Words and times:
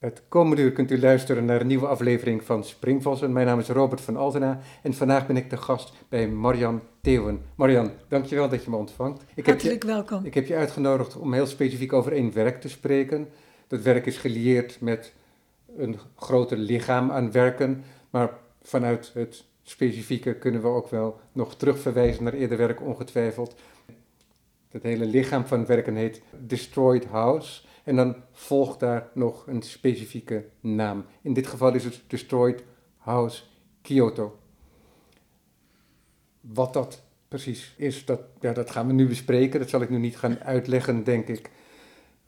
Het 0.00 0.22
komende 0.28 0.62
uur 0.62 0.72
kunt 0.72 0.90
u 0.90 1.00
luisteren 1.00 1.44
naar 1.44 1.60
een 1.60 1.66
nieuwe 1.66 1.86
aflevering 1.86 2.44
van 2.44 2.64
Springvossen. 2.64 3.32
Mijn 3.32 3.46
naam 3.46 3.58
is 3.58 3.68
Robert 3.68 4.00
van 4.00 4.16
Altena 4.16 4.60
en 4.82 4.94
vandaag 4.94 5.26
ben 5.26 5.36
ik 5.36 5.50
de 5.50 5.56
gast 5.56 5.92
bij 6.08 6.28
Marian 6.28 6.82
Theeuwen. 7.00 7.42
Marian, 7.54 7.90
dankjewel 8.08 8.48
dat 8.48 8.64
je 8.64 8.70
me 8.70 8.76
ontvangt. 8.76 9.22
Ik 9.34 9.46
Hartelijk 9.46 9.82
heb 9.82 9.82
je, 9.82 9.88
welkom. 9.88 10.24
Ik 10.24 10.34
heb 10.34 10.46
je 10.46 10.56
uitgenodigd 10.56 11.16
om 11.16 11.32
heel 11.32 11.46
specifiek 11.46 11.92
over 11.92 12.12
één 12.12 12.32
werk 12.32 12.60
te 12.60 12.68
spreken. 12.68 13.28
Dat 13.66 13.82
werk 13.82 14.06
is 14.06 14.16
gelieerd 14.16 14.80
met 14.80 15.12
een 15.76 15.98
groter 16.16 16.56
lichaam 16.56 17.10
aan 17.10 17.32
werken, 17.32 17.84
maar 18.10 18.30
vanuit 18.62 19.10
het 19.14 19.44
specifieke 19.62 20.34
kunnen 20.34 20.62
we 20.62 20.68
ook 20.68 20.90
wel 20.90 21.20
nog 21.32 21.56
terugverwijzen 21.56 22.24
naar 22.24 22.32
eerder 22.32 22.58
werk 22.58 22.82
ongetwijfeld. 22.82 23.54
Het 24.70 24.82
hele 24.82 25.04
lichaam 25.04 25.46
van 25.46 25.66
werken 25.66 25.94
heet 25.94 26.22
Destroyed 26.38 27.04
House. 27.04 27.68
En 27.84 27.96
dan 27.96 28.16
volgt 28.32 28.80
daar 28.80 29.08
nog 29.14 29.46
een 29.46 29.62
specifieke 29.62 30.44
naam. 30.60 31.04
In 31.22 31.32
dit 31.32 31.46
geval 31.46 31.74
is 31.74 31.84
het 31.84 32.02
Destroyed 32.06 32.64
House 32.96 33.42
Kyoto. 33.82 34.38
Wat 36.40 36.72
dat 36.72 37.02
precies 37.28 37.74
is, 37.76 38.04
dat, 38.04 38.20
ja, 38.40 38.52
dat 38.52 38.70
gaan 38.70 38.86
we 38.86 38.92
nu 38.92 39.08
bespreken. 39.08 39.60
Dat 39.60 39.68
zal 39.68 39.80
ik 39.80 39.90
nu 39.90 39.98
niet 39.98 40.16
gaan 40.16 40.38
uitleggen, 40.38 41.04
denk 41.04 41.28
ik. 41.28 41.50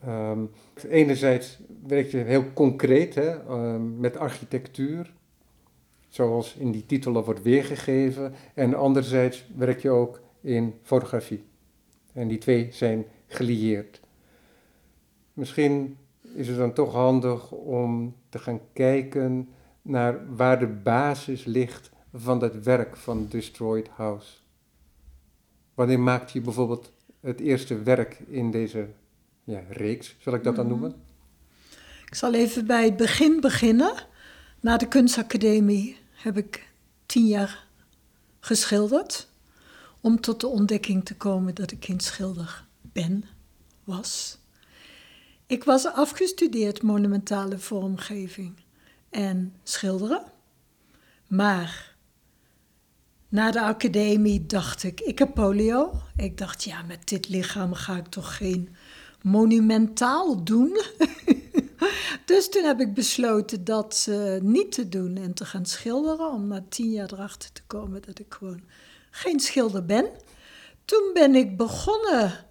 Um, 0.06 0.50
enerzijds 0.88 1.58
werk 1.86 2.10
je 2.10 2.16
heel 2.16 2.52
concreet 2.52 3.14
hè, 3.14 3.50
um, 3.50 3.98
met 3.98 4.16
architectuur, 4.16 5.12
zoals 6.08 6.54
in 6.54 6.70
die 6.70 6.86
titel 6.86 7.16
al 7.16 7.24
wordt 7.24 7.42
weergegeven. 7.42 8.34
En 8.54 8.74
anderzijds 8.74 9.46
werk 9.56 9.80
je 9.80 9.90
ook 9.90 10.20
in 10.40 10.74
fotografie. 10.82 11.44
En 12.12 12.28
die 12.28 12.38
twee 12.38 12.68
zijn 12.70 13.04
gelieerd. 13.26 14.00
Misschien 15.32 15.96
is 16.34 16.48
het 16.48 16.56
dan 16.56 16.72
toch 16.72 16.92
handig 16.92 17.50
om 17.50 18.16
te 18.28 18.38
gaan 18.38 18.60
kijken 18.72 19.48
naar 19.82 20.36
waar 20.36 20.58
de 20.58 20.66
basis 20.66 21.44
ligt 21.44 21.90
van 22.14 22.38
dat 22.38 22.54
werk 22.54 22.96
van 22.96 23.26
Destroyed 23.28 23.88
House. 23.88 24.32
Wanneer 25.74 26.00
maakte 26.00 26.38
je 26.38 26.44
bijvoorbeeld 26.44 26.92
het 27.20 27.40
eerste 27.40 27.82
werk 27.82 28.22
in 28.28 28.50
deze 28.50 28.88
ja, 29.44 29.62
reeks, 29.68 30.16
zal 30.18 30.34
ik 30.34 30.44
dat 30.44 30.56
dan 30.56 30.66
mhm. 30.66 30.74
noemen? 30.74 31.02
Ik 32.06 32.14
zal 32.14 32.34
even 32.34 32.66
bij 32.66 32.84
het 32.84 32.96
begin 32.96 33.40
beginnen. 33.40 33.94
Na 34.60 34.76
de 34.76 34.88
kunstacademie 34.88 35.96
heb 36.10 36.36
ik 36.36 36.72
tien 37.06 37.26
jaar 37.26 37.66
geschilderd. 38.40 39.28
Om 40.00 40.20
tot 40.20 40.40
de 40.40 40.46
ontdekking 40.46 41.04
te 41.04 41.16
komen 41.16 41.54
dat 41.54 41.70
ik 41.70 41.84
geen 41.84 42.00
schilder 42.00 42.66
ben, 42.80 43.24
was. 43.84 44.38
Ik 45.46 45.64
was 45.64 45.86
afgestudeerd 45.86 46.82
monumentale 46.82 47.58
vormgeving 47.58 48.54
en 49.10 49.54
schilderen. 49.62 50.22
Maar 51.26 51.96
na 53.28 53.50
de 53.50 53.60
academie 53.60 54.46
dacht 54.46 54.82
ik, 54.82 55.00
ik 55.00 55.18
heb 55.18 55.34
polio. 55.34 55.92
Ik 56.16 56.38
dacht, 56.38 56.64
ja, 56.64 56.82
met 56.82 57.08
dit 57.08 57.28
lichaam 57.28 57.74
ga 57.74 57.96
ik 57.96 58.06
toch 58.06 58.36
geen 58.36 58.76
monumentaal 59.22 60.44
doen. 60.44 60.80
dus 62.26 62.48
toen 62.48 62.64
heb 62.64 62.80
ik 62.80 62.94
besloten 62.94 63.64
dat 63.64 64.10
niet 64.40 64.72
te 64.72 64.88
doen 64.88 65.16
en 65.16 65.34
te 65.34 65.44
gaan 65.44 65.66
schilderen. 65.66 66.32
Om 66.32 66.46
na 66.46 66.64
tien 66.68 66.90
jaar 66.90 67.12
erachter 67.12 67.52
te 67.52 67.62
komen 67.66 68.02
dat 68.02 68.18
ik 68.18 68.34
gewoon 68.34 68.62
geen 69.10 69.40
schilder 69.40 69.84
ben. 69.84 70.06
Toen 70.84 71.10
ben 71.14 71.34
ik 71.34 71.56
begonnen 71.56 72.46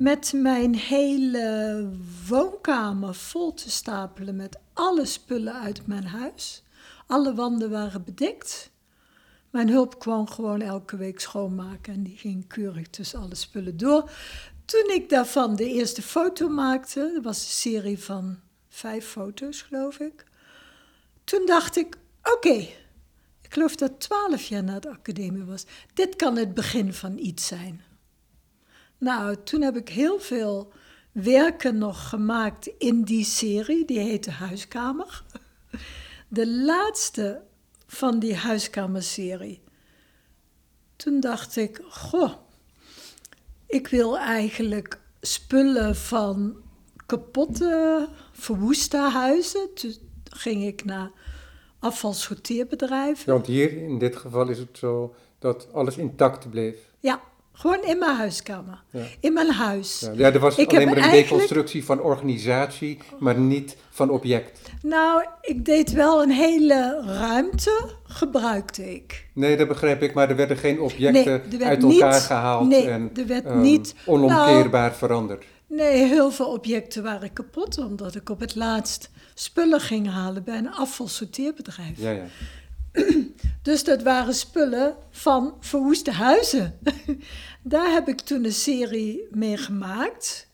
met 0.00 0.32
mijn 0.32 0.74
hele 0.74 1.88
woonkamer 2.28 3.14
vol 3.14 3.54
te 3.54 3.70
stapelen 3.70 4.36
met 4.36 4.58
alle 4.72 5.06
spullen 5.06 5.60
uit 5.60 5.86
mijn 5.86 6.06
huis. 6.06 6.62
Alle 7.06 7.34
wanden 7.34 7.70
waren 7.70 8.04
bedekt. 8.04 8.70
Mijn 9.50 9.68
hulp 9.68 9.98
kwam 9.98 10.26
gewoon 10.26 10.60
elke 10.60 10.96
week 10.96 11.20
schoonmaken 11.20 11.94
en 11.94 12.02
die 12.02 12.16
ging 12.16 12.46
keurig 12.46 12.88
tussen 12.88 13.20
alle 13.20 13.34
spullen 13.34 13.76
door. 13.76 14.10
Toen 14.64 14.90
ik 14.94 15.08
daarvan 15.08 15.56
de 15.56 15.68
eerste 15.68 16.02
foto 16.02 16.48
maakte, 16.48 17.10
dat 17.14 17.24
was 17.24 17.38
een 17.38 17.72
serie 17.72 17.98
van 17.98 18.38
vijf 18.68 19.06
foto's, 19.06 19.62
geloof 19.62 19.98
ik. 19.98 20.24
Toen 21.24 21.46
dacht 21.46 21.76
ik: 21.76 21.96
oké, 22.22 22.56
ik 23.42 23.52
geloof 23.52 23.76
dat 23.76 24.00
twaalf 24.00 24.42
jaar 24.42 24.64
na 24.64 24.78
de 24.78 24.90
academie 24.90 25.44
was. 25.44 25.64
Dit 25.94 26.16
kan 26.16 26.36
het 26.36 26.54
begin 26.54 26.92
van 26.92 27.18
iets 27.18 27.46
zijn. 27.46 27.89
Nou, 29.00 29.36
toen 29.44 29.62
heb 29.62 29.76
ik 29.76 29.88
heel 29.88 30.18
veel 30.18 30.72
werken 31.12 31.78
nog 31.78 32.08
gemaakt 32.08 32.70
in 32.78 33.02
die 33.02 33.24
serie, 33.24 33.84
die 33.84 33.98
heette 33.98 34.30
Huiskamer. 34.30 35.24
De 36.28 36.48
laatste 36.48 37.42
van 37.86 38.18
die 38.18 38.36
huiskamerserie. 38.36 39.62
Toen 40.96 41.20
dacht 41.20 41.56
ik, 41.56 41.82
goh, 41.88 42.32
ik 43.66 43.88
wil 43.88 44.18
eigenlijk 44.18 45.00
spullen 45.20 45.96
van 45.96 46.56
kapotte, 47.06 48.08
verwoeste 48.32 48.98
huizen. 48.98 49.74
Toen 49.74 49.94
ging 50.24 50.64
ik 50.64 50.84
naar 50.84 51.10
afvalsorteerbedrijven. 51.78 53.24
Ja, 53.26 53.32
want 53.32 53.46
hier 53.46 53.82
in 53.82 53.98
dit 53.98 54.16
geval 54.16 54.48
is 54.48 54.58
het 54.58 54.78
zo 54.78 55.14
dat 55.38 55.72
alles 55.72 55.96
intact 55.96 56.50
bleef. 56.50 56.76
Ja, 56.98 57.20
gewoon 57.60 57.84
in 57.84 57.98
mijn 57.98 58.16
huiskamer. 58.16 58.82
In 59.20 59.32
mijn 59.32 59.50
huis. 59.50 60.00
Ja, 60.00 60.12
ja 60.16 60.32
er 60.32 60.38
was 60.38 60.66
alleen 60.66 60.88
maar 60.88 60.96
een 60.96 61.10
deconstructie 61.10 61.84
van 61.84 62.00
organisatie, 62.00 62.98
maar 63.18 63.38
niet 63.38 63.76
van 63.90 64.10
object. 64.10 64.60
Nou, 64.82 65.24
ik 65.40 65.64
deed 65.64 65.92
wel 65.92 66.22
een 66.22 66.30
hele 66.30 67.02
ruimte, 67.06 67.90
gebruikte 68.04 68.94
ik. 68.94 69.26
Nee, 69.32 69.56
dat 69.56 69.68
begrijp 69.68 70.02
ik, 70.02 70.14
maar 70.14 70.30
er 70.30 70.36
werden 70.36 70.56
geen 70.56 70.80
objecten 70.80 71.42
uit 71.60 71.82
elkaar 71.82 72.20
gehaald 72.20 72.68
nee, 72.68 72.88
en 72.88 73.10
er 73.14 73.26
werd 73.26 73.46
um, 73.46 73.60
niet, 73.60 73.94
onomkeerbaar 74.06 74.88
nou, 74.88 74.94
veranderd. 74.94 75.44
Nee, 75.66 76.04
heel 76.04 76.30
veel 76.30 76.46
objecten 76.46 77.02
waren 77.02 77.32
kapot, 77.32 77.78
omdat 77.78 78.14
ik 78.14 78.30
op 78.30 78.40
het 78.40 78.54
laatst 78.54 79.10
spullen 79.34 79.80
ging 79.80 80.10
halen 80.10 80.44
bij 80.44 80.58
een 80.58 80.72
afvalsorteerbedrijf. 80.72 81.98
Ja, 81.98 82.10
ja. 82.10 82.24
Dus 83.62 83.84
dat 83.84 84.02
waren 84.02 84.34
spullen 84.34 84.94
van 85.10 85.54
verwoeste 85.60 86.12
huizen. 86.12 86.78
Daar 87.62 87.90
heb 87.90 88.08
ik 88.08 88.20
toen 88.20 88.44
een 88.44 88.52
serie 88.52 89.28
mee 89.30 89.56
gemaakt. 89.56 90.48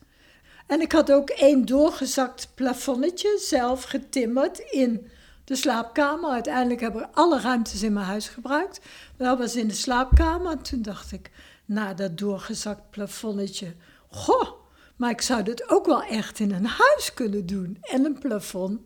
En 0.66 0.80
ik 0.80 0.92
had 0.92 1.12
ook 1.12 1.30
één 1.30 1.64
doorgezakt 1.64 2.48
plafonnetje 2.54 3.38
zelf 3.38 3.82
getimmerd 3.82 4.58
in 4.58 5.10
de 5.44 5.56
slaapkamer. 5.56 6.30
Uiteindelijk 6.30 6.80
heb 6.80 6.96
ik 6.96 7.06
alle 7.12 7.40
ruimtes 7.40 7.82
in 7.82 7.92
mijn 7.92 8.06
huis 8.06 8.28
gebruikt. 8.28 8.80
Dat 9.16 9.38
was 9.38 9.56
in 9.56 9.68
de 9.68 9.74
slaapkamer. 9.74 10.50
En 10.52 10.62
toen 10.62 10.82
dacht 10.82 11.12
ik, 11.12 11.30
na 11.64 11.94
dat 11.94 12.18
doorgezakt 12.18 12.90
plafonnetje, 12.90 13.74
goh, 14.08 14.50
maar 14.96 15.10
ik 15.10 15.20
zou 15.20 15.42
dit 15.42 15.68
ook 15.68 15.86
wel 15.86 16.02
echt 16.02 16.38
in 16.38 16.52
een 16.52 16.66
huis 16.66 17.14
kunnen 17.14 17.46
doen. 17.46 17.78
En 17.80 18.04
een 18.04 18.18
plafond 18.18 18.80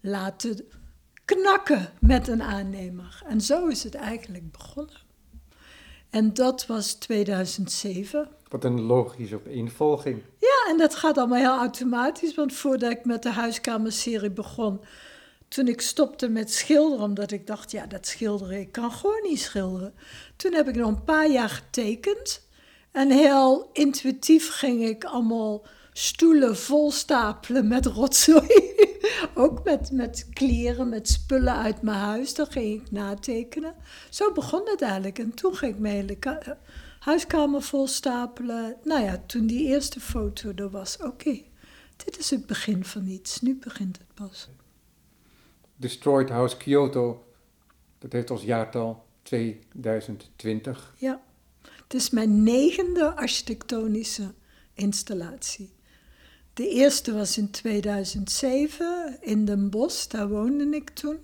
laten 0.00 0.64
knakken 1.24 1.88
met 2.00 2.28
een 2.28 2.42
aannemer. 2.42 3.22
En 3.26 3.40
zo 3.40 3.66
is 3.66 3.82
het 3.82 3.94
eigenlijk 3.94 4.52
begonnen. 4.52 5.07
En 6.10 6.34
dat 6.34 6.66
was 6.66 6.92
2007. 6.92 8.28
Wat 8.48 8.64
een 8.64 8.80
logische 8.80 9.34
opeenvolging. 9.34 10.22
Ja, 10.38 10.70
en 10.70 10.78
dat 10.78 10.94
gaat 10.94 11.18
allemaal 11.18 11.38
heel 11.38 11.58
automatisch. 11.58 12.34
Want 12.34 12.52
voordat 12.52 12.90
ik 12.90 13.04
met 13.04 13.22
de 13.22 13.30
huiskamerserie 13.30 14.30
begon, 14.30 14.80
toen 15.48 15.68
ik 15.68 15.80
stopte 15.80 16.28
met 16.28 16.52
schilderen, 16.52 17.04
omdat 17.04 17.30
ik 17.30 17.46
dacht, 17.46 17.70
ja, 17.70 17.86
dat 17.86 18.06
schilderen, 18.06 18.60
ik 18.60 18.72
kan 18.72 18.92
gewoon 18.92 19.22
niet 19.22 19.40
schilderen. 19.40 19.94
Toen 20.36 20.52
heb 20.52 20.68
ik 20.68 20.76
nog 20.76 20.88
een 20.88 21.04
paar 21.04 21.30
jaar 21.30 21.48
getekend. 21.48 22.46
En 22.92 23.10
heel 23.10 23.70
intuïtief 23.72 24.50
ging 24.50 24.84
ik 24.84 25.04
allemaal 25.04 25.66
stoelen 25.98 26.56
vol 26.56 26.90
stapelen 26.90 27.68
met 27.68 27.86
rotzooi. 27.86 28.76
Ook 29.34 29.64
met, 29.64 29.90
met 29.92 30.28
kleren, 30.32 30.88
met 30.88 31.08
spullen 31.08 31.56
uit 31.56 31.82
mijn 31.82 31.98
huis. 31.98 32.34
Dan 32.34 32.46
ging 32.46 32.82
ik 32.82 32.90
natekenen. 32.90 33.74
Zo 34.10 34.32
begon 34.32 34.68
het 34.68 34.82
eigenlijk. 34.82 35.18
En 35.18 35.34
toen 35.34 35.54
ging 35.54 35.74
ik 35.74 35.80
mijn 35.80 35.94
hele 35.94 36.56
huiskamer 37.00 37.62
vol 37.62 37.86
stapelen. 37.86 38.76
Nou 38.84 39.02
ja, 39.02 39.22
toen 39.26 39.46
die 39.46 39.66
eerste 39.66 40.00
foto 40.00 40.52
er 40.54 40.70
was, 40.70 40.96
oké, 40.96 41.42
dit 41.96 42.18
is 42.18 42.30
het 42.30 42.46
begin 42.46 42.84
van 42.84 43.06
iets. 43.06 43.40
Nu 43.40 43.56
begint 43.56 43.98
het 43.98 44.14
pas. 44.14 44.48
Destroyed 45.76 46.28
House 46.28 46.56
Kyoto, 46.56 47.26
dat 47.98 48.12
heeft 48.12 48.30
als 48.30 48.42
jaartal 48.42 49.06
2020. 49.22 50.94
Ja, 50.96 51.22
het 51.62 51.94
is 51.94 52.10
mijn 52.10 52.42
negende 52.42 53.16
architectonische 53.16 54.34
installatie. 54.74 55.76
De 56.58 56.68
eerste 56.68 57.12
was 57.12 57.38
in 57.38 57.50
2007 57.50 59.16
in 59.20 59.44
Den 59.44 59.70
Bosch, 59.70 60.06
daar 60.06 60.28
woonde 60.28 60.76
ik 60.76 60.90
toen. 60.90 61.18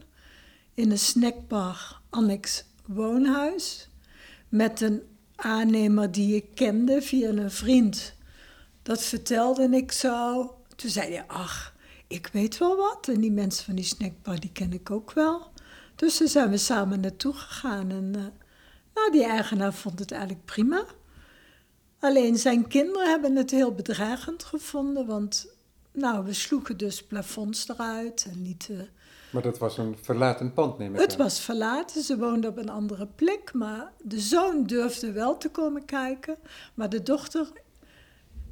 In 0.75 0.91
een 0.91 0.99
snackbar 0.99 2.01
annex 2.11 2.65
woonhuis. 2.87 3.89
Met 4.49 4.81
een 4.81 5.03
aannemer 5.37 6.13
die 6.13 6.37
ik 6.37 6.45
kende 6.55 7.03
via 7.03 7.29
een 7.29 7.51
vriend. 7.51 8.15
Dat 8.83 9.03
vertelde 9.03 9.69
ik 9.69 9.93
zo. 9.93 10.51
Toen 10.77 10.91
zei 10.91 11.13
hij, 11.15 11.25
ach, 11.27 11.75
ik 12.07 12.29
weet 12.33 12.59
wel 12.59 12.77
wat. 12.77 13.09
En 13.09 13.21
die 13.21 13.33
mensen 13.33 13.65
van 13.65 13.75
die 13.75 13.85
snackbar, 13.85 14.41
die 14.41 14.53
ken 14.53 14.73
ik 14.73 14.91
ook 14.91 15.13
wel. 15.13 15.51
Dus 15.95 16.19
daar 16.19 16.29
zijn 16.29 16.51
we 16.51 16.57
samen 16.57 17.01
naartoe 17.01 17.35
gegaan. 17.35 17.91
En 17.91 18.13
uh, 18.17 18.25
nou, 18.95 19.13
die 19.13 19.25
eigenaar 19.25 19.75
vond 19.75 19.99
het 19.99 20.11
eigenlijk 20.11 20.45
prima. 20.45 20.85
Alleen 22.05 22.37
zijn 22.37 22.69
kinderen 22.69 23.09
hebben 23.09 23.37
het 23.37 23.51
heel 23.51 23.75
bedreigend 23.75 24.45
gevonden, 24.45 25.07
want 25.07 25.55
nou, 25.93 26.25
we 26.25 26.33
sloegen 26.33 26.77
dus 26.77 27.03
plafonds 27.03 27.69
eruit 27.69 28.27
en 28.31 28.43
lieten... 28.43 28.89
Maar 29.33 29.43
dat 29.43 29.59
was 29.59 29.79
een 29.79 29.97
verlaten 30.01 30.53
pand, 30.53 30.79
neem 30.79 30.95
ik 30.95 31.01
Het 31.01 31.17
was 31.17 31.41
verlaten, 31.41 32.03
ze 32.03 32.19
woonden 32.19 32.51
op 32.51 32.57
een 32.57 32.69
andere 32.69 33.07
plek, 33.07 33.53
maar 33.53 33.93
de 34.03 34.21
zoon 34.21 34.65
durfde 34.65 35.13
wel 35.13 35.37
te 35.37 35.51
komen 35.51 35.85
kijken. 35.85 36.37
Maar 36.75 36.89
de 36.89 37.03
dochter 37.03 37.53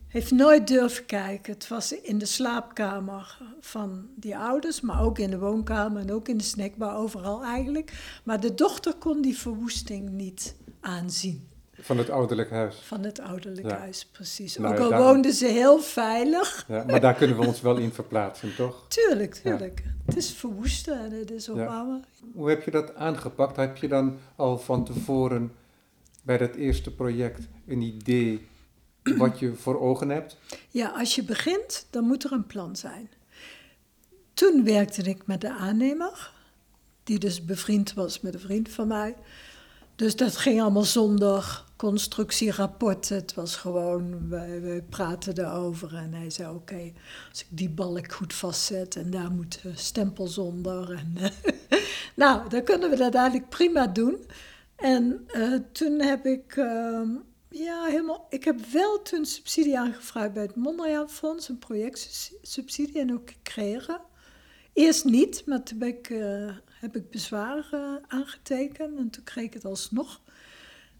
heeft 0.08 0.30
nooit 0.30 0.66
durven 0.66 1.06
kijken. 1.06 1.52
Het 1.52 1.68
was 1.68 1.92
in 1.92 2.18
de 2.18 2.26
slaapkamer 2.26 3.38
van 3.60 4.08
die 4.16 4.36
ouders, 4.36 4.80
maar 4.80 5.02
ook 5.02 5.18
in 5.18 5.30
de 5.30 5.38
woonkamer 5.38 6.00
en 6.00 6.12
ook 6.12 6.28
in 6.28 6.36
de 6.36 6.44
snackbar, 6.44 6.96
overal 6.96 7.44
eigenlijk. 7.44 8.20
Maar 8.24 8.40
de 8.40 8.54
dochter 8.54 8.94
kon 8.94 9.22
die 9.22 9.38
verwoesting 9.38 10.10
niet 10.10 10.56
aanzien. 10.80 11.50
Van 11.82 11.98
het 11.98 12.10
ouderlijk 12.10 12.50
huis. 12.50 12.76
Van 12.76 13.04
het 13.04 13.20
ouderlijk 13.20 13.70
huis, 13.70 14.06
precies. 14.06 14.56
Nou, 14.56 14.78
ook 14.78 14.92
al 14.92 15.02
woonden 15.02 15.32
ze 15.32 15.46
heel 15.46 15.78
veilig. 15.78 16.64
Ja, 16.68 16.84
maar 16.86 17.00
daar 17.00 17.14
kunnen 17.14 17.38
we 17.38 17.46
ons 17.46 17.60
wel 17.60 17.76
in 17.76 17.92
verplaatsen, 17.92 18.54
toch? 18.56 18.84
Tuurlijk, 18.88 19.34
tuurlijk. 19.34 19.82
Het 20.06 20.16
is 20.16 20.30
verwoesten 20.30 20.98
en 20.98 21.12
het 21.12 21.30
is 21.30 21.48
opbouwen. 21.48 22.04
Hoe 22.34 22.48
heb 22.48 22.62
je 22.62 22.70
dat 22.70 22.94
aangepakt? 22.94 23.56
Heb 23.56 23.76
je 23.76 23.88
dan 23.88 24.18
al 24.36 24.58
van 24.58 24.84
tevoren 24.84 25.52
bij 26.22 26.38
dat 26.38 26.54
eerste 26.54 26.94
project 26.94 27.48
een 27.66 27.80
idee 27.80 28.46
wat 29.02 29.38
je 29.38 29.54
voor 29.54 29.80
ogen 29.80 30.08
hebt? 30.08 30.36
Ja, 30.68 30.88
als 30.88 31.14
je 31.14 31.22
begint, 31.22 31.86
dan 31.90 32.04
moet 32.04 32.24
er 32.24 32.32
een 32.32 32.46
plan 32.46 32.76
zijn. 32.76 33.10
Toen 34.34 34.64
werkte 34.64 35.02
ik 35.02 35.26
met 35.26 35.40
de 35.40 35.50
aannemer, 35.50 36.32
die 37.04 37.18
dus 37.18 37.44
bevriend 37.44 37.94
was 37.94 38.20
met 38.20 38.34
een 38.34 38.40
vriend 38.40 38.68
van 38.68 38.88
mij. 38.88 39.16
Dus 39.96 40.16
dat 40.16 40.36
ging 40.36 40.60
allemaal 40.60 40.82
zonder 40.82 41.64
constructierapporten. 41.82 43.16
Het 43.16 43.34
was 43.34 43.56
gewoon, 43.56 44.28
wij, 44.28 44.84
praten 44.90 45.38
erover 45.38 45.94
en 45.94 46.12
hij 46.12 46.30
zei: 46.30 46.54
Oké, 46.54 46.92
als 47.30 47.40
ik 47.40 47.46
die 47.48 47.70
balk 47.70 48.12
goed 48.12 48.34
vastzet 48.34 48.96
en 48.96 49.10
daar 49.10 49.30
moet 49.30 49.60
stempel 49.74 50.26
zonder. 50.26 50.90
En, 50.90 51.32
nou, 52.22 52.48
dan 52.48 52.64
kunnen 52.64 52.90
we 52.90 52.96
dat 52.96 53.14
eigenlijk 53.14 53.48
prima 53.48 53.86
doen. 53.86 54.26
En 54.76 55.28
uh, 55.34 55.58
toen 55.72 56.00
heb 56.00 56.26
ik, 56.26 56.56
uh, 56.56 57.08
ja, 57.48 57.84
helemaal. 57.84 58.26
Ik 58.28 58.44
heb 58.44 58.60
wel 58.72 59.02
toen 59.02 59.24
subsidie 59.24 59.78
aangevraagd 59.78 60.32
bij 60.32 60.42
het 60.42 60.56
Mondriaan 60.56 61.10
Fonds, 61.10 61.48
een 61.48 61.58
projectsubsidie 61.58 63.00
en 63.00 63.12
ook 63.12 63.30
gekregen. 63.30 64.00
Eerst 64.72 65.04
niet, 65.04 65.46
maar 65.46 65.62
toen 65.62 65.82
ik, 65.82 66.08
uh, 66.08 66.50
heb 66.70 66.96
ik 66.96 67.10
bezwaar 67.10 67.70
uh, 67.74 67.94
aangetekend 68.08 68.98
en 68.98 69.10
toen 69.10 69.24
kreeg 69.24 69.44
ik 69.44 69.54
het 69.54 69.64
alsnog. 69.64 70.20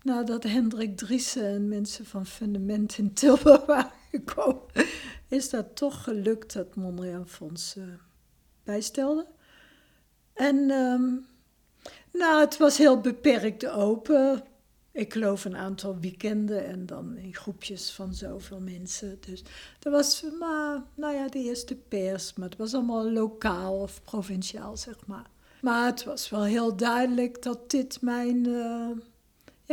Nadat 0.02 0.42
Hendrik 0.42 0.96
Driessen 0.96 1.44
en 1.44 1.68
mensen 1.68 2.06
van 2.06 2.26
Fundament 2.26 2.98
in 2.98 3.12
Tilburg 3.12 3.66
waren 3.74 3.90
gekomen, 4.10 4.66
is 5.28 5.50
dat 5.50 5.76
toch 5.76 6.02
gelukt 6.04 6.52
dat 6.52 6.74
Mondriaan 6.74 7.28
Fonds 7.28 7.76
uh, 7.76 7.84
bijstelde. 8.64 9.26
En 10.32 10.70
um, 10.70 11.26
nou, 12.12 12.40
het 12.40 12.56
was 12.56 12.78
heel 12.78 13.00
beperkt 13.00 13.66
open. 13.66 14.44
Ik 14.92 15.12
geloof 15.12 15.44
een 15.44 15.56
aantal 15.56 15.98
weekenden 15.98 16.66
en 16.66 16.86
dan 16.86 17.16
in 17.16 17.34
groepjes 17.34 17.90
van 17.90 18.14
zoveel 18.14 18.60
mensen. 18.60 19.18
Dus 19.20 19.42
dat 19.78 19.92
was 19.92 20.24
maar, 20.38 20.82
nou 20.94 21.14
ja, 21.14 21.28
de 21.28 21.38
eerste 21.38 21.74
pers, 21.74 22.34
maar 22.34 22.48
het 22.48 22.58
was 22.58 22.74
allemaal 22.74 23.10
lokaal 23.10 23.80
of 23.80 24.02
provinciaal, 24.02 24.76
zeg 24.76 25.06
maar. 25.06 25.30
Maar 25.60 25.86
het 25.86 26.04
was 26.04 26.30
wel 26.30 26.42
heel 26.42 26.76
duidelijk 26.76 27.42
dat 27.42 27.70
dit 27.70 28.00
mijn, 28.00 28.48
uh, 28.48 28.88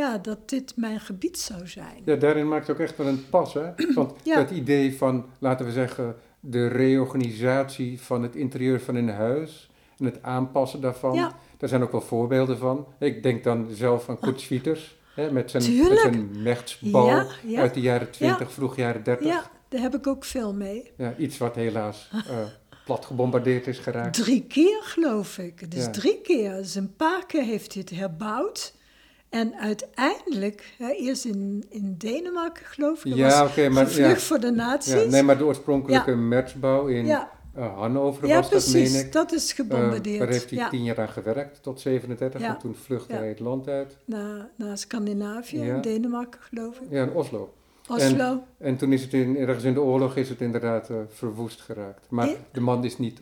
ja, 0.00 0.18
dat 0.18 0.48
dit 0.48 0.72
mijn 0.76 1.00
gebied 1.00 1.38
zou 1.38 1.66
zijn. 1.66 2.02
Ja, 2.04 2.16
daarin 2.16 2.48
maakt 2.48 2.66
het 2.66 2.76
ook 2.76 2.82
echt 2.82 2.96
wel 2.96 3.06
een 3.06 3.28
pas, 3.28 3.54
hè? 3.54 3.70
Want 3.94 4.12
ja. 4.22 4.36
dat 4.36 4.50
idee 4.50 4.96
van, 4.96 5.26
laten 5.38 5.66
we 5.66 5.72
zeggen, 5.72 6.16
de 6.40 6.66
reorganisatie 6.66 8.00
van 8.00 8.22
het 8.22 8.36
interieur 8.36 8.80
van 8.80 8.94
een 8.94 9.08
huis 9.08 9.70
en 9.98 10.04
het 10.04 10.22
aanpassen 10.22 10.80
daarvan, 10.80 11.14
ja. 11.14 11.36
daar 11.56 11.68
zijn 11.68 11.82
ook 11.82 11.92
wel 11.92 12.00
voorbeelden 12.00 12.58
van. 12.58 12.86
Ik 12.98 13.22
denk 13.22 13.44
dan 13.44 13.68
zelf 13.72 14.08
aan 14.08 14.18
Kurt 14.18 14.40
Schwieters 14.40 14.98
met 15.30 15.50
zijn, 15.50 15.76
met 15.76 15.98
zijn 15.98 16.42
mechtsbal 16.42 17.22
uit 17.56 17.74
de 17.74 17.80
jaren 17.80 18.10
20, 18.10 18.52
vroeg 18.52 18.76
jaren 18.76 19.02
30. 19.02 19.26
Ja, 19.26 19.50
daar 19.68 19.80
heb 19.80 19.94
ik 19.94 20.06
ook 20.06 20.24
veel 20.24 20.54
mee. 20.54 20.90
Ja, 20.96 21.14
iets 21.16 21.38
wat 21.38 21.54
helaas 21.54 22.10
uh, 22.14 22.20
plat 22.84 23.04
gebombardeerd 23.04 23.66
is 23.66 23.78
geraakt. 23.78 24.14
Drie 24.16 24.42
keer 24.42 24.80
geloof 24.82 25.38
ik. 25.38 25.70
Dus 25.70 25.88
drie 25.92 26.20
keer. 26.20 26.56
Dus 26.56 26.74
een 26.74 26.96
paar 26.96 27.26
keer 27.26 27.42
heeft 27.42 27.72
hij 27.72 27.82
het 27.82 27.98
herbouwd. 27.98 28.78
En 29.30 29.54
uiteindelijk, 29.54 30.74
hè, 30.78 30.90
eerst 30.90 31.24
in, 31.24 31.64
in 31.68 31.94
Denemarken 31.98 32.66
geloof 32.66 33.04
ik, 33.04 33.14
ja, 33.14 33.44
oké, 33.44 33.68
maar 33.68 33.88
vlucht 33.88 34.22
voor 34.22 34.40
de 34.40 34.50
nazi's. 34.50 35.10
nee, 35.10 35.22
maar 35.22 35.38
de 35.38 35.44
oorspronkelijke 35.44 36.14
metsbouw 36.14 36.86
in 36.86 37.06
uh, 37.06 37.22
Hannover 37.54 38.26
ja, 38.26 38.36
was 38.36 38.48
precies, 38.48 38.82
dat, 38.82 38.92
meen 38.92 39.06
ik. 39.06 39.12
dat 39.12 39.32
is 39.32 39.52
gebombardeerd. 39.52 40.06
Uh, 40.06 40.18
daar 40.18 40.28
heeft 40.28 40.50
hij 40.50 40.58
ja. 40.58 40.68
tien 40.68 40.84
jaar 40.84 41.00
aan 41.00 41.08
gewerkt, 41.08 41.62
tot 41.62 41.80
37, 41.80 42.40
en 42.40 42.58
toen 42.58 42.74
vluchtte 42.74 43.12
hij 43.12 43.28
het 43.28 43.40
land 43.40 43.68
uit. 43.68 43.96
Naar, 44.04 44.48
naar 44.56 44.78
Scandinavië, 44.78 45.60
in 45.60 45.80
Denemarken 45.80 46.40
geloof 46.42 46.78
ik. 46.78 46.90
Ja, 46.90 47.02
in 47.02 47.12
Oslo. 47.12 47.54
Oslo. 47.88 48.30
En, 48.30 48.44
en 48.58 48.76
toen 48.76 48.92
is 48.92 49.02
het 49.02 49.12
in, 49.12 49.36
ergens 49.36 49.64
in 49.64 49.74
de 49.74 49.80
oorlog 49.80 50.16
is 50.16 50.28
het 50.28 50.40
inderdaad 50.40 50.90
uh, 50.90 50.96
verwoest 51.08 51.60
geraakt. 51.60 52.06
Maar 52.10 52.28
de 52.52 52.60
man 52.60 52.84
is 52.84 52.98
niet 52.98 53.20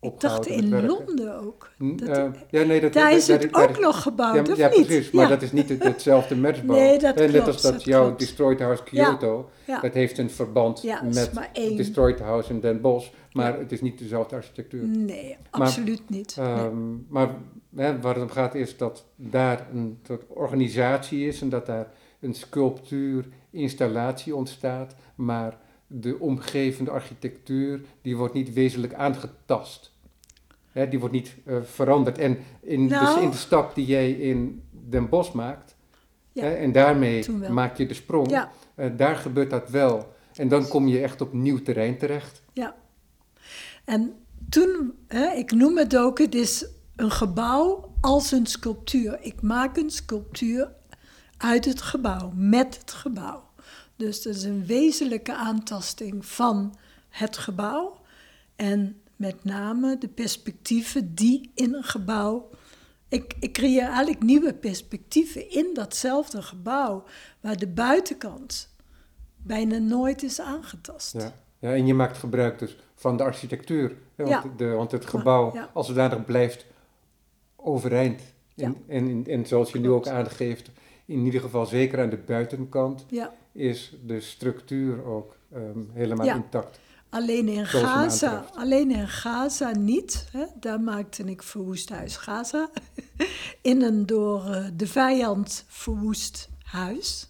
ik 0.00 0.20
dacht 0.20 0.46
in 0.46 0.86
Londen 0.86 1.40
ook. 1.40 1.70
Dat, 1.78 2.18
uh, 2.18 2.24
ja, 2.50 2.62
nee, 2.62 2.80
dat, 2.80 2.92
daar 2.92 3.12
is 3.12 3.26
het 3.26 3.54
ook 3.54 3.78
nog 3.78 4.02
gebouwd, 4.02 4.46
ja, 4.46 4.52
of 4.52 4.58
ja, 4.58 4.68
niet? 4.68 4.86
precies, 4.86 5.10
maar 5.10 5.28
dat 5.28 5.42
is 5.42 5.52
niet 5.52 5.68
het, 5.68 5.82
hetzelfde 5.82 6.36
metsbouw. 6.36 6.76
Nee, 6.76 6.98
dat 6.98 7.16
en 7.16 7.32
Net 7.32 7.46
als 7.46 7.62
dat, 7.62 7.84
jouw 7.84 8.04
klopt. 8.04 8.18
Destroyed 8.18 8.60
House 8.60 8.82
Kyoto, 8.82 9.50
dat 9.82 9.94
heeft 9.94 10.18
een 10.18 10.30
verband 10.30 10.84
met 11.02 11.30
Destroyed 11.52 12.18
House 12.18 12.52
in 12.52 12.60
Den 12.60 12.80
Bosch, 12.80 13.10
maar 13.32 13.58
het 13.58 13.72
is 13.72 13.80
niet 13.80 13.98
dezelfde 13.98 14.36
architectuur. 14.36 14.86
Nee, 14.86 15.36
absoluut 15.50 16.10
niet. 16.10 16.36
Um, 16.38 16.88
nee. 16.88 17.04
Maar 17.08 17.34
hè, 17.76 18.00
waar 18.00 18.14
het 18.14 18.22
om 18.22 18.30
gaat 18.30 18.54
is 18.54 18.76
dat 18.76 19.04
daar 19.16 19.66
een 19.72 19.98
soort 20.06 20.22
organisatie 20.28 21.26
is 21.26 21.40
en 21.40 21.48
dat 21.48 21.66
daar 21.66 21.92
een 22.20 22.34
sculptuurinstallatie 22.34 24.34
ontstaat, 24.34 24.94
maar 25.14 25.58
de 25.86 26.18
omgevende 26.18 26.90
architectuur 26.90 27.80
die 28.02 28.16
wordt 28.16 28.34
niet 28.34 28.52
wezenlijk 28.52 28.94
aangetast. 28.94 29.98
Hè, 30.72 30.88
die 30.88 30.98
wordt 30.98 31.14
niet 31.14 31.36
uh, 31.44 31.56
veranderd. 31.62 32.18
En 32.18 32.38
in, 32.60 32.86
nou, 32.86 33.14
de, 33.14 33.22
in 33.22 33.30
de 33.30 33.36
stap 33.36 33.74
die 33.74 33.86
jij 33.86 34.10
in 34.10 34.62
Den 34.70 35.08
Bosch 35.08 35.32
maakt, 35.32 35.76
ja, 36.32 36.42
hè, 36.42 36.54
en 36.54 36.72
daarmee 36.72 37.30
maak 37.30 37.76
je 37.76 37.86
de 37.86 37.94
sprong, 37.94 38.30
ja. 38.30 38.50
uh, 38.76 38.86
daar 38.96 39.16
gebeurt 39.16 39.50
dat 39.50 39.70
wel. 39.70 40.12
En 40.34 40.48
dan 40.48 40.68
kom 40.68 40.88
je 40.88 41.00
echt 41.00 41.20
op 41.20 41.32
nieuw 41.32 41.62
terrein 41.62 41.98
terecht. 41.98 42.42
Ja. 42.52 42.74
En 43.84 44.14
toen, 44.48 44.92
hè, 45.06 45.32
ik 45.32 45.52
noem 45.52 45.78
het 45.78 45.96
ook, 45.96 46.18
het 46.18 46.34
is 46.34 46.66
een 46.96 47.10
gebouw 47.10 47.94
als 48.00 48.32
een 48.32 48.46
sculptuur. 48.46 49.18
Ik 49.20 49.42
maak 49.42 49.76
een 49.76 49.90
sculptuur 49.90 50.72
uit 51.36 51.64
het 51.64 51.82
gebouw, 51.82 52.32
met 52.34 52.78
het 52.80 52.92
gebouw. 52.92 53.42
Dus 53.96 54.22
dat 54.22 54.34
is 54.34 54.42
een 54.42 54.66
wezenlijke 54.66 55.34
aantasting 55.34 56.26
van 56.26 56.74
het 57.08 57.36
gebouw. 57.36 58.00
En 58.56 58.99
met 59.20 59.44
name 59.44 59.98
de 59.98 60.08
perspectieven 60.08 61.14
die 61.14 61.50
in 61.54 61.74
een 61.74 61.84
gebouw. 61.84 62.50
Ik, 63.08 63.34
ik 63.40 63.52
creëer 63.52 63.86
eigenlijk 63.86 64.22
nieuwe 64.22 64.54
perspectieven 64.54 65.50
in 65.50 65.70
datzelfde 65.74 66.42
gebouw, 66.42 67.04
waar 67.40 67.56
de 67.56 67.66
buitenkant 67.68 68.74
bijna 69.36 69.78
nooit 69.78 70.22
is 70.22 70.40
aangetast. 70.40 71.12
Ja, 71.12 71.32
ja 71.58 71.74
en 71.74 71.86
je 71.86 71.94
maakt 71.94 72.18
gebruik 72.18 72.58
dus 72.58 72.76
van 72.94 73.16
de 73.16 73.22
architectuur. 73.22 73.96
Hè, 74.14 74.24
want, 74.24 74.44
ja. 74.44 74.50
de, 74.56 74.68
want 74.68 74.90
het 74.90 75.06
gebouw 75.06 75.54
ja. 75.54 75.70
als 75.72 75.86
zodanig 75.86 76.24
blijft 76.24 76.66
overeind. 77.56 78.20
En, 78.56 78.70
ja. 78.86 78.94
en, 78.94 79.08
en, 79.08 79.26
en, 79.26 79.46
zoals 79.46 79.72
je 79.72 79.78
nu 79.78 79.90
ook 79.90 80.08
aangeeft, 80.08 80.70
in 81.04 81.24
ieder 81.24 81.40
geval 81.40 81.66
zeker 81.66 82.00
aan 82.00 82.10
de 82.10 82.18
buitenkant, 82.18 83.06
is 83.52 83.96
de 84.06 84.20
structuur 84.20 85.04
ook 85.04 85.36
um, 85.54 85.90
helemaal 85.92 86.26
intact. 86.26 86.80
Alleen 87.10 87.48
in 87.48 87.66
Gaza, 87.66 88.44
alleen 88.54 88.90
in 88.90 89.08
Gaza 89.08 89.70
niet. 89.70 90.26
Hè? 90.32 90.44
Daar 90.60 90.80
maakte 90.80 91.24
ik 91.24 91.42
verwoest 91.42 91.88
huis 91.88 92.16
Gaza. 92.16 92.70
in 93.62 93.82
een 93.82 94.06
door 94.06 94.46
uh, 94.48 94.66
de 94.76 94.86
vijand 94.86 95.64
verwoest 95.68 96.48
huis. 96.62 97.28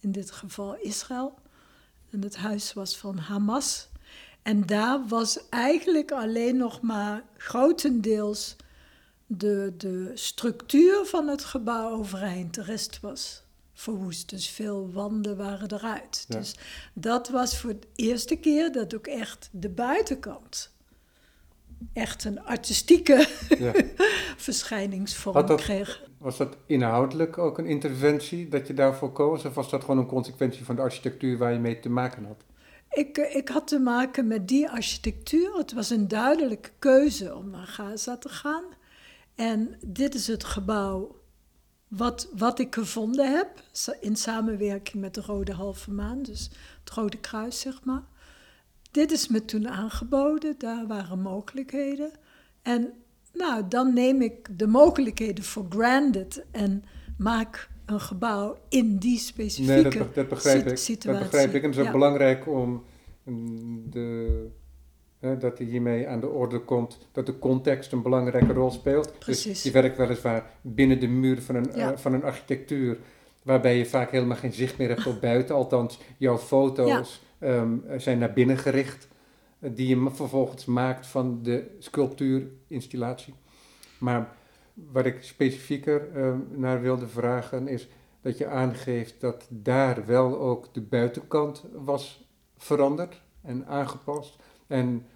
In 0.00 0.12
dit 0.12 0.30
geval 0.30 0.76
Israël. 0.76 1.34
En 2.10 2.22
het 2.22 2.36
huis 2.36 2.72
was 2.72 2.96
van 2.96 3.18
Hamas. 3.18 3.88
En 4.42 4.66
daar 4.66 5.06
was 5.08 5.48
eigenlijk 5.48 6.12
alleen 6.12 6.56
nog 6.56 6.80
maar 6.80 7.22
grotendeels 7.36 8.56
de, 9.26 9.74
de 9.76 10.10
structuur 10.14 11.04
van 11.04 11.28
het 11.28 11.44
gebouw 11.44 11.90
overeind. 11.90 12.54
De 12.54 12.62
rest 12.62 13.00
was 13.00 13.42
verwoest. 13.80 14.30
Dus 14.30 14.48
veel 14.48 14.92
wanden 14.92 15.36
waren 15.36 15.72
eruit. 15.72 16.24
Ja. 16.28 16.36
Dus 16.38 16.54
dat 16.92 17.28
was 17.28 17.58
voor 17.58 17.72
de 17.80 17.86
eerste 17.94 18.36
keer 18.36 18.72
dat 18.72 18.94
ook 18.94 19.06
echt 19.06 19.48
de 19.52 19.68
buitenkant 19.68 20.72
echt 21.92 22.24
een 22.24 22.42
artistieke 22.44 23.28
Ja. 23.58 23.72
verschijningsvorm 24.48 25.46
dat- 25.46 25.60
kreeg. 25.60 26.06
Was 26.18 26.36
dat 26.36 26.56
inhoudelijk 26.66 27.38
ook 27.38 27.58
een 27.58 27.66
interventie 27.66 28.48
dat 28.48 28.66
je 28.66 28.74
daarvoor 28.74 29.12
koos? 29.12 29.44
Of 29.44 29.54
was 29.54 29.70
dat 29.70 29.80
gewoon 29.80 29.98
een 29.98 30.06
consequentie 30.06 30.64
van 30.64 30.76
de 30.76 30.82
architectuur 30.82 31.38
waar 31.38 31.52
je 31.52 31.58
mee 31.58 31.80
te 31.80 31.88
maken 31.88 32.24
had? 32.24 32.44
Ik, 32.90 33.18
eh, 33.18 33.36
ik 33.36 33.48
had 33.48 33.66
te 33.68 33.78
maken 33.78 34.26
met 34.26 34.48
die 34.48 34.68
architectuur. 34.68 35.54
Het 35.56 35.72
was 35.72 35.90
een 35.90 36.08
duidelijke 36.08 36.70
keuze 36.78 37.34
om 37.36 37.50
naar 37.50 37.66
Gaza 37.66 38.16
te 38.16 38.28
gaan. 38.28 38.64
En 39.34 39.76
dit 39.86 40.14
is 40.14 40.26
het 40.26 40.44
gebouw 40.44 41.17
wat, 41.88 42.28
wat 42.36 42.58
ik 42.58 42.74
gevonden 42.74 43.36
heb, 43.36 43.62
in 44.00 44.16
samenwerking 44.16 45.02
met 45.02 45.14
de 45.14 45.20
Rode 45.20 45.52
Halve 45.52 45.90
Maan, 45.90 46.22
dus 46.22 46.50
het 46.84 46.90
Rode 46.90 47.18
Kruis, 47.18 47.60
zeg 47.60 47.84
maar. 47.84 48.02
Dit 48.90 49.10
is 49.12 49.28
me 49.28 49.44
toen 49.44 49.68
aangeboden, 49.68 50.54
daar 50.58 50.86
waren 50.86 51.20
mogelijkheden. 51.20 52.10
En 52.62 52.92
nou, 53.32 53.68
dan 53.68 53.94
neem 53.94 54.22
ik 54.22 54.58
de 54.58 54.66
mogelijkheden 54.66 55.44
voor 55.44 55.66
granted 55.68 56.44
en 56.50 56.84
maak 57.18 57.68
een 57.86 58.00
gebouw 58.00 58.58
in 58.68 58.98
die 58.98 59.18
specifieke 59.18 59.72
Nee, 59.72 59.82
dat, 59.82 59.92
be- 59.92 60.14
dat 60.14 60.28
begrijp 60.28 60.66
ik. 60.66 60.76
situatie. 60.78 61.20
Dat 61.20 61.30
begrijp 61.30 61.54
ik. 61.54 61.62
En 61.62 61.68
het 61.68 61.78
is 61.78 61.86
ook 61.86 61.92
belangrijk 61.92 62.46
om 62.46 62.84
mm, 63.22 63.90
de, 63.90 64.46
dat 65.20 65.58
er 65.58 65.64
hiermee 65.64 66.08
aan 66.08 66.20
de 66.20 66.28
orde 66.28 66.58
komt 66.58 66.98
dat 67.12 67.26
de 67.26 67.38
context 67.38 67.92
een 67.92 68.02
belangrijke 68.02 68.52
rol 68.52 68.70
speelt. 68.70 69.18
Precies. 69.18 69.44
Dus 69.44 69.62
je 69.62 69.70
werkt 69.70 69.96
weliswaar 69.96 70.50
binnen 70.60 71.00
de 71.00 71.06
muur 71.08 71.42
van 71.42 71.54
een, 71.54 71.70
Ja. 71.74 71.92
eh, 71.92 71.98
van 71.98 72.12
een 72.12 72.24
architectuur, 72.24 72.98
waarbij 73.42 73.78
je 73.78 73.86
vaak 73.86 74.10
helemaal 74.10 74.36
geen 74.36 74.52
zicht 74.52 74.78
meer 74.78 74.88
hebt 74.88 75.06
op 75.06 75.20
buiten. 75.20 75.54
Althans, 75.54 75.98
jouw 76.16 76.38
foto's 76.38 77.22
ehm, 77.38 77.76
zijn 77.96 78.18
naar 78.18 78.32
binnen 78.32 78.58
gericht, 78.58 79.08
eh, 79.58 79.70
die 79.74 79.88
je 79.88 80.10
vervolgens 80.10 80.64
maakt 80.64 81.06
van 81.06 81.42
de 81.42 81.76
sculptuurinstallatie. 81.78 83.34
Maar 83.98 84.36
wat 84.74 85.06
ik 85.06 85.16
specifieker 85.22 86.08
ehm, 86.14 86.38
naar 86.50 86.80
wilde 86.80 87.08
vragen 87.08 87.68
is 87.68 87.88
dat 88.20 88.38
je 88.38 88.46
aangeeft 88.46 89.20
dat 89.20 89.46
daar 89.50 90.06
wel 90.06 90.38
ook 90.38 90.74
de 90.74 90.80
buitenkant 90.80 91.64
was 91.72 92.28
veranderd 92.56 93.20
en 93.42 93.66
aangepast. 93.66 94.36
En 94.68 95.06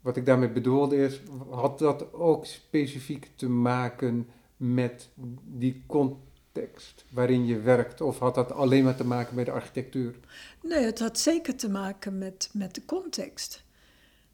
wat 0.00 0.16
ik 0.16 0.26
daarmee 0.26 0.50
bedoelde 0.50 0.96
is, 0.96 1.20
had 1.50 1.78
dat 1.78 2.12
ook 2.12 2.46
specifiek 2.46 3.30
te 3.34 3.48
maken 3.48 4.28
met 4.56 5.08
die 5.44 5.82
context 5.86 7.04
waarin 7.10 7.46
je 7.46 7.60
werkt? 7.60 8.00
Of 8.00 8.18
had 8.18 8.34
dat 8.34 8.52
alleen 8.52 8.84
maar 8.84 8.96
te 8.96 9.04
maken 9.04 9.34
met 9.34 9.46
de 9.46 9.52
architectuur? 9.52 10.14
Nee, 10.62 10.84
het 10.84 10.98
had 10.98 11.18
zeker 11.18 11.56
te 11.56 11.70
maken 11.70 12.18
met, 12.18 12.50
met 12.52 12.74
de 12.74 12.84
context. 12.84 13.64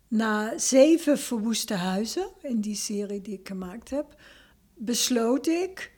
Na 0.08 0.58
zeven 0.58 1.18
verwoeste 1.18 1.75
huizen 1.75 2.28
in 2.42 2.60
die 2.60 2.75
serie 2.75 3.20
die 3.20 3.38
ik 3.38 3.48
gemaakt 3.48 3.90
heb, 3.90 4.20
besloot 4.75 5.46
ik. 5.46 5.92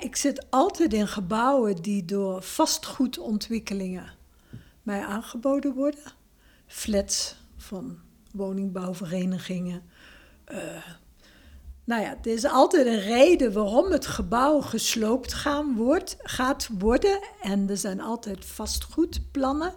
Ik 0.00 0.16
zit 0.16 0.50
altijd 0.50 0.92
in 0.92 1.08
gebouwen 1.08 1.76
die 1.76 2.04
door 2.04 2.42
vastgoedontwikkelingen 2.42 4.10
mij 4.82 5.00
aangeboden 5.00 5.74
worden. 5.74 6.12
Flats 6.66 7.41
van 7.62 7.98
woningbouwverenigingen. 8.32 9.82
eh, 10.44 10.82
nou 11.84 12.02
ja, 12.02 12.10
er 12.22 12.32
is 12.32 12.44
altijd 12.44 12.86
een 12.86 13.00
reden 13.00 13.52
waarom 13.52 13.90
het 13.90 14.06
gebouw 14.06 14.60
gesloopt 14.60 15.32
gaan 15.32 15.76
wordt, 15.76 16.16
gaat 16.22 16.68
worden. 16.78 17.20
En 17.42 17.70
er 17.70 17.76
zijn 17.76 18.00
altijd 18.00 18.44
vastgoedplannen 18.44 19.74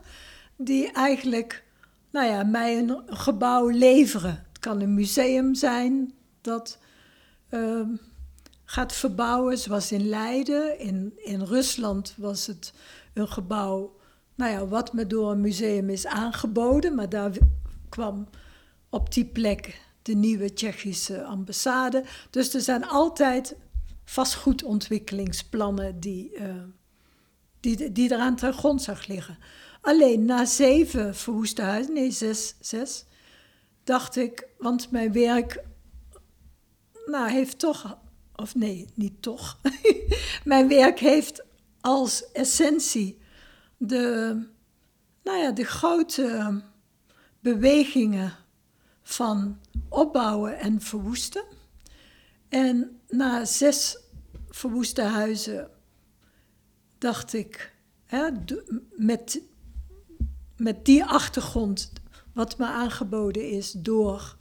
die 0.55 0.91
eigenlijk 0.91 1.63
nou 2.11 2.27
ja, 2.27 2.43
mij 2.43 2.77
een 2.77 3.01
gebouw 3.05 3.69
leveren. 3.69 4.45
Het 4.47 4.59
kan 4.59 4.81
een 4.81 4.93
museum 4.93 5.55
zijn 5.55 6.13
dat 6.41 6.77
ehm, 7.49 7.89
gaat 8.63 8.93
verbouwen, 8.93 9.57
zoals 9.57 9.91
in 9.91 10.07
Leiden. 10.07 10.79
In, 10.79 11.13
in 11.15 11.41
Rusland 11.41 12.13
was 12.17 12.47
het 12.47 12.73
een 13.13 13.27
gebouw 13.27 13.95
nou 14.35 14.51
ja, 14.51 14.67
wat 14.67 14.93
me 14.93 15.07
door 15.07 15.31
een 15.31 15.41
museum 15.41 15.89
is 15.89 16.05
aangeboden. 16.05 16.95
Maar 16.95 17.09
daar 17.09 17.31
kwam 17.89 18.27
op 18.89 19.13
die 19.13 19.25
plek 19.25 19.81
de 20.01 20.13
nieuwe 20.15 20.53
Tsjechische 20.53 21.23
ambassade. 21.23 22.03
Dus 22.29 22.53
er 22.53 22.61
zijn 22.61 22.87
altijd 22.87 23.55
vastgoedontwikkelingsplannen 24.03 25.99
die, 25.99 26.35
eh, 26.35 26.63
die, 27.59 27.91
die 27.91 28.11
eraan 28.11 28.35
ten 28.35 28.53
grondslag 28.53 29.07
liggen. 29.07 29.37
Alleen 29.81 30.25
na 30.25 30.45
zeven 30.45 31.15
verwoeste 31.15 31.61
huizen, 31.61 31.93
nee 31.93 32.11
zes, 32.11 32.55
zes, 32.59 33.05
dacht 33.83 34.15
ik, 34.15 34.47
want 34.57 34.91
mijn 34.91 35.11
werk 35.11 35.63
nou, 37.05 37.29
heeft 37.29 37.59
toch, 37.59 37.97
of 38.35 38.55
nee, 38.55 38.87
niet 38.93 39.21
toch, 39.21 39.59
mijn 40.43 40.67
werk 40.67 40.99
heeft 40.99 41.43
als 41.81 42.31
essentie 42.31 43.17
de, 43.77 44.37
nou 45.23 45.37
ja, 45.37 45.51
de 45.51 45.63
grote 45.63 46.61
bewegingen 47.45 48.33
van 49.01 49.59
opbouwen 49.89 50.59
en 50.59 50.81
verwoesten. 50.81 51.43
En 52.49 52.99
na 53.07 53.45
zes 53.45 53.97
verwoeste 54.49 55.01
huizen 55.01 55.69
dacht 56.97 57.33
ik, 57.33 57.75
hè, 58.05 58.29
met, 58.95 59.41
met 60.57 60.85
die 60.85 61.03
achtergrond, 61.03 61.91
wat 62.33 62.57
me 62.57 62.65
aangeboden 62.65 63.49
is 63.49 63.71
door 63.71 64.37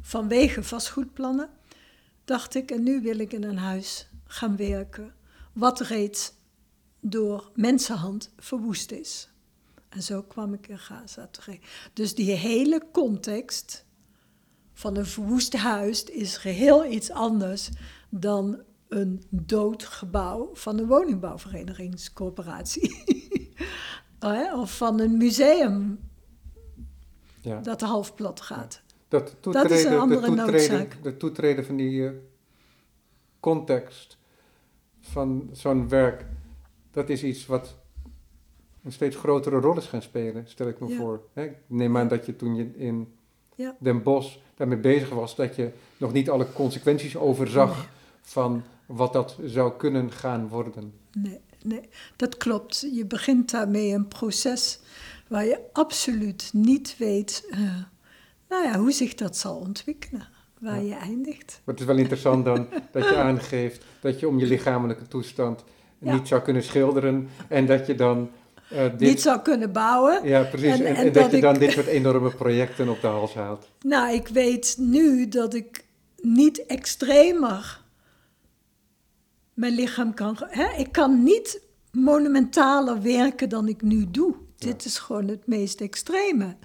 vanwege 0.00 0.62
vastgoedplannen, 0.62 1.50
dacht 2.24 2.54
ik, 2.54 2.70
en 2.70 2.82
nu 2.82 3.00
wil 3.00 3.18
ik 3.18 3.32
in 3.32 3.42
een 3.42 3.58
huis 3.58 4.08
gaan 4.24 4.56
werken, 4.56 5.14
wat 5.52 5.80
reeds 5.80 6.32
door 7.00 7.50
mensenhand 7.54 8.32
verwoest 8.38 8.90
is. 8.90 9.31
En 9.92 10.02
zo 10.02 10.22
kwam 10.22 10.54
ik 10.54 10.68
in 10.68 10.78
Gaza 10.78 11.28
terecht. 11.30 11.66
Dus 11.92 12.14
die 12.14 12.30
hele 12.32 12.82
context 12.92 13.84
van 14.72 14.96
een 14.96 15.06
verwoest 15.06 15.56
huis 15.56 16.04
is 16.04 16.36
geheel 16.36 16.86
iets 16.86 17.10
anders 17.10 17.70
dan 18.08 18.62
een 18.88 19.22
dood 19.28 19.82
gebouw 19.82 20.50
van 20.52 20.78
een 20.78 20.86
woningbouwverenigingscorporatie. 20.86 23.04
of 24.54 24.76
van 24.76 25.00
een 25.00 25.16
museum 25.16 26.10
Ja. 27.40 27.60
dat 27.60 27.80
half 27.80 28.14
plat 28.14 28.40
gaat. 28.40 28.82
Dat, 29.08 29.36
Dat 29.40 29.70
is 29.70 29.84
een 29.84 29.98
andere 29.98 30.20
de 30.20 30.26
toetreden, 30.26 30.78
noodzaak. 30.78 31.02
de 31.02 31.16
toetreden 31.16 31.64
van 31.64 31.76
die 31.76 32.06
eh, 32.06 32.12
context 33.40 34.18
van 35.00 35.48
zo'n 35.52 35.88
werk, 35.88 36.26
dat 36.90 37.08
is 37.08 37.22
iets 37.22 37.46
wat 37.46 37.76
een 38.84 38.92
steeds 38.92 39.16
grotere 39.16 39.60
rol 39.60 39.76
is 39.76 39.86
gaan 39.86 40.02
spelen, 40.02 40.44
stel 40.48 40.68
ik 40.68 40.80
me 40.80 40.88
Ja. 40.88 40.96
voor. 40.96 41.22
Hè, 41.32 41.44
Ik 41.44 41.56
neem 41.66 41.96
aan 41.96 42.08
dat 42.08 42.26
je 42.26 42.36
toen 42.36 42.54
je 42.54 42.70
in 42.76 43.12
Ja. 43.54 43.76
Den 43.80 44.02
Bosch 44.02 44.36
daarmee 44.56 44.78
bezig 44.78 45.08
was, 45.08 45.36
dat 45.36 45.56
je 45.56 45.70
nog 45.96 46.12
niet 46.12 46.30
alle 46.30 46.46
consequenties 46.52 47.16
overzag 47.16 47.76
Nee. 47.76 47.86
van 48.22 48.62
wat 48.86 49.12
dat 49.12 49.38
zou 49.44 49.72
kunnen 49.76 50.10
gaan 50.12 50.48
worden. 50.48 50.92
Nee, 51.12 51.40
nee, 51.62 51.80
dat 52.16 52.36
klopt. 52.36 52.80
Je 52.94 53.06
begint 53.06 53.50
daarmee 53.50 53.92
een 53.92 54.08
proces 54.08 54.80
waar 55.28 55.44
je 55.44 55.58
absoluut 55.72 56.50
niet 56.52 56.94
weet 56.98 57.46
eh, 57.50 57.60
nou 58.48 58.64
ja, 58.64 58.78
hoe 58.78 58.92
zich 58.92 59.14
dat 59.14 59.36
zal 59.36 59.56
ontwikkelen, 59.56 60.28
waar 60.60 60.82
Ja. 60.82 60.88
je 60.88 60.94
eindigt. 60.94 61.60
Maar 61.64 61.74
het 61.74 61.80
is 61.80 61.86
wel 61.90 61.96
interessant 61.98 62.44
dan 62.44 62.66
dat 62.90 63.08
je 63.08 63.16
aangeeft 63.16 63.84
dat 64.00 64.20
je 64.20 64.28
om 64.28 64.38
je 64.38 64.46
lichamelijke 64.46 65.08
toestand 65.08 65.64
Ja. 65.98 66.12
niet 66.14 66.28
zou 66.28 66.42
kunnen 66.42 66.62
schilderen 66.62 67.28
en 67.48 67.66
dat 67.66 67.86
je 67.86 67.94
dan 67.94 68.30
dit... 68.72 69.00
Niet 69.00 69.20
zou 69.20 69.40
kunnen 69.40 69.72
bouwen. 69.72 70.24
Ja, 70.28 70.42
precies. 70.42 70.68
En- 70.78 70.86
En, 70.86 70.86
en 70.86 70.94
en 70.96 71.04
dat, 71.04 71.14
dat 71.22 71.30
je 71.30 71.36
ik- 71.36 71.42
dan 71.42 71.54
dit 71.58 71.70
soort 71.72 71.86
enorme 71.86 72.30
projecten 72.34 72.88
op 72.88 73.00
de 73.00 73.06
hals 73.06 73.34
haalt. 73.34 73.68
Nou, 73.80 74.14
ik 74.14 74.28
weet 74.28 74.74
nu 74.78 75.28
dat 75.28 75.54
ik 75.54 75.84
niet 76.20 76.66
extremer 76.66 77.80
mijn 79.54 79.74
lichaam 79.74 80.14
kan. 80.14 80.36
Hè? 80.40 80.66
Ik 80.78 80.92
kan 80.92 81.22
niet 81.22 81.62
monumentaler 81.92 83.02
werken 83.02 83.48
dan 83.48 83.68
ik 83.68 83.82
nu 83.82 84.10
doe. 84.10 84.34
Dit 84.56 84.84
is 84.84 84.98
gewoon 84.98 85.28
het 85.28 85.46
meest 85.46 85.80
extreme. 85.80 86.56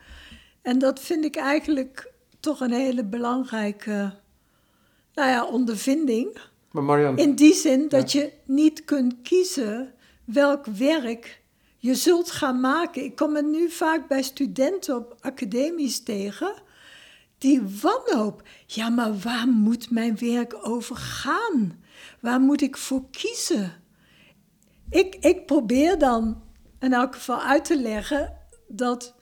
En 0.62 0.80
dat 0.80 1.00
vind 1.00 1.26
ik 1.26 1.36
eigenlijk 1.36 2.12
toch 2.40 2.60
een 2.60 2.72
hele 2.72 3.04
belangrijke 3.06 4.14
nou 5.14 5.30
ja, 5.30 5.46
ondervinding. 5.46 6.38
Maar 6.72 6.84
Marian, 6.84 7.18
In 7.18 7.36
die 7.36 7.54
zin 7.54 7.88
dat 7.90 8.12
je 8.12 8.32
niet 8.46 8.86
kunt 8.86 9.16
kiezen 9.24 9.94
welk 10.26 10.66
werk 10.66 11.42
je 11.88 11.96
zult 11.96 12.32
gaan 12.32 12.60
maken. 12.60 13.04
Ik 13.04 13.16
kom 13.16 13.36
het 13.36 13.46
nu 13.46 13.70
vaak 13.70 14.08
bij 14.08 14.22
studenten 14.22 14.96
op 14.96 15.16
academies 15.20 16.04
tegen. 16.04 16.54
Die 17.38 17.62
wanhoop. 17.82 18.48
Ja, 18.66 18.90
maar 18.90 19.18
waar 19.18 19.48
moet 19.48 19.92
mijn 19.92 20.18
werk 20.18 20.68
over 20.68 20.96
gaan? 20.96 21.84
Waar 22.20 22.40
moet 22.40 22.62
ik 22.62 22.78
voor 22.78 23.10
kiezen? 23.10 23.84
Ik, 24.90 25.16
ik 25.16 25.46
probeer 25.46 25.98
dan 25.98 26.44
in 26.80 26.94
elk 26.94 27.16
geval 27.16 27.42
uit 27.42 27.66
te 27.66 27.78
leggen 27.78 28.38
dat 28.68 29.16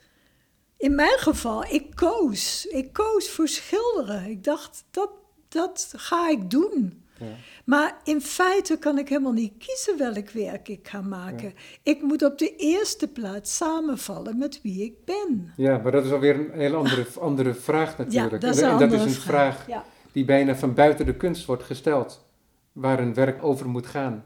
in 0.78 0.96
mijn 0.96 1.18
geval, 1.18 1.66
ik 1.66 1.96
koos. 1.96 2.66
Ik 2.66 2.94
koos 2.94 3.30
voor 3.30 3.48
schilderen. 3.48 4.26
Ik 4.26 4.44
dacht, 4.44 4.84
dat, 4.92 5.12
dat 5.50 5.94
ga 5.98 6.30
ik 6.30 6.50
doen. 6.50 7.05
Ja. 7.20 7.26
Maar 7.66 7.98
in 8.04 8.22
feite 8.22 8.78
kan 8.78 8.98
ik 8.98 9.10
helemaal 9.10 9.32
niet 9.32 9.54
kiezen 9.58 9.98
welk 9.98 10.30
werk 10.30 10.68
ik 10.68 10.88
ga 10.88 11.02
maken. 11.02 11.54
Ik 11.84 12.02
moet 12.02 12.24
op 12.24 12.38
de 12.38 12.56
eerste 12.56 13.08
plaats 13.08 13.56
samenvallen 13.56 14.38
met 14.38 14.62
wie 14.62 14.84
ik 14.84 14.94
ben. 15.06 15.54
Ja, 15.58 15.78
maar 15.78 15.92
dat 15.92 16.06
is 16.06 16.12
alweer 16.12 16.36
een 16.36 16.60
heel 16.60 16.76
andere, 16.76 17.06
andere 17.20 17.54
vraag 17.54 17.98
natuurlijk. 17.98 18.32
Ja, 18.34 18.40
dat 18.48 18.56
is 18.56 18.62
en, 18.62 18.78
dat 18.78 18.92
is 18.92 19.02
een 19.02 19.10
vraag, 19.10 19.64
vraag 19.64 19.84
die 20.12 20.26
bijna 20.26 20.56
van 20.56 20.74
buiten 20.74 21.06
de 21.06 21.16
kunst 21.16 21.46
wordt 21.46 21.64
gesteld. 21.64 22.26
Waar 22.72 23.00
een 23.00 23.14
werk 23.14 23.44
over 23.44 23.70
moet 23.70 23.88
gaan. 23.88 24.24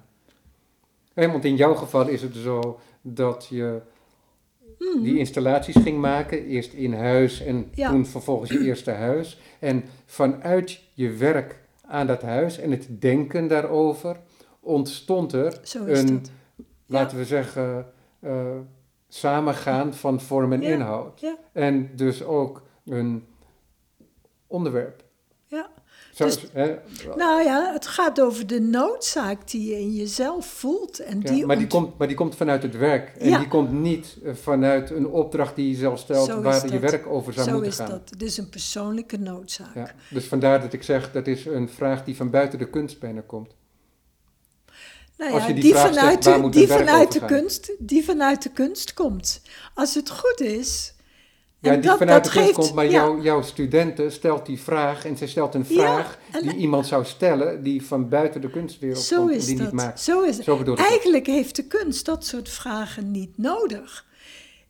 want 1.13 1.45
in 1.45 1.55
jouw 1.55 1.75
geval 1.75 2.07
is 2.07 2.21
het 2.21 2.35
zo 2.35 2.79
dat 3.01 3.47
je 3.49 3.81
Mhm. 4.79 5.03
die 5.03 5.17
installaties 5.17 5.75
ging 5.75 5.97
maken. 5.97 6.45
Eerst 6.45 6.73
in 6.73 6.93
huis 6.93 7.41
en 7.41 7.71
toen 7.75 8.05
vervolgens 8.05 8.49
je 8.49 8.59
eerste 8.59 8.91
huis. 8.91 9.39
En 9.59 9.83
vanuit 10.05 10.81
je 10.93 11.11
werk 11.11 11.59
aan 11.89 12.07
dat 12.07 12.21
huis 12.21 12.57
en 12.57 12.71
het 12.71 13.01
denken 13.01 13.47
daarover 13.47 14.19
ontstond 14.59 15.33
er 15.33 15.59
een, 15.85 16.25
laten 16.85 17.17
we 17.17 17.25
zeggen, 17.25 17.93
uh, 18.19 18.57
samengaan 19.07 19.93
van 19.93 20.19
vorm 20.19 20.53
en 20.53 20.61
inhoud. 20.61 21.35
En 21.51 21.95
dus 21.95 22.23
ook 22.23 22.63
een 22.85 23.27
onderwerp. 24.47 25.03
Ja. 25.45 25.69
Dus, 26.25 26.45
nou 27.15 27.43
ja, 27.43 27.73
het 27.73 27.87
gaat 27.87 28.21
over 28.21 28.47
de 28.47 28.61
noodzaak 28.61 29.51
die 29.51 29.69
je 29.69 29.79
in 29.79 29.93
jezelf 29.93 30.45
voelt. 30.45 30.99
En 30.99 31.19
die 31.19 31.45
maar, 31.45 31.57
die 31.57 31.67
komt, 31.67 31.97
maar 31.97 32.07
die 32.07 32.15
komt 32.15 32.35
vanuit 32.35 32.63
het 32.63 32.77
werk. 32.77 33.15
En 33.17 33.39
die 33.39 33.47
komt 33.47 33.71
niet 33.71 34.17
eh, 34.23 34.33
vanuit 34.33 34.89
een 34.89 35.07
opdracht 35.07 35.55
die 35.55 35.69
je 35.69 35.75
zelf 35.75 35.99
stelt 35.99 36.27
waar 36.27 36.71
je 36.71 36.79
werk 36.79 37.07
over 37.07 37.33
zou 37.33 37.51
moeten 37.51 37.73
gaan. 37.73 37.87
Zo 37.87 37.93
is 37.93 37.99
dat. 37.99 38.09
Het 38.09 38.21
is 38.21 38.37
een 38.37 38.49
persoonlijke 38.49 39.17
noodzaak. 39.17 39.75
Ja, 39.75 39.91
dus 40.09 40.25
vandaar 40.25 40.61
dat 40.61 40.73
ik 40.73 40.83
zeg, 40.83 41.11
dat 41.11 41.27
is 41.27 41.45
een 41.45 41.69
vraag 41.69 42.03
die 42.03 42.15
van 42.15 42.29
buiten 42.29 42.59
de 42.59 42.69
kunst 42.69 42.99
bijna 42.99 43.21
komt. 43.25 43.55
Nou 45.17 45.33
ja, 45.33 45.45
die, 45.45 45.61
die 45.61 45.75
vanuit, 45.75 46.23
de, 46.23 46.49
die 46.49 46.67
vanuit 46.67 47.11
de 47.11 47.25
kunst, 47.25 47.71
die 47.79 48.03
vanuit 48.03 48.43
de 48.43 48.49
kunst 48.49 48.93
komt. 48.93 49.41
Als 49.73 49.95
het 49.95 50.09
goed 50.09 50.39
is, 50.39 50.93
ja, 51.59 51.75
die 51.75 51.91
vanuit 51.91 52.23
de 52.23 52.29
kunst 52.31 52.51
komt, 52.51 52.73
maar 52.73 52.89
jouw 53.21 53.41
studenten 53.41 54.11
stelt 54.11 54.45
die 54.45 54.59
vraag 54.59 55.05
en 55.05 55.17
zij 55.17 55.27
stelt 55.27 55.55
een 55.55 55.65
vraag 55.65 56.17
die 56.41 56.55
iemand 56.55 56.87
zou 56.87 57.05
stellen 57.05 57.63
die 57.63 57.85
van 57.85 58.09
buiten 58.09 58.41
de 58.41 58.49
kunstwereld 58.49 59.03
zo 59.03 59.17
komt 59.17 59.31
is 59.31 59.45
die 59.45 59.55
dat. 59.55 59.65
niet 59.65 59.75
maakt. 59.75 60.01
Zo 60.01 60.21
is 60.21 60.37
het. 60.37 60.79
Eigenlijk 60.79 61.25
heeft 61.25 61.55
de 61.55 61.67
kunst 61.67 62.05
dat 62.05 62.25
soort 62.25 62.49
vragen 62.49 63.11
niet 63.11 63.37
nodig. 63.37 64.07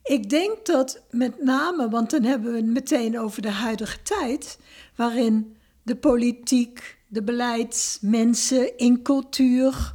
Ik 0.03 0.29
denk 0.29 0.65
dat 0.65 1.01
met 1.09 1.43
name, 1.43 1.89
want 1.89 2.09
dan 2.09 2.23
hebben 2.23 2.51
we 2.51 2.57
het 2.57 2.65
meteen 2.65 3.19
over 3.19 3.41
de 3.41 3.51
huidige 3.51 4.01
tijd, 4.01 4.59
waarin 4.95 5.55
de 5.83 5.95
politiek, 5.95 6.97
de 7.07 7.23
beleidsmensen 7.23 8.77
in 8.77 9.01
cultuur 9.01 9.93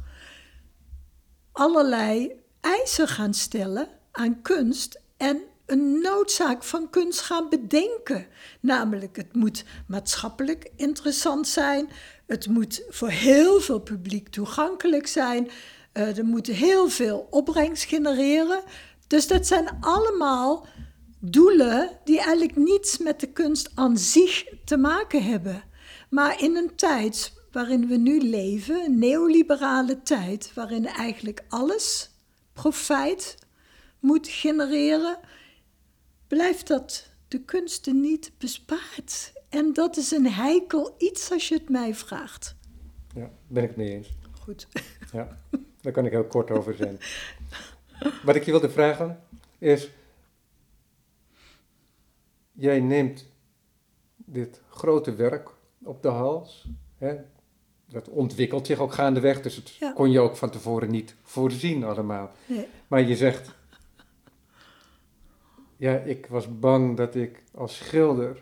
allerlei 1.51 2.31
eisen 2.61 3.07
gaan 3.07 3.33
stellen 3.33 3.87
aan 4.11 4.41
kunst 4.41 5.01
en 5.17 5.41
een 5.65 5.99
noodzaak 6.01 6.63
van 6.63 6.89
kunst 6.89 7.19
gaan 7.19 7.49
bedenken. 7.49 8.27
Namelijk, 8.59 9.15
het 9.15 9.35
moet 9.35 9.63
maatschappelijk 9.87 10.71
interessant 10.75 11.47
zijn, 11.47 11.89
het 12.27 12.47
moet 12.47 12.83
voor 12.89 13.09
heel 13.09 13.59
veel 13.59 13.79
publiek 13.79 14.29
toegankelijk 14.29 15.07
zijn, 15.07 15.49
uh, 15.93 16.17
er 16.17 16.25
moet 16.25 16.47
heel 16.47 16.89
veel 16.89 17.27
opbrengst 17.29 17.83
genereren. 17.83 18.63
Dus 19.07 19.27
dat 19.27 19.47
zijn 19.47 19.77
allemaal 19.79 20.67
doelen 21.19 21.99
die 22.03 22.17
eigenlijk 22.17 22.55
niets 22.55 22.97
met 22.97 23.19
de 23.19 23.31
kunst 23.31 23.71
aan 23.75 23.97
zich 23.97 24.45
te 24.65 24.77
maken 24.77 25.23
hebben. 25.23 25.63
Maar 26.09 26.41
in 26.41 26.55
een 26.55 26.75
tijd 26.75 27.33
waarin 27.51 27.87
we 27.87 27.95
nu 27.95 28.19
leven, 28.19 28.85
een 28.85 28.99
neoliberale 28.99 30.01
tijd, 30.01 30.51
waarin 30.53 30.87
eigenlijk 30.87 31.43
alles 31.49 32.09
profijt 32.53 33.37
moet 33.99 34.27
genereren, 34.27 35.19
blijft 36.35 36.67
dat 36.67 37.09
de 37.27 37.39
kunsten 37.39 38.01
niet 38.01 38.31
bespaard. 38.37 39.33
En 39.49 39.73
dat 39.73 39.97
is 39.97 40.11
een 40.11 40.31
heikel 40.31 40.95
iets 40.97 41.31
als 41.31 41.47
je 41.47 41.55
het 41.55 41.69
mij 41.69 41.95
vraagt. 41.95 42.55
Ja, 43.13 43.31
ben 43.47 43.63
ik 43.63 43.69
het 43.69 43.77
mee 43.77 43.91
eens. 43.91 44.09
Goed. 44.41 44.67
Ja, 45.11 45.37
daar 45.81 45.93
kan 45.93 46.05
ik 46.05 46.11
heel 46.11 46.25
kort 46.25 46.51
over 46.51 46.75
zijn. 46.75 46.99
Wat 48.23 48.35
ik 48.35 48.43
je 48.43 48.51
wilde 48.51 48.69
vragen 48.69 49.23
is, 49.57 49.89
jij 52.51 52.79
neemt 52.79 53.25
dit 54.15 54.61
grote 54.69 55.15
werk 55.15 55.49
op 55.83 56.01
de 56.01 56.07
hals. 56.07 56.67
Hè? 56.97 57.15
Dat 57.89 58.09
ontwikkelt 58.09 58.65
zich 58.65 58.79
ook 58.79 58.93
gaandeweg, 58.93 59.41
dus 59.41 59.55
het 59.55 59.93
kon 59.93 60.11
je 60.11 60.19
ook 60.19 60.37
van 60.37 60.49
tevoren 60.49 60.89
niet 60.89 61.15
voorzien 61.23 61.83
allemaal. 61.83 62.31
Nee. 62.45 62.67
Maar 62.87 63.01
je 63.01 63.15
zegt, 63.15 63.51
ja, 65.77 65.97
ik 65.97 66.27
was 66.29 66.59
bang 66.59 66.97
dat 66.97 67.15
ik 67.15 67.43
als 67.53 67.75
schilder 67.75 68.37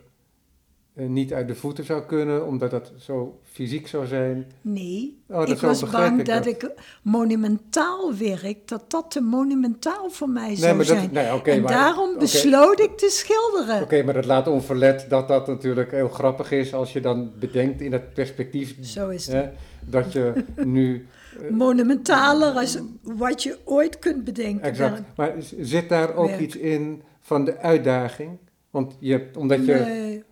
uh, 0.96 1.08
niet 1.08 1.34
uit 1.34 1.48
de 1.48 1.56
voeten 1.56 1.86
zou 1.86 2.06
kunnen, 2.06 2.46
omdat 2.48 2.72
dat 2.72 2.92
zo 2.98 3.40
fysiek 3.44 3.88
zou 3.88 4.06
zijn. 4.06 4.52
Nee, 4.62 5.22
oh, 5.28 5.48
ik 5.48 5.60
was 5.60 5.90
bang 5.90 6.24
dat, 6.24 6.46
ik 6.46 6.72
monumentaal 7.02 8.16
werk, 8.18 8.68
dat 8.68 8.92
dat 8.92 9.12
te 9.12 9.22
monumentaal 9.22 10.10
voor 10.10 10.30
mij 10.30 10.56
zou 10.56 10.76
nee, 10.76 10.86
zijn. 10.86 11.10
Nee, 11.12 11.34
okay, 11.34 11.56
en 11.56 11.62
maar, 11.62 11.72
daarom 11.72 12.18
besloot 12.20 12.80
ik 12.80 12.98
te 12.98 13.10
schilderen. 13.10 13.82
Oké, 13.82 14.04
maar 14.04 14.14
dat 14.14 14.26
laat 14.26 14.48
onverlet 14.48 15.06
dat 15.10 15.28
dat 15.28 15.48
natuurlijk 15.48 15.92
heel 15.92 16.10
grappig 16.10 16.52
is 16.52 16.74
als 16.74 16.94
je 16.94 17.02
dan 17.02 17.32
bedenkt 17.40 17.82
in 17.82 17.92
het 17.92 18.14
perspectief. 18.14 18.76
Zo 18.82 19.10
is. 19.10 19.28
Hè, 19.28 19.50
dat 19.86 20.14
je 20.14 20.34
nu 20.56 21.08
uh, 21.42 21.50
monumentaler 21.64 22.54
als 22.54 22.78
wat 23.02 23.44
je 23.44 23.58
ooit 23.64 24.00
kunt 24.00 24.24
bedenken. 24.24 24.62
Exact. 24.62 25.02
Maar 25.16 25.34
zit 25.60 25.90
daar 25.90 26.16
ook 26.16 26.38
iets 26.40 26.56
in 26.56 27.02
van 27.34 27.46
de 27.46 27.58
uitdaging? 27.58 28.38
Want 28.70 28.96
je 29.00 29.12
hebt, 29.12 29.38
omdat 29.38 29.66
je... 29.66 29.74
Nee. 29.74 30.24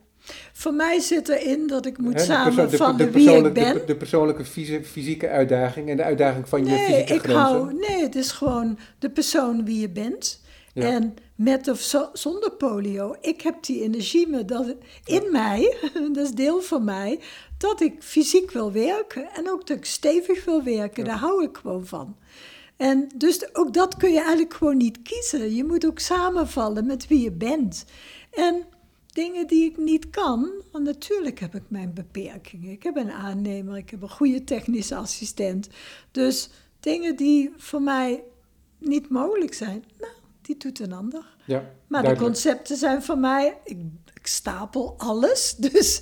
Voor 0.54 0.74
mij 0.74 1.00
zit 1.00 1.30
erin 1.30 1.68
dat 1.68 1.86
ik 1.86 1.98
moet 1.98 2.22
samenvatten 2.22 3.12
wie 3.12 3.32
ik 3.32 3.54
ben. 3.54 3.74
De, 3.74 3.84
de 3.86 3.96
persoonlijke 3.96 4.46
fysieke 4.84 5.30
uitdaging 5.30 5.90
en 5.90 5.98
de 5.98 6.04
uitdaging 6.04 6.50
van 6.50 6.66
je 6.66 6.78
fysieke 6.78 7.14
ik 7.14 7.20
grenzen. 7.20 7.42
Hou, 7.42 7.74
nee, 7.74 8.02
het 8.02 8.16
is 8.16 8.32
gewoon 8.32 8.78
de 9.00 9.10
persoon 9.10 9.66
wie 9.66 9.80
je 9.80 9.90
bent. 9.90 10.42
En 10.74 11.14
met 11.36 11.68
of 11.68 11.96
zonder 12.14 12.52
polio, 12.52 13.16
ik 13.22 13.42
heb 13.42 13.64
die 13.64 13.84
energie 13.84 14.28
me 14.28 14.46
dat, 14.46 14.76
in 15.06 15.32
mij, 15.32 15.78
dat 16.14 16.26
is 16.26 16.32
deel 16.32 16.62
van 16.62 16.84
mij, 16.84 17.20
dat 17.58 17.82
ik 17.82 17.94
fysiek 18.00 18.52
wil 18.52 18.72
werken 18.72 19.30
en 19.34 19.50
ook 19.50 19.68
dat 19.68 19.78
ik 19.78 19.86
stevig 19.86 20.46
wil 20.46 20.64
werken. 20.64 21.06
Daar 21.06 21.18
hou 21.18 21.44
ik 21.44 21.58
gewoon 21.58 21.86
van. 21.86 22.16
En 22.82 23.10
dus 23.16 23.56
ook 23.56 23.74
dat 23.74 23.98
kun 23.98 24.12
je 24.12 24.20
eigenlijk 24.20 24.54
gewoon 24.54 24.78
niet 24.78 25.02
kiezen. 25.02 25.56
Je 25.56 25.64
moet 25.64 25.86
ook 25.86 26.00
samenvallen 26.00 26.86
met 26.86 27.08
wie 27.08 27.22
je 27.22 27.32
bent. 27.32 27.86
En 28.32 28.64
dingen 29.08 29.48
die 29.48 29.70
ik 29.70 29.78
niet 29.78 30.10
kan, 30.10 30.52
want 30.72 30.84
natuurlijk 30.84 31.40
heb 31.40 31.56
ik 31.56 31.64
mijn 31.68 31.94
beperkingen. 31.94 32.72
Ik 32.72 32.84
heb 32.84 32.96
een 32.96 33.12
aannemer, 33.12 33.78
ik 33.78 33.90
heb 33.90 34.02
een 34.02 34.10
goede 34.10 34.44
technische 34.44 34.96
assistent. 34.96 35.70
Dus 36.12 36.50
dingen 36.80 37.16
die 37.16 37.54
voor 37.58 37.82
mij 37.82 38.24
niet 38.78 39.10
mogelijk 39.10 39.54
zijn, 39.54 39.86
nou, 40.00 40.14
die 40.42 40.58
doet 40.58 40.80
een 40.80 40.94
ander. 40.94 41.36
Ja, 41.46 41.72
maar 41.88 42.04
de 42.04 42.16
concepten 42.16 42.78
zijn 42.78 43.04
voor 43.04 43.18
mij, 43.18 43.58
ik, 43.64 43.78
ik 44.14 44.28
stapel 44.28 44.94
alles. 44.98 45.56
Dus 45.72 46.02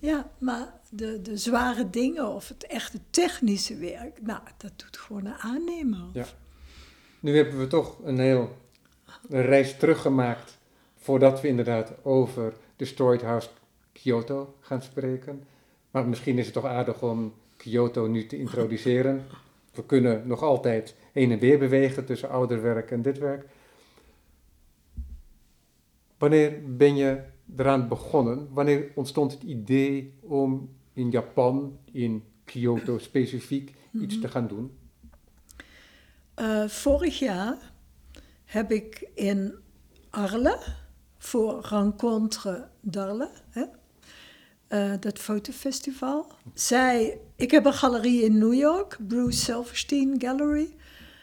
ja, 0.00 0.30
maar 0.38 0.75
de, 0.90 1.22
de 1.22 1.36
zware 1.36 1.90
dingen 1.90 2.34
of 2.34 2.48
het 2.48 2.66
echte 2.66 2.98
technische 3.10 3.76
werk, 3.76 4.22
nou, 4.22 4.40
dat 4.56 4.72
doet 4.76 4.96
gewoon 4.96 5.26
een 5.26 5.38
aannemer. 5.38 6.04
Ja. 6.12 6.26
Nu 7.20 7.36
hebben 7.36 7.58
we 7.58 7.66
toch 7.66 7.98
een 8.04 8.18
heel 8.18 8.56
reis 9.28 9.76
teruggemaakt 9.76 10.58
voordat 10.96 11.40
we 11.40 11.48
inderdaad 11.48 11.92
over 12.02 12.54
de 12.76 12.84
Story 12.84 13.18
House 13.18 13.48
Kyoto 13.92 14.56
gaan 14.60 14.82
spreken. 14.82 15.44
Maar 15.90 16.08
misschien 16.08 16.38
is 16.38 16.44
het 16.44 16.54
toch 16.54 16.64
aardig 16.64 17.02
om 17.02 17.34
Kyoto 17.56 18.06
nu 18.06 18.26
te 18.26 18.38
introduceren. 18.38 19.26
We 19.72 19.84
kunnen 19.84 20.26
nog 20.26 20.42
altijd 20.42 20.94
heen 21.12 21.32
en 21.32 21.38
weer 21.38 21.58
bewegen 21.58 22.04
tussen 22.04 22.30
ouder 22.30 22.62
werk 22.62 22.90
en 22.90 23.02
dit 23.02 23.18
werk. 23.18 23.46
Wanneer 26.18 26.76
ben 26.76 26.96
je 26.96 27.20
eraan 27.56 27.88
begonnen? 27.88 28.48
Wanneer 28.52 28.92
ontstond 28.94 29.32
het 29.32 29.42
idee 29.42 30.14
om 30.20 30.68
in 30.92 31.10
Japan, 31.10 31.78
in 31.92 32.24
Kyoto 32.44 32.98
specifiek, 32.98 33.74
iets 33.92 34.14
mhm. 34.14 34.22
te 34.22 34.28
gaan 34.28 34.48
doen? 34.48 34.70
Uh, 36.40 36.68
vorig 36.68 37.18
jaar 37.18 37.72
heb 38.44 38.72
ik 38.72 39.10
in 39.14 39.54
Arles 40.10 40.76
voor 41.18 41.66
Rencontre 41.68 42.68
d'Arles, 42.80 43.28
hè, 43.50 43.64
uh, 44.68 45.00
dat 45.00 45.18
fotofestival. 45.18 46.32
Zij, 46.54 47.20
ik 47.36 47.50
heb 47.50 47.64
een 47.64 47.72
galerie 47.72 48.22
in 48.22 48.38
New 48.38 48.54
York, 48.54 48.98
Bruce 49.08 49.38
Silverstein 49.38 50.20
Gallery. 50.20 50.74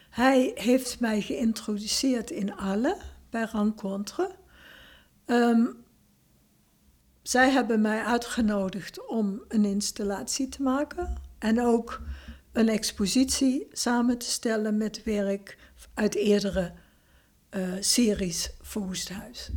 Hij 0.09 0.51
heeft 0.55 0.99
mij 0.99 1.21
geïntroduceerd 1.21 2.31
in 2.31 2.55
Arles 2.55 2.97
bij 3.29 3.47
Rencontre. 3.51 4.35
Ehm, 5.25 5.65
zij 7.23 7.49
hebben 7.49 7.81
mij 7.81 8.03
uitgenodigd 8.03 9.07
om 9.07 9.43
een 9.47 9.65
installatie 9.65 10.49
te 10.49 10.61
maken 10.61 11.15
en 11.39 11.61
ook 11.61 12.01
een 12.51 12.69
expositie 12.69 13.67
samen 13.71 14.17
te 14.17 14.25
stellen 14.25 14.77
met 14.77 15.03
werk 15.03 15.57
uit 15.93 16.15
eerdere 16.15 16.73
uh, 17.51 17.73
series 17.79 18.51
voor 18.61 18.81
Woesthuis. 18.81 19.49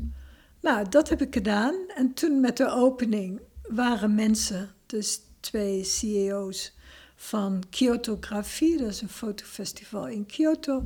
Nou, 0.60 0.88
dat 0.88 1.08
heb 1.08 1.22
ik 1.22 1.34
gedaan. 1.34 1.74
En 1.94 2.14
toen 2.14 2.40
met 2.40 2.56
de 2.56 2.70
opening 2.70 3.40
waren 3.62 4.14
mensen, 4.14 4.70
dus 4.86 5.20
twee 5.40 5.84
CEO's 5.84 6.74
van 7.16 7.62
Kyotografie, 7.70 8.78
dat 8.78 8.88
is 8.88 9.00
een 9.00 9.08
fotofestival 9.08 10.08
in 10.08 10.26
Kyoto, 10.26 10.82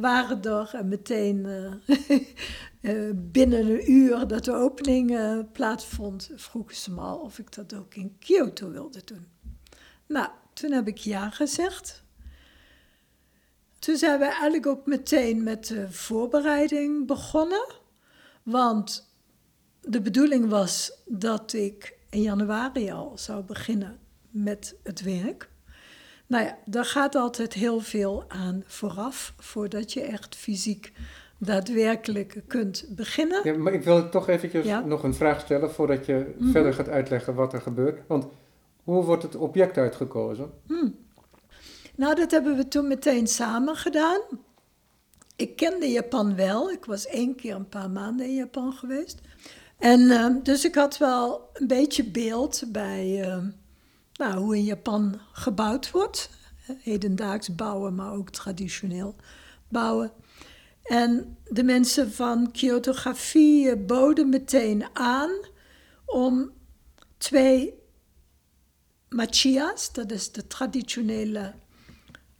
waren 0.00 0.42
er 0.42 0.70
en 0.74 0.88
meteen 0.88 1.46
uh, 2.80 3.10
binnen 3.32 3.66
een 3.66 3.92
uur 3.92 4.26
dat 4.26 4.44
de 4.44 4.54
opening 4.54 5.10
uh, 5.10 5.38
plaatsvond, 5.52 6.30
vroegen 6.34 6.76
ze 6.76 6.90
me 6.90 7.00
al 7.00 7.18
of 7.18 7.38
ik 7.38 7.54
dat 7.54 7.74
ook 7.74 7.94
in 7.94 8.16
Kyoto 8.18 8.70
wilde 8.70 9.00
doen. 9.04 9.26
Nou, 10.06 10.28
toen 10.52 10.72
heb 10.72 10.88
ik 10.88 10.98
ja 10.98 11.30
gezegd. 11.30 12.04
Toen 13.78 13.96
zijn 13.96 14.18
we 14.18 14.24
eigenlijk 14.24 14.66
ook 14.66 14.86
meteen 14.86 15.42
met 15.42 15.66
de 15.66 15.92
voorbereiding 15.92 17.06
begonnen. 17.06 17.74
Want 18.42 19.16
de 19.80 20.00
bedoeling 20.00 20.48
was 20.48 20.92
dat 21.06 21.52
ik 21.52 21.98
in 22.10 22.22
januari 22.22 22.90
al 22.90 23.18
zou 23.18 23.44
beginnen 23.44 23.98
met 24.30 24.76
het 24.82 25.00
werk. 25.00 25.50
Nou 26.28 26.44
ja, 26.44 26.58
daar 26.64 26.84
gaat 26.84 27.14
altijd 27.14 27.52
heel 27.52 27.80
veel 27.80 28.24
aan 28.28 28.62
vooraf 28.66 29.34
voordat 29.38 29.92
je 29.92 30.00
echt 30.00 30.36
fysiek 30.36 30.92
daadwerkelijk 31.38 32.42
kunt 32.46 32.84
beginnen. 32.88 33.40
Ja, 33.44 33.58
maar 33.58 33.72
ik 33.72 33.82
wil 33.82 34.08
toch 34.08 34.28
eventjes 34.28 34.66
nog 34.84 35.02
een 35.02 35.14
vraag 35.14 35.40
stellen 35.40 35.70
voordat 35.70 36.06
je 36.06 36.34
mhm. 36.38 36.50
verder 36.50 36.74
gaat 36.74 36.88
uitleggen 36.88 37.34
wat 37.34 37.52
er 37.52 37.60
gebeurt. 37.60 38.00
Want 38.06 38.26
hoe 38.84 39.04
wordt 39.04 39.22
het 39.22 39.36
object 39.36 39.76
uitgekozen? 39.76 40.50
Hmm. 40.66 40.96
Nou, 41.94 42.14
dat 42.14 42.30
hebben 42.30 42.56
we 42.56 42.68
toen 42.68 42.88
meteen 42.88 43.26
samen 43.26 43.76
gedaan. 43.76 44.20
Ik 45.36 45.56
kende 45.56 45.86
Japan 45.90 46.36
wel. 46.36 46.70
Ik 46.70 46.84
was 46.84 47.06
één 47.06 47.34
keer 47.34 47.54
een 47.54 47.68
paar 47.68 47.90
maanden 47.90 48.26
in 48.26 48.34
Japan 48.34 48.72
geweest. 48.72 49.20
En 49.78 50.10
ehm, 50.10 50.42
dus 50.42 50.64
ik 50.64 50.74
had 50.74 50.98
wel 50.98 51.50
een 51.52 51.66
beetje 51.66 52.04
beeld 52.04 52.62
bij 52.68 53.22
ehm, 53.22 53.46
nou, 54.18 54.38
hoe 54.38 54.56
in 54.56 54.64
Japan 54.64 55.20
gebouwd 55.32 55.90
wordt. 55.90 56.30
Hedendaags 56.78 57.54
bouwen, 57.54 57.94
maar 57.94 58.12
ook 58.12 58.30
traditioneel 58.30 59.16
bouwen. 59.68 60.12
En 60.82 61.36
de 61.44 61.62
mensen 61.62 62.12
van 62.12 62.50
Kyotografie 62.52 63.76
boden 63.76 64.28
meteen 64.28 64.84
aan 64.92 65.30
om 66.06 66.50
twee 67.18 67.74
machias, 69.08 69.92
dat 69.92 70.10
is 70.10 70.32
de 70.32 70.46
traditionele 70.46 71.54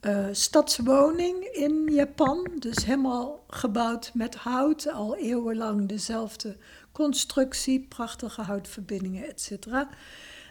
uh, 0.01 0.27
stadswoning 0.31 1.43
in 1.43 1.87
Japan. 1.91 2.47
Dus 2.59 2.85
helemaal 2.85 3.43
gebouwd 3.47 4.11
met 4.13 4.35
hout, 4.35 4.87
al 4.91 5.15
eeuwenlang 5.15 5.87
dezelfde 5.87 6.57
constructie, 6.91 7.85
prachtige 7.87 8.41
houtverbindingen, 8.41 9.27
et 9.27 9.41
cetera. 9.41 9.89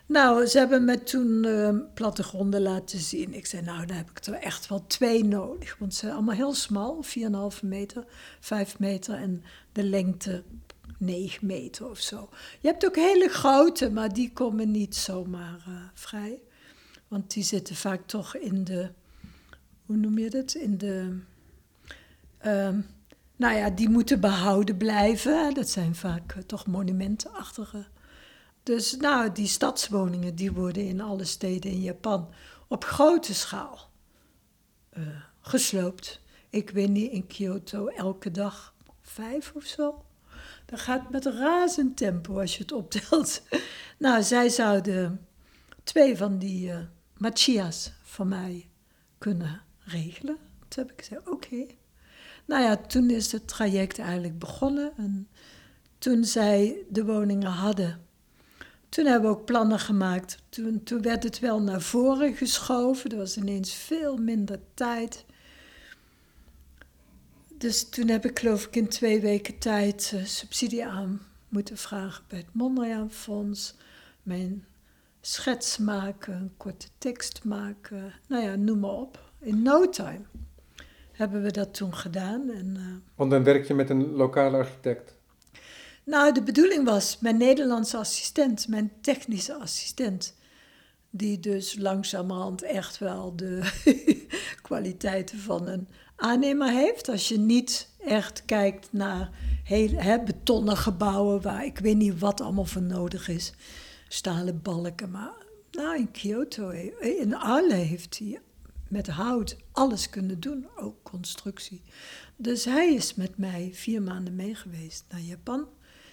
Nou, 0.09 0.47
ze 0.47 0.59
hebben 0.59 0.85
me 0.85 1.03
toen 1.03 1.44
uh, 1.44 1.77
plattegronden 1.94 2.62
laten 2.62 2.99
zien. 2.99 3.35
Ik 3.35 3.47
zei, 3.47 3.62
nou, 3.62 3.87
dan 3.87 3.97
heb 3.97 4.11
ik 4.11 4.25
er 4.25 4.35
echt 4.35 4.68
wel 4.68 4.87
twee 4.87 5.25
nodig. 5.25 5.77
Want 5.79 5.94
ze 5.94 6.01
zijn 6.01 6.12
allemaal 6.12 6.35
heel 6.35 6.55
smal, 6.55 7.05
4,5 7.05 7.62
meter, 7.62 8.05
5 8.40 8.79
meter 8.79 9.14
en 9.14 9.42
de 9.73 9.83
lengte 9.83 10.42
9 10.99 11.47
meter 11.47 11.90
of 11.90 11.99
zo. 11.99 12.29
Je 12.61 12.68
hebt 12.68 12.87
ook 12.87 12.97
hele 12.97 13.29
grote, 13.29 13.90
maar 13.90 14.12
die 14.12 14.33
komen 14.33 14.71
niet 14.71 14.97
zomaar 14.97 15.64
uh, 15.68 15.75
vrij. 15.94 16.40
Want 17.09 17.33
die 17.33 17.44
zitten 17.44 17.77
vaak 17.77 18.07
toch 18.07 18.37
in 18.37 18.64
de, 18.64 18.90
hoe 19.87 19.97
noem 19.97 20.18
je 20.18 20.31
dat? 20.31 20.55
In 20.55 20.79
de, 20.79 21.18
uh, 22.47 22.79
nou 23.37 23.57
ja, 23.57 23.71
die 23.71 23.88
moeten 23.88 24.21
behouden 24.21 24.77
blijven. 24.77 25.55
Dat 25.55 25.68
zijn 25.68 25.94
vaak 25.94 26.35
uh, 26.35 26.42
toch 26.42 26.66
monumentenachtige 26.66 27.87
dus 28.69 28.97
nou, 28.97 29.33
die 29.33 29.47
stadswoningen 29.47 30.35
die 30.35 30.53
worden 30.53 30.87
in 30.87 31.01
alle 31.01 31.25
steden 31.25 31.71
in 31.71 31.81
Japan 31.81 32.29
op 32.67 32.85
grote 32.85 33.35
schaal 33.35 33.91
uh, 34.99 35.07
gesloopt. 35.41 36.21
Ik 36.51 36.71
weet 36.71 36.89
niet, 36.89 37.13
in 37.13 37.27
Kyoto 37.27 37.87
elke 37.87 38.31
dag 38.31 38.75
vijf 39.01 39.53
of 39.55 39.65
zo. 39.65 40.05
Dat 40.67 40.81
gaat 40.81 41.11
met 41.11 41.27
razend 41.27 41.97
tempo 41.97 42.41
als 42.41 42.57
je 42.57 42.63
het 42.63 42.73
optelt. 42.73 43.43
nou, 43.99 44.23
zij 44.23 44.49
zouden 44.49 45.27
twee 45.85 46.17
van 46.17 46.39
die 46.39 46.69
uh, 46.69 46.79
machia's 47.17 47.93
van 48.03 48.29
mij 48.29 48.69
kunnen 49.19 49.63
regelen. 49.79 50.37
Toen 50.69 50.85
heb 50.85 50.93
ik 50.93 51.05
gezegd, 51.05 51.29
oké. 51.29 51.67
Nou 52.47 52.63
ja, 52.63 52.77
toen 52.77 53.11
is 53.11 53.33
het 53.33 53.49
traject 53.49 53.99
eigenlijk 53.99 54.39
begonnen. 54.39 54.93
En 54.97 55.29
toen 55.99 56.25
zij 56.25 56.77
de 56.89 57.05
woningen 57.05 57.51
hadden 57.51 58.07
toen 58.88 59.07
hebben 59.07 59.31
we 59.31 59.37
ook 59.37 59.44
plannen 59.44 59.79
gemaakt. 59.79 60.38
Toen, 60.48 60.83
werd 61.03 61.22
het 61.22 61.38
wel 61.38 61.62
naar 61.62 61.81
voren 61.81 62.35
geschoven. 62.35 63.11
Er 63.11 63.16
was 63.16 63.37
ineens 63.37 63.74
veel 63.74 64.16
minder 64.16 64.61
tijd. 64.74 65.24
Dus 67.55 67.88
toen 67.88 68.09
heb 68.09 68.24
ik 68.24 68.38
geloof 68.38 68.66
ik 68.66 68.77
in 68.77 68.88
twee 68.88 69.20
weken 69.20 69.59
tijd 69.59 70.12
uh, 70.14 70.24
subsidie 70.24 70.87
aan 70.87 71.20
moeten 71.48 71.77
vragen 71.77 72.24
bij 72.29 72.38
het 72.38 72.53
Mondriaan 72.53 73.11
Fonds. 73.11 73.77
Mijn 74.22 74.64
schets 75.20 75.79
maken, 75.79 76.35
een 76.35 76.55
korte 76.57 76.88
tekst 76.98 77.44
maken. 77.44 78.12
Nou 78.29 78.42
ja, 78.44 78.57
noem 78.57 78.81
maar 78.81 78.90
op. 78.90 79.31
In 79.40 79.62
no 79.62 79.88
time 79.88 80.24
hebben 81.12 81.42
we 81.42 81.51
dat 81.51 81.74
toen 81.74 81.94
gedaan. 81.94 82.51
En, 82.51 82.74
uh, 82.77 82.85
Want 83.14 83.31
dan 83.31 83.44
werk 83.44 83.66
je 83.66 83.74
met 83.74 83.90
een 83.90 84.11
lokale 84.11 84.57
architect? 84.57 85.18
Nou, 86.09 86.33
de 86.33 86.42
bedoeling 86.42 86.85
was 86.85 87.18
mijn 87.21 87.37
Nederlandse 87.37 87.97
assistent, 87.97 88.68
mijn 88.68 88.92
technische 89.01 89.55
assistent, 89.55 90.35
die 91.11 91.40
dus 91.40 91.77
langzamerhand 91.79 92.62
echt 92.62 92.99
wel 92.99 93.37
de 93.37 93.73
kwaliteiten 94.62 95.38
van 95.38 95.66
een 95.66 95.88
aannemer 96.16 96.71
heeft. 96.71 97.09
Als 97.09 97.29
je 97.29 97.38
niet 97.38 97.88
echt 97.99 98.44
kijkt 98.44 98.88
naar 98.92 99.31
heel, 99.64 99.90
hè, 99.92 100.23
betonnen 100.23 100.77
gebouwen 100.77 101.42
waar 101.42 101.64
ik 101.64 101.79
weet 101.79 101.97
niet 101.97 102.18
wat 102.18 102.40
allemaal 102.40 102.64
voor 102.64 102.83
nodig 102.83 103.29
is, 103.29 103.53
stalen 104.09 104.62
balken. 104.62 105.11
Maar 105.11 105.35
nou, 105.71 105.97
in 105.97 106.11
Kyoto, 106.11 106.71
in 107.01 107.35
Arle 107.35 107.75
heeft 107.75 108.18
hij 108.18 108.40
met 108.88 109.07
hout 109.07 109.57
alles 109.73 110.11
kunnen 110.11 110.40
doen, 110.40 110.66
ook 110.77 111.03
constructie. 111.03 111.83
Dus 112.37 112.64
hij 112.64 112.94
is 112.94 113.14
met 113.14 113.38
mij 113.38 113.71
vier 113.73 114.03
maanden 114.03 114.37
mee 114.37 114.55
geweest 114.55 115.05
naar 115.09 115.21
Japan. 115.21 115.66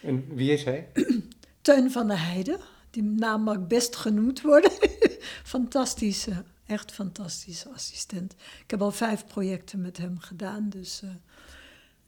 En 0.05 0.25
wie 0.33 0.51
is 0.51 0.63
hij? 0.63 0.87
Teun 1.61 1.91
van 1.91 2.07
der 2.07 2.25
Heijden. 2.25 2.59
Die 2.89 3.03
naam 3.03 3.41
mag 3.41 3.67
best 3.67 3.95
genoemd 3.95 4.41
worden. 4.41 4.71
fantastische, 5.55 6.43
echt 6.65 6.91
fantastische 6.91 7.69
assistent. 7.69 8.35
Ik 8.63 8.71
heb 8.71 8.81
al 8.81 8.91
vijf 8.91 9.25
projecten 9.27 9.81
met 9.81 9.97
hem 9.97 10.19
gedaan, 10.19 10.69
dus 10.69 11.01
uh, 11.03 11.09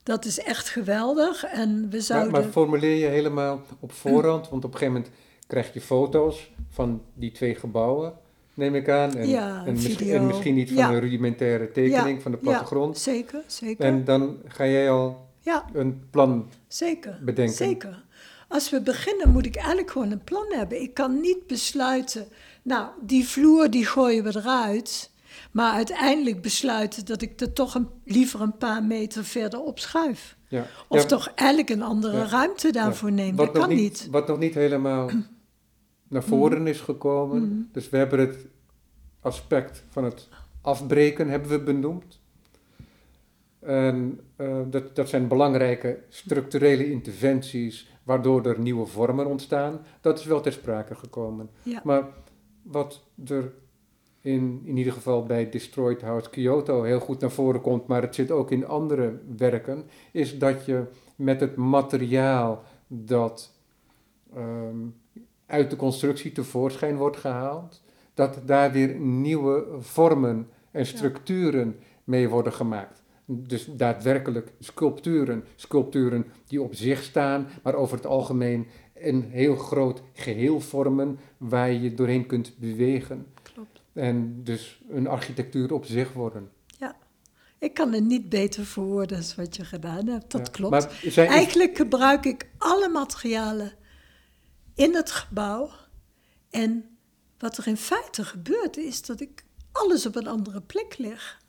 dat 0.03 0.25
is 0.25 0.39
echt 0.39 0.69
geweldig. 0.69 1.43
En 1.43 1.89
we 1.89 2.01
zouden... 2.01 2.31
maar, 2.31 2.41
maar 2.41 2.51
formuleer 2.51 2.95
je 2.95 3.05
helemaal 3.05 3.61
op 3.79 3.91
voorhand, 4.01 4.49
want 4.49 4.65
op 4.65 4.73
een 4.73 4.79
gegeven 4.79 5.01
moment 5.01 5.13
krijg 5.47 5.73
je 5.73 5.81
foto's 5.81 6.51
van 6.69 7.01
die 7.13 7.31
twee 7.31 7.55
gebouwen 7.55 8.13
neem 8.57 8.75
ik 8.75 8.89
aan. 8.89 9.15
En, 9.15 9.27
ja, 9.27 9.63
en, 9.65 9.73
misschien, 9.73 10.09
en 10.09 10.25
misschien 10.27 10.55
niet 10.55 10.71
van 10.71 10.93
een 10.93 10.99
rudimentaire 10.99 11.71
tekening 11.71 12.17
ja, 12.17 12.21
van 12.21 12.31
de 12.31 12.37
plattegrond. 12.37 12.97
Zeker, 12.97 13.43
zeker. 13.47 13.85
En 13.85 14.03
dan 14.03 14.37
ga 14.45 14.65
jij 14.65 14.91
al 14.91 15.26
ja. 15.47 15.65
een 15.73 16.07
plan 16.09 16.49
Zeker. 16.67 17.19
bedenken. 17.21 17.55
Zeker. 17.55 18.03
Als 18.47 18.69
we 18.69 18.81
beginnen 18.81 19.31
moet 19.31 19.45
ik 19.45 19.55
eigenlijk 19.55 19.91
gewoon 19.91 20.11
een 20.11 20.23
plan 20.23 20.45
hebben. 20.49 20.81
Ik 20.81 20.93
kan 20.93 21.21
niet 21.21 21.47
besluiten, 21.47 22.27
nou, 22.61 22.89
die 23.01 23.27
vloer 23.27 23.69
die 23.69 23.85
gooien 23.85 24.23
we 24.23 24.35
eruit. 24.35 25.11
Maar 25.51 25.73
uiteindelijk 25.73 26.41
besluiten 26.41 27.05
dat 27.05 27.21
ik 27.21 27.41
er 27.41 27.53
toch 27.53 27.75
een, 27.75 27.87
liever 28.05 28.41
een 28.41 28.57
paar 28.57 28.83
meter 28.83 29.25
verder 29.25 29.61
op 29.61 29.79
schuif. 29.79 30.37
Ja. 30.47 30.65
Of 30.87 31.05
toch 31.05 31.31
eigenlijk 31.35 31.69
een 31.69 31.81
andere 31.81 32.25
ruimte 32.25 32.71
daarvoor 32.71 33.11
neem. 33.11 33.35
dat 33.35 33.51
kan 33.51 33.69
niet, 33.69 34.07
Wat 34.11 34.27
nog 34.27 34.37
niet 34.37 34.53
helemaal 34.53 35.09
naar 36.09 36.23
voren 36.23 36.59
mm. 36.59 36.67
is 36.67 36.79
gekomen. 36.79 37.41
Mm. 37.41 37.69
Dus 37.71 37.89
we 37.89 37.97
hebben 37.97 38.19
het 38.19 38.45
aspect 39.21 39.83
van 39.89 40.03
het 40.03 40.27
afbreken 40.61 41.29
hebben 41.29 41.49
we 41.49 41.59
benoemd. 41.59 42.19
En 43.59 44.19
uh, 44.37 44.57
dat, 44.65 44.95
dat 44.95 45.09
zijn 45.09 45.27
belangrijke 45.27 45.99
structurele 46.09 46.91
interventies 46.91 47.89
waardoor 48.03 48.45
er 48.45 48.59
nieuwe 48.59 48.85
vormen 48.85 49.25
ontstaan. 49.25 49.79
Dat 50.01 50.19
is 50.19 50.25
wel 50.25 50.41
ter 50.41 50.51
sprake 50.51 50.95
gekomen. 50.95 51.49
Ja. 51.63 51.81
Maar 51.83 52.03
wat 52.61 53.03
er 53.25 53.53
in, 54.21 54.61
in 54.63 54.77
ieder 54.77 54.93
geval 54.93 55.25
bij 55.25 55.49
Destroyed 55.49 56.01
House 56.01 56.29
Kyoto 56.29 56.83
heel 56.83 56.99
goed 56.99 57.19
naar 57.19 57.31
voren 57.31 57.61
komt, 57.61 57.87
maar 57.87 58.01
het 58.01 58.15
zit 58.15 58.31
ook 58.31 58.51
in 58.51 58.67
andere 58.67 59.19
werken, 59.37 59.83
is 60.11 60.37
dat 60.39 60.65
je 60.65 60.83
met 61.15 61.39
het 61.39 61.55
materiaal 61.55 62.63
dat 62.87 63.51
ehm, 64.33 64.77
uit 65.45 65.69
de 65.69 65.75
constructie 65.75 66.31
tevoorschijn 66.31 66.95
wordt 66.95 67.17
gehaald, 67.17 67.81
dat 68.13 68.41
daar 68.45 68.71
weer 68.71 68.95
nieuwe 68.99 69.65
vormen 69.79 70.49
en 70.71 70.85
structuren 70.85 71.79
mee 72.03 72.29
worden 72.29 72.53
gemaakt. 72.53 72.96
Dus 73.29 73.67
daadwerkelijk 73.71 74.51
sculpturen, 74.59 75.43
sculpturen 75.55 76.25
die 76.47 76.61
op 76.61 76.75
zich 76.75 77.03
staan, 77.03 77.47
maar 77.63 77.73
over 77.75 77.97
het 77.97 78.05
algemeen 78.05 78.67
een 78.95 79.21
heel 79.31 79.55
groot 79.55 80.01
geheel 80.13 80.59
vormen 80.61 81.19
waar 81.37 81.71
je 81.71 81.93
doorheen 81.93 82.25
kunt 82.25 82.57
bewegen. 82.57 83.27
Klopt. 83.53 83.81
En 83.93 84.43
dus 84.43 84.81
een 84.89 85.07
architectuur 85.07 85.73
op 85.73 85.85
zich 85.85 86.13
worden. 86.13 86.49
Ja, 86.79 86.95
ik 87.59 87.73
kan 87.73 87.93
het 87.93 88.03
niet 88.03 88.29
beter 88.29 88.65
verwoorden 88.65 89.17
als 89.17 89.35
wat 89.35 89.55
je 89.55 89.65
gedaan 89.65 90.07
hebt. 90.07 90.31
Dat 90.31 90.45
Ja, 90.45 90.51
klopt. 90.51 90.71
maar 90.71 90.99
zijn- 91.11 91.29
Eigenlijk 91.29 91.77
gebruik 91.77 92.25
ik 92.25 92.49
alle 92.57 92.89
materialen 92.89 93.71
in 94.75 94.95
het 94.95 95.11
gebouw. 95.11 95.69
En 96.49 96.97
wat 97.37 97.57
er 97.57 97.67
in 97.67 97.77
feite 97.77 98.23
gebeurt, 98.23 98.77
is 98.77 99.01
dat 99.01 99.19
ik 99.21 99.45
alles 99.71 100.05
op 100.05 100.15
een 100.15 100.27
andere 100.27 100.61
plek 100.61 100.97
leg. 100.97 101.45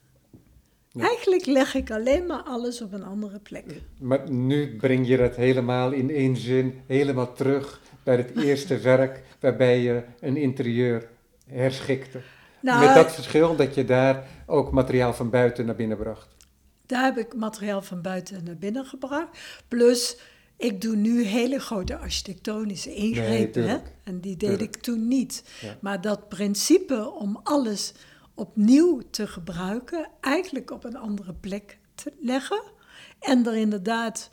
Ja. 0.99 1.07
Eigenlijk 1.09 1.47
leg 1.47 1.75
ik 1.75 1.91
alleen 1.91 2.27
maar 2.27 2.43
alles 2.43 2.83
op 2.83 2.93
een 2.93 3.05
andere 3.05 3.39
plek. 3.39 3.65
Maar 4.01 4.31
nu 4.31 4.77
breng 4.77 5.09
je 5.09 5.17
dat 5.17 5.37
helemaal 5.37 5.93
in 5.93 6.11
één 6.11 6.37
zin, 6.37 6.81
helemaal 6.87 7.33
terug 7.33 7.81
bij 8.03 8.17
het 8.17 8.31
eerste 8.47 8.79
werk 8.79 9.23
waarbij 9.41 9.81
je 9.83 10.03
een 10.21 10.37
interieur 10.37 11.09
herschikte. 11.47 12.21
Nou, 12.61 12.85
Met 12.87 12.95
dat 12.95 13.13
verschil 13.13 13.57
dat 13.57 13.75
je 13.75 13.85
daar 13.85 14.25
ook 14.47 14.71
materiaal 14.73 15.13
van 15.15 15.31
buiten 15.31 15.67
naar 15.67 15.75
binnen 15.77 15.97
bracht. 15.97 16.29
Daar 16.87 17.05
heb 17.05 17.19
ik 17.19 17.35
materiaal 17.37 17.83
van 17.83 18.03
buiten 18.03 18.45
naar 18.45 18.57
binnen 18.57 18.85
gebracht. 18.85 19.39
Plus, 19.69 20.19
ik 20.57 20.81
doe 20.81 20.97
nu 20.97 21.23
hele 21.25 21.59
grote 21.59 21.97
architectonische 21.99 22.95
ingrepen. 22.95 23.69
hè? 23.69 23.77
En 24.05 24.21
die 24.21 24.37
deed 24.37 24.49
Tuurlijk. 24.49 24.77
ik 24.77 24.83
toen 24.83 25.09
niet. 25.09 25.43
Ja. 25.61 25.77
Maar 25.81 26.01
dat 26.01 26.29
principe 26.29 27.11
om 27.19 27.41
alles 27.43 27.93
opnieuw 28.39 29.01
te 29.11 29.27
gebruiken, 29.27 30.09
eigenlijk 30.21 30.71
op 30.71 30.85
een 30.85 30.97
andere 30.97 31.33
plek 31.35 31.79
te 31.95 32.13
leggen. 32.21 32.63
En 33.21 33.47
er 33.47 33.57
inderdaad 33.57 34.31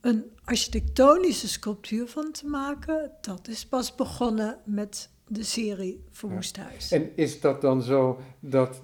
een 0.00 0.24
architectonische 0.44 1.48
sculptuur 1.48 2.06
van 2.08 2.32
te 2.32 2.46
maken, 2.46 3.10
dat 3.20 3.48
is 3.48 3.66
pas 3.66 3.94
begonnen 3.94 4.58
met 4.64 5.10
de 5.28 5.42
serie 5.42 6.04
Verwoest 6.10 6.56
Huis. 6.56 6.92
En 6.92 7.10
is 7.16 7.40
dat 7.40 7.60
dan 7.60 7.82
zo 7.82 8.20
dat 8.40 8.80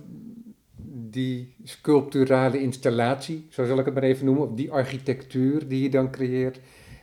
die 1.09 1.55
sculpturale 1.65 2.61
installatie, 2.61 3.47
zo 3.51 3.65
zal 3.67 3.79
ik 3.79 3.85
het 3.85 3.95
maar 3.95 4.03
even 4.03 4.25
noemen, 4.25 4.49
of 4.49 4.55
die 4.55 4.73
architectuur 4.73 5.69
die 5.69 5.83
je 5.83 5.91
dan 5.91 6.11
creëert, 6.11 6.61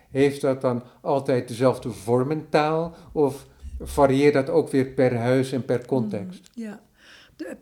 heeft 0.09 0.41
dat 0.41 0.61
dan 0.61 0.83
altijd 1.01 1.47
dezelfde 1.47 1.89
vormentaal 1.89 2.95
of 3.11 3.47
varieert 3.79 4.33
dat 4.33 4.49
ook 4.49 4.69
weer 4.69 4.85
per 4.85 5.17
huis 5.17 5.51
en 5.51 5.65
per 5.65 5.85
context? 5.85 6.49
Ja, 6.53 6.71
De- 6.71 6.79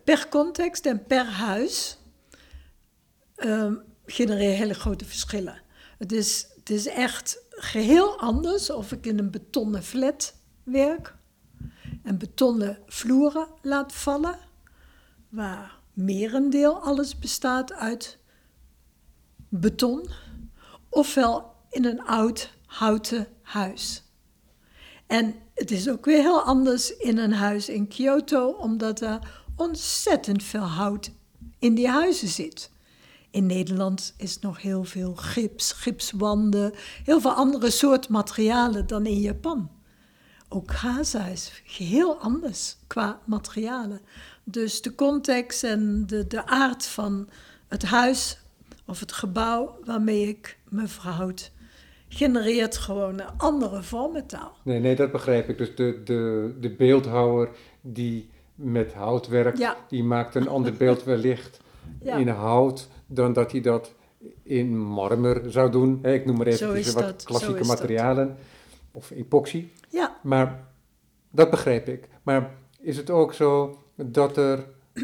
per 0.04 0.28
context 0.28 0.86
en 0.86 1.06
per 1.06 1.26
huis 1.26 1.98
ehm 3.34 3.74
genereer 4.06 4.56
hele 4.56 4.74
grote 4.74 5.04
verschillen. 5.04 5.62
Het 5.98 6.12
is, 6.12 6.46
het 6.54 6.70
is 6.70 6.86
echt 6.86 7.44
geheel 7.50 8.18
anders 8.18 8.70
of 8.70 8.92
ik 8.92 9.06
in 9.06 9.18
een 9.18 9.30
betonnen 9.30 9.82
flat 9.82 10.34
werk 10.62 11.14
en 12.02 12.18
betonnen 12.18 12.78
vloeren 12.86 13.48
laat 13.62 13.92
vallen, 13.92 14.38
waar 15.28 15.78
merendeel 15.92 16.80
alles 16.80 17.18
bestaat 17.18 17.72
uit 17.72 18.18
beton, 19.48 20.08
ofwel 20.88 21.54
in 21.70 21.84
een 21.84 22.02
oud 22.02 22.50
houten 22.66 23.26
huis. 23.42 24.02
En 25.06 25.34
het 25.54 25.70
is 25.70 25.88
ook 25.88 26.04
weer 26.04 26.20
heel 26.20 26.42
anders 26.42 26.96
in 26.96 27.18
een 27.18 27.32
huis 27.32 27.68
in 27.68 27.88
Kyoto, 27.88 28.50
omdat 28.50 29.00
er 29.00 29.41
ontzettend 29.62 30.42
veel 30.42 30.60
hout 30.60 31.10
in 31.58 31.74
die 31.74 31.88
huizen 31.88 32.28
zit. 32.28 32.70
In 33.30 33.46
Nederland 33.46 34.14
is 34.16 34.38
nog 34.38 34.62
heel 34.62 34.84
veel 34.84 35.14
gips, 35.14 35.72
gipswanden, 35.72 36.72
heel 37.04 37.20
veel 37.20 37.32
andere 37.32 37.70
soort 37.70 38.08
materialen 38.08 38.86
dan 38.86 39.06
in 39.06 39.20
Japan. 39.20 39.70
Ook 40.48 40.70
Gaza 40.70 41.26
is 41.26 41.62
geheel 41.64 42.16
anders 42.16 42.76
qua 42.86 43.20
materialen. 43.24 44.00
Dus 44.44 44.82
de 44.82 44.94
context 44.94 45.64
en 45.64 46.06
de, 46.06 46.26
de 46.26 46.46
aard 46.46 46.86
van 46.86 47.28
het 47.68 47.82
huis 47.82 48.38
of 48.86 49.00
het 49.00 49.12
gebouw 49.12 49.78
waarmee 49.84 50.28
ik 50.28 50.58
me 50.68 50.86
verhoud, 50.86 51.52
genereert 52.08 52.76
gewoon 52.76 53.20
een 53.20 53.38
andere 53.38 53.82
vormentaal. 53.82 54.56
Nee, 54.64 54.80
nee, 54.80 54.96
dat 54.96 55.12
begrijp 55.12 55.48
ik. 55.48 55.58
Dus 55.58 55.76
de, 55.76 56.00
de, 56.04 56.54
de 56.60 56.70
beeldhouwer 56.70 57.50
die 57.80 58.30
met 58.54 58.92
hout 58.92 59.28
werkt, 59.28 59.58
Ja. 59.58 59.76
die 59.88 60.04
maakt 60.04 60.34
een 60.34 60.48
ander 60.48 60.72
beeld 60.74 61.04
wellicht 61.04 61.60
Ja. 62.02 62.16
in 62.16 62.28
hout 62.28 62.88
dan 63.06 63.32
dat 63.32 63.52
hij 63.52 63.60
dat 63.60 63.92
in 64.42 64.78
marmer 64.78 65.42
zou 65.52 65.70
doen. 65.70 66.04
Ik 66.04 66.24
noem 66.26 66.36
maar 66.36 66.46
even 66.46 66.94
wat 66.94 67.02
dat, 67.02 67.22
klassieke 67.24 67.54
dat. 67.58 67.66
materialen. 67.66 68.36
Of 68.92 69.10
epoxy. 69.10 69.66
Ja, 69.88 70.16
Maar 70.22 70.64
dat 71.30 71.50
begrijp 71.50 71.88
ik. 71.88 72.08
Maar 72.22 72.54
is 72.80 72.96
het 72.96 73.10
ook 73.10 73.34
zo 73.34 73.78
dat 73.96 74.36
er 74.36 74.64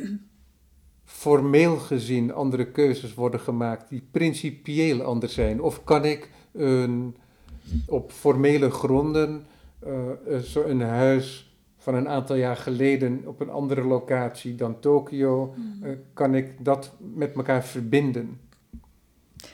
formeel 1.05 1.77
gezien 1.77 2.33
andere 2.33 2.67
keuzes 2.71 3.15
worden 3.15 3.41
gemaakt 3.41 3.89
die 3.89 4.09
principieel 4.11 5.03
anders 5.03 5.35
zijn? 5.35 5.61
Of 5.63 5.85
kan 5.85 6.05
ik 6.05 6.31
een, 6.53 7.17
op 7.87 8.13
formele 8.13 8.71
gronden 8.71 9.47
zo 10.43 10.63
een 10.63 10.81
huis 10.81 11.48
van 11.89 11.97
een 11.97 12.09
aantal 12.09 12.37
jaar 12.37 12.57
geleden 12.57 13.23
op 13.27 13.41
een 13.41 13.51
andere 13.51 13.83
locatie 13.83 14.55
dan 14.55 14.81
Tokio, 14.81 15.55
eh, 15.83 15.91
kan 16.13 16.35
ik 16.35 16.65
dat 16.65 16.93
met 16.99 17.35
elkaar 17.35 17.65
verbinden? 17.65 18.41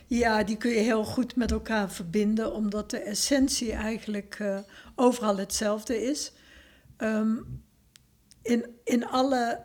Ja, 0.07 0.45
die 0.45 0.57
kun 0.57 0.71
je 0.71 0.79
heel 0.79 1.05
goed 1.05 1.37
met 1.37 1.51
elkaar 1.51 1.91
verbinden, 1.91 2.55
omdat 2.55 2.91
de 2.91 2.99
essentie 2.99 3.73
eigenlijk 3.73 4.37
eh, 4.41 4.59
overal 4.95 5.37
hetzelfde 5.37 6.03
is. 6.03 6.33
Ehm, 6.97 7.37
in 8.43 8.65
in 8.85 9.07
alle, 9.07 9.61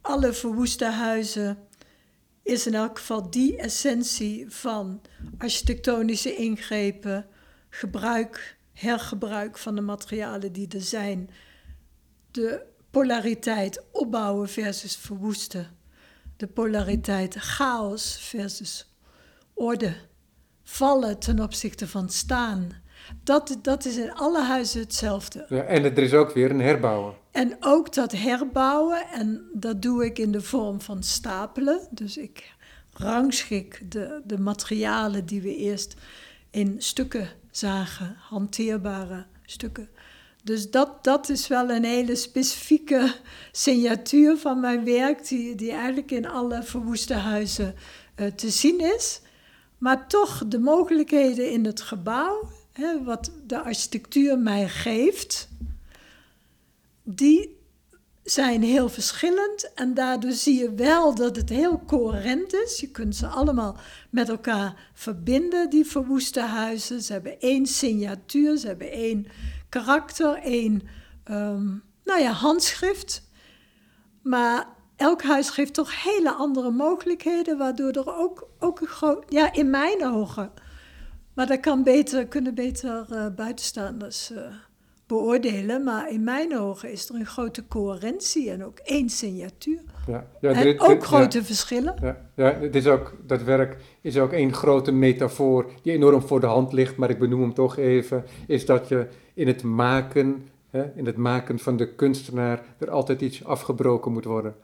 alle 0.00 0.32
verwoeste 0.32 0.90
huizen 0.90 1.58
is 2.42 2.66
in 2.66 2.74
elk 2.74 2.98
geval 2.98 3.30
die 3.30 3.56
essentie 3.56 4.50
van 4.50 5.00
architectonische 5.38 6.34
ingrepen, 6.36 7.26
gebruik, 7.68 8.56
hergebruik 8.72 9.58
van 9.58 9.74
de 9.74 9.80
materialen 9.80 10.52
die 10.52 10.68
er 10.68 10.82
zijn, 10.82 11.30
de 12.34 12.62
polariteit 12.90 13.82
opbouwen 13.92 14.48
versus 14.48 14.96
verwoesten, 14.96 15.66
de 16.36 16.46
polariteit 16.46 17.34
chaos 17.34 18.18
versus 18.20 18.94
orde, 19.54 19.94
vallen 20.62 21.18
ten 21.18 21.40
opzichte 21.40 21.88
van 21.88 22.08
staan. 22.08 22.82
Dat, 23.22 23.58
dat 23.62 23.84
is 23.84 23.96
in 23.96 24.12
alle 24.12 24.42
huizen 24.42 24.80
hetzelfde. 24.80 25.46
Ja, 25.48 25.62
en 25.62 25.84
er 25.84 25.98
is 25.98 26.12
ook 26.12 26.32
weer 26.32 26.50
een 26.50 26.60
herbouwen. 26.60 27.14
En 27.30 27.56
ook 27.60 27.94
dat 27.94 28.12
herbouwen, 28.12 29.06
en 29.12 29.48
dat 29.52 29.82
doe 29.82 30.04
ik 30.04 30.18
in 30.18 30.32
de 30.32 30.40
vorm 30.40 30.80
van 30.80 31.02
stapelen. 31.02 31.88
Dus 31.90 32.16
ik 32.16 32.54
rangschik 32.92 33.90
de, 33.92 34.22
de 34.24 34.38
materialen 34.38 35.26
die 35.26 35.42
we 35.42 35.56
eerst 35.56 35.94
in 36.50 36.74
stukken 36.78 37.28
zagen, 37.50 38.16
hanteerbare 38.18 39.26
stukken. 39.42 39.88
Dus 40.44 40.70
dat, 40.70 41.04
dat 41.04 41.28
is 41.28 41.46
wel 41.46 41.70
een 41.70 41.84
hele 41.84 42.16
specifieke 42.16 43.14
signatuur 43.52 44.36
van 44.36 44.60
mijn 44.60 44.84
werk, 44.84 45.28
die, 45.28 45.54
die 45.54 45.72
eigenlijk 45.72 46.10
in 46.10 46.28
alle 46.28 46.62
verwoeste 46.62 47.14
huizen 47.14 47.74
eh, 48.14 48.26
te 48.26 48.50
zien 48.50 48.80
is. 48.80 49.20
Maar 49.78 50.08
toch 50.08 50.42
de 50.46 50.58
mogelijkheden 50.58 51.50
in 51.50 51.64
het 51.64 51.80
gebouw, 51.80 52.48
hè, 52.72 53.02
wat 53.04 53.32
de 53.46 53.62
architectuur 53.62 54.38
mij 54.38 54.68
geeft, 54.68 55.48
die 57.02 57.56
zijn 58.22 58.62
heel 58.62 58.88
verschillend. 58.88 59.72
En 59.74 59.94
daardoor 59.94 60.32
zie 60.32 60.58
je 60.58 60.74
wel 60.74 61.14
dat 61.14 61.36
het 61.36 61.48
heel 61.48 61.82
coherent 61.86 62.54
is. 62.54 62.80
Je 62.80 62.90
kunt 62.90 63.16
ze 63.16 63.26
allemaal 63.26 63.76
met 64.10 64.28
elkaar 64.28 64.90
verbinden, 64.94 65.70
die 65.70 65.84
verwoeste 65.84 66.40
huizen. 66.40 67.02
Ze 67.02 67.12
hebben 67.12 67.40
één 67.40 67.66
signatuur, 67.66 68.56
ze 68.56 68.66
hebben 68.66 68.90
één 68.90 69.26
karakter, 69.80 70.34
één 70.34 70.82
ehm, 71.24 71.64
nou 72.04 72.20
ja, 72.20 72.30
handschrift. 72.30 73.28
Maar 74.22 74.66
elk 74.96 75.22
huis 75.22 75.50
geeft 75.50 75.74
toch 75.74 76.02
hele 76.02 76.32
andere 76.32 76.70
mogelijkheden, 76.70 77.58
waardoor 77.58 77.90
er 77.90 78.16
ook, 78.16 78.48
ook 78.58 78.80
een 78.80 78.86
groot, 78.86 79.24
ja, 79.28 79.52
in 79.52 79.70
mijn 79.70 80.06
ogen, 80.06 80.50
maar 81.34 81.46
dat 81.46 81.60
kan 81.60 81.82
beter, 81.82 82.26
kunnen 82.26 82.54
beter 82.54 83.06
eh, 83.10 83.26
buitenstaanders 83.36 84.32
eh, 84.32 84.42
beoordelen, 85.06 85.84
maar 85.84 86.10
in 86.10 86.24
mijn 86.24 86.58
ogen 86.58 86.92
is 86.92 87.08
er 87.08 87.14
een 87.14 87.26
grote 87.26 87.68
coherentie 87.68 88.50
en 88.50 88.64
ook 88.64 88.78
één 88.78 89.08
signatuur. 89.08 89.80
Ja. 90.06 90.26
Ja, 90.40 90.50
en 90.50 90.62
dit, 90.62 90.80
ook 90.80 91.04
grote 91.04 91.38
ja, 91.38 91.44
verschillen. 91.44 91.94
Ja, 92.00 92.16
ja 92.34 92.54
het 92.60 92.76
is 92.76 92.86
ook, 92.86 93.16
dat 93.26 93.42
werk 93.42 93.76
is 94.04 94.18
ook 94.18 94.32
één 94.32 94.52
grote 94.52 94.92
metafoor 94.92 95.70
die 95.82 95.92
enorm 95.92 96.22
voor 96.22 96.40
de 96.40 96.46
hand 96.46 96.72
ligt, 96.72 96.96
maar 96.96 97.10
ik 97.10 97.18
benoem 97.18 97.40
hem 97.40 97.54
toch 97.54 97.76
even, 97.76 98.24
is 98.46 98.66
dat 98.66 98.88
je 98.88 99.08
in 99.34 99.46
het 99.46 99.62
maken, 99.62 100.48
hè, 100.70 100.84
in 100.94 101.06
het 101.06 101.16
maken 101.16 101.58
van 101.58 101.76
de 101.76 101.94
kunstenaar, 101.94 102.62
er 102.78 102.90
altijd 102.90 103.20
iets 103.20 103.44
afgebroken 103.44 104.12
moet 104.12 104.24
worden. 104.24 104.56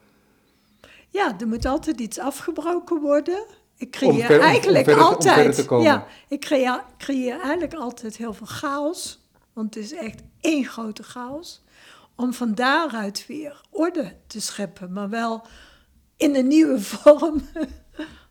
Ja, 1.09 1.37
er 1.41 1.49
moet 1.49 1.65
altijd 1.65 2.01
iets 2.01 2.19
afgebroken 2.19 3.01
worden. 3.01 3.45
Ik 3.77 3.91
creëer 3.91 4.41
eigenlijk 4.41 4.89
altijd. 4.89 5.67
ja, 5.69 6.07
ik 6.29 6.41
creëer, 6.41 6.85
creëer 6.99 7.41
eigenlijk 7.41 7.75
altijd 7.75 8.17
heel 8.17 8.33
veel 8.33 8.47
chaos. 8.47 9.21
Want 9.53 9.75
het 9.75 9.85
is 9.85 9.95
echt 9.95 10.23
één 10.41 10.65
grote 10.65 11.03
chaos. 11.03 11.63
Om 12.17 12.33
van 12.33 12.55
daaruit 12.55 13.25
weer 13.27 13.61
orde 13.71 14.13
te 14.27 14.41
scheppen, 14.41 14.93
maar 14.93 15.09
wel 15.09 15.43
in 16.17 16.35
een 16.35 16.47
nieuwe 16.47 16.81
vorm. 16.91 17.43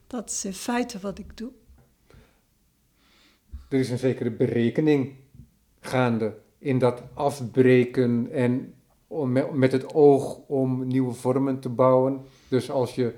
Dat 0.09 0.29
is 0.29 0.45
in 0.45 0.53
feite 0.53 0.99
wat 0.99 1.19
ik 1.19 1.37
doe. 1.37 1.51
Er 3.69 3.79
is 3.79 3.89
een 3.89 3.97
zekere 3.97 4.31
berekening 4.31 5.15
gaande 5.79 6.37
in 6.57 6.79
dat 6.79 7.03
afbreken 7.13 8.31
en 8.31 8.73
met 9.53 9.71
het 9.71 9.93
oog 9.93 10.37
om 10.47 10.87
nieuwe 10.87 11.13
vormen 11.13 11.59
te 11.59 11.69
bouwen. 11.69 12.25
Dus 12.47 12.71
als 12.71 12.95
je 12.95 13.13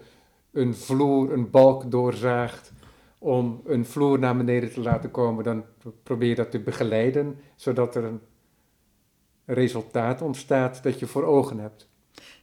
een 0.52 0.76
vloer, 0.76 1.34
een 1.34 1.50
balk 1.50 1.92
doorzaagt 1.92 2.72
om 3.18 3.62
een 3.66 3.86
vloer 3.86 4.20
naar 4.20 4.38
beneden 4.38 4.74
te 4.74 4.82
laten 4.82 5.12
komen, 5.12 5.44
dan 5.44 5.64
probeer 6.04 6.30
je 6.30 6.36
dat 6.36 6.52
te 6.52 6.60
begeleiden, 6.60 7.40
zodat 7.56 7.96
er 7.96 8.04
een 8.04 8.22
resultaat 9.46 10.22
ontstaat 10.22 10.84
dat 10.84 11.00
je 11.00 11.08
voor 11.08 11.24
ogen 11.24 11.60
hebt. 11.60 11.90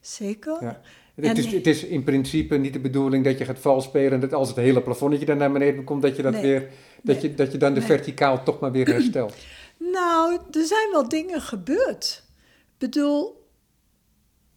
Zeker. 0.00 0.62
Ja. 0.62 0.80
Het, 1.20 1.38
is, 1.38 1.52
het 1.52 1.66
is 1.66 1.84
in 1.84 2.04
principe 2.04 2.56
niet 2.56 2.72
de 2.72 2.78
bedoeling 2.80 3.24
dat 3.24 3.38
je 3.38 3.44
gaat 3.44 3.58
vals 3.58 3.84
spelen 3.84 4.12
en 4.12 4.20
dat 4.20 4.32
als 4.32 4.48
het 4.48 4.56
hele 4.56 4.82
plafonnetje 4.82 5.26
dan 5.26 5.36
naar 5.36 5.52
beneden 5.52 5.84
komt, 5.84 6.02
dat 6.02 6.16
je, 6.16 6.22
dat 6.22 6.40
weer, 6.40 6.68
dat 7.02 7.22
je, 7.22 7.34
dat 7.34 7.52
je 7.52 7.58
dan 7.58 7.74
de 7.74 7.80
verticaal 7.80 8.42
toch 8.42 8.60
maar 8.60 8.72
weer 8.72 8.88
herstelt. 8.94 9.34
Nou, 9.78 10.38
er 10.50 10.64
zijn 10.64 10.90
wel 10.90 11.08
dingen 11.08 11.40
gebeurd. 11.40 12.24
Ik 12.46 12.78
bedoel, 12.78 13.48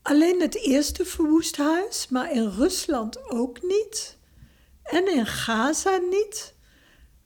alleen 0.02 0.42
het 0.42 0.56
eerste 0.56 1.06
verwoest 1.06 1.58
huis, 1.58 2.08
maar 2.10 2.32
in 2.32 2.50
Rusland 2.50 3.30
ook 3.30 3.62
niet. 3.62 4.18
En 4.84 5.16
in 5.16 5.26
Gaza 5.26 5.98
niet. 5.98 6.54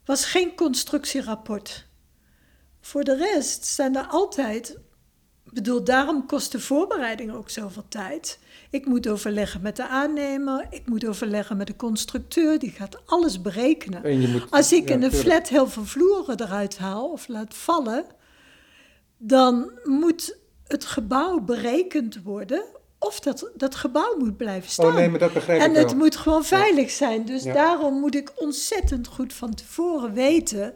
Was 0.06 0.26
geen 0.26 0.56
constructierapport. 0.56 1.88
Voor 2.82 3.04
de 3.04 3.15
rest 3.15 3.65
zijn 3.65 3.95
er 3.95 4.06
altijd. 4.06 4.78
Ik 5.45 5.54
bedoel, 5.54 5.84
daarom 5.84 6.26
kost 6.26 6.52
de 6.52 6.60
voorbereiding 6.60 7.34
ook 7.34 7.50
zoveel 7.50 7.86
tijd. 7.88 8.39
Ik 8.76 8.86
moet 8.86 9.08
overleggen 9.08 9.62
met 9.62 9.76
de 9.76 9.88
aannemer, 9.88 10.68
ik 10.70 10.82
moet 10.86 11.06
overleggen 11.06 11.58
met 11.58 11.68
de 11.68 11.76
constructeur, 11.76 12.60
die 12.60 12.72
gaat 12.72 13.02
alles 13.06 13.42
berekenen. 13.42 14.32
Moet, 14.32 14.52
Als 14.52 14.74
ik 14.74 14.90
in 14.90 15.04
een 15.04 15.12
flat 15.12 15.48
heel 15.48 15.68
veel 15.68 15.86
vloeren 15.86 16.42
eruit 16.42 16.78
haal 16.78 17.10
of 17.10 17.28
laat 17.28 17.54
vallen, 17.54 18.06
dan 19.18 19.72
moet 19.84 20.38
het 20.68 20.86
gebouw 20.86 21.40
berekend 21.40 22.24
worden 22.24 22.64
of 23.00 23.20
dat, 23.20 23.50
dat 23.56 23.76
gebouw 23.76 24.16
moet 24.18 24.38
blijven 24.38 24.70
staan. 24.70 24.86
Oh 24.86 24.96
nee, 24.96 25.10
maar 25.10 25.20
dat 25.20 25.34
begrijp 25.34 25.62
en 25.62 25.72
ik 25.72 25.78
het 25.78 25.96
moet 25.96 26.16
gewoon 26.16 26.46
veilig 26.46 26.92
zijn. 26.92 27.26
Dus 27.26 27.44
daarom 27.44 28.00
moet 28.00 28.16
ik 28.16 28.32
ontzettend 28.36 29.08
goed 29.08 29.34
van 29.34 29.54
tevoren 29.54 30.14
weten 30.14 30.74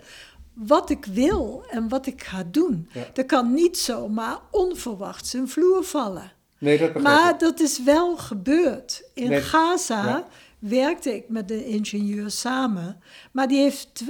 wat 0.54 0.90
ik 0.90 1.06
wil 1.06 1.64
en 1.70 1.90
wat 1.90 2.06
ik 2.06 2.24
ga 2.24 2.44
doen. 2.52 2.90
Er 3.14 3.26
kan 3.26 3.54
niet 3.54 3.78
zomaar 3.78 4.40
onverwachts 4.52 5.34
een 5.34 5.50
vloer 5.50 5.84
vallen. 5.84 6.38
Nee, 6.60 6.78
dat 6.78 6.94
begrijp 6.94 7.16
maar 7.16 7.38
dat 7.38 7.60
is 7.60 7.84
wel 7.84 8.18
gebeurd. 8.18 9.04
In 9.14 9.42
Gaza 9.42 10.28
werkte 10.60 11.16
ik 11.16 11.30
met 11.30 11.48
de 11.48 11.66
ingenieur 11.66 12.32
samen. 12.32 13.02
Maar 13.32 13.48
die 13.48 13.60
heeft 13.60 14.04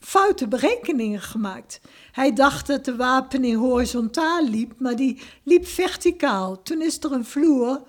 foute 0.00 0.48
berekeningen 0.48 1.20
gemaakt. 1.20 1.80
Hij 2.12 2.32
dacht 2.32 2.66
dat 2.66 2.84
de 2.84 2.96
wapening 2.96 3.56
horizontaal 3.58 4.44
liep, 4.44 4.72
maar 4.78 4.96
die 4.96 5.22
liep 5.42 5.66
verticaal. 5.66 6.62
Toen 6.62 6.82
is 6.82 6.98
er 6.98 7.12
een 7.12 7.24
vloer 7.24 7.82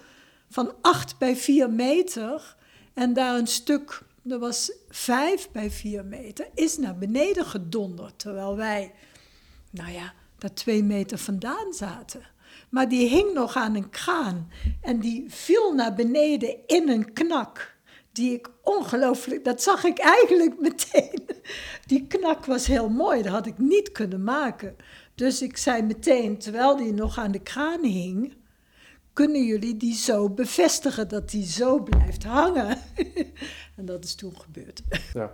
van 0.50 0.74
8 0.82 1.18
bij 1.18 1.36
4 1.36 1.70
meter 1.70 2.56
en 2.94 3.14
daar 3.14 3.38
een 3.38 3.48
stuk, 3.48 4.02
dat 4.22 4.40
was 4.40 4.72
5 4.90 5.50
bij 5.52 5.72
4 5.72 6.06
meter, 6.06 6.48
is 6.54 6.78
naar 6.78 6.98
beneden 6.98 7.46
gedonderd. 7.46 8.20
Terwijl 8.20 8.56
wij, 8.56 8.94
nou 9.70 9.92
ja, 9.92 10.14
daar 10.38 10.54
2 10.54 10.84
meter 10.84 11.18
vandaan 11.18 11.74
zaten. 11.74 12.22
Maar 12.70 12.90
die 12.90 13.10
hing 13.10 13.34
nog 13.34 13.56
aan 13.56 13.76
een 13.76 13.90
kraan 13.90 14.52
en 14.82 15.00
die 15.00 15.26
viel 15.28 15.74
naar 15.74 15.94
beneden 15.94 16.56
in 16.68 16.90
een 16.90 17.14
knak 17.14 17.78
die 18.12 18.34
ik 18.34 18.50
ongelooflijk, 18.64 19.44
dat 19.44 19.62
zag 19.62 19.84
ik 19.84 20.00
eigenlijk 20.00 20.60
meteen. 20.70 21.28
Die 21.86 22.08
knak 22.08 22.46
was 22.46 22.68
heel 22.68 22.90
mooi, 22.90 23.22
dat 23.22 23.32
had 23.32 23.46
ik 23.46 23.58
niet 23.58 23.92
kunnen 23.92 24.24
maken. 24.24 24.76
Dus 25.16 25.42
ik 25.42 25.58
zei 25.58 25.82
meteen, 25.82 26.38
terwijl 26.38 26.78
die 26.78 26.94
nog 26.94 27.18
aan 27.18 27.32
de 27.32 27.42
kraan 27.42 27.84
hing, 27.84 28.34
kunnen 29.14 29.46
jullie 29.46 29.78
die 29.78 29.94
zo 29.94 30.30
bevestigen 30.30 31.08
dat 31.08 31.30
die 31.30 31.46
zo 31.46 31.84
blijft 31.84 32.24
hangen? 32.24 32.78
en 33.78 33.86
dat 33.86 34.04
is 34.04 34.16
toen 34.16 34.40
gebeurd. 34.40 34.82
Ja, 35.14 35.32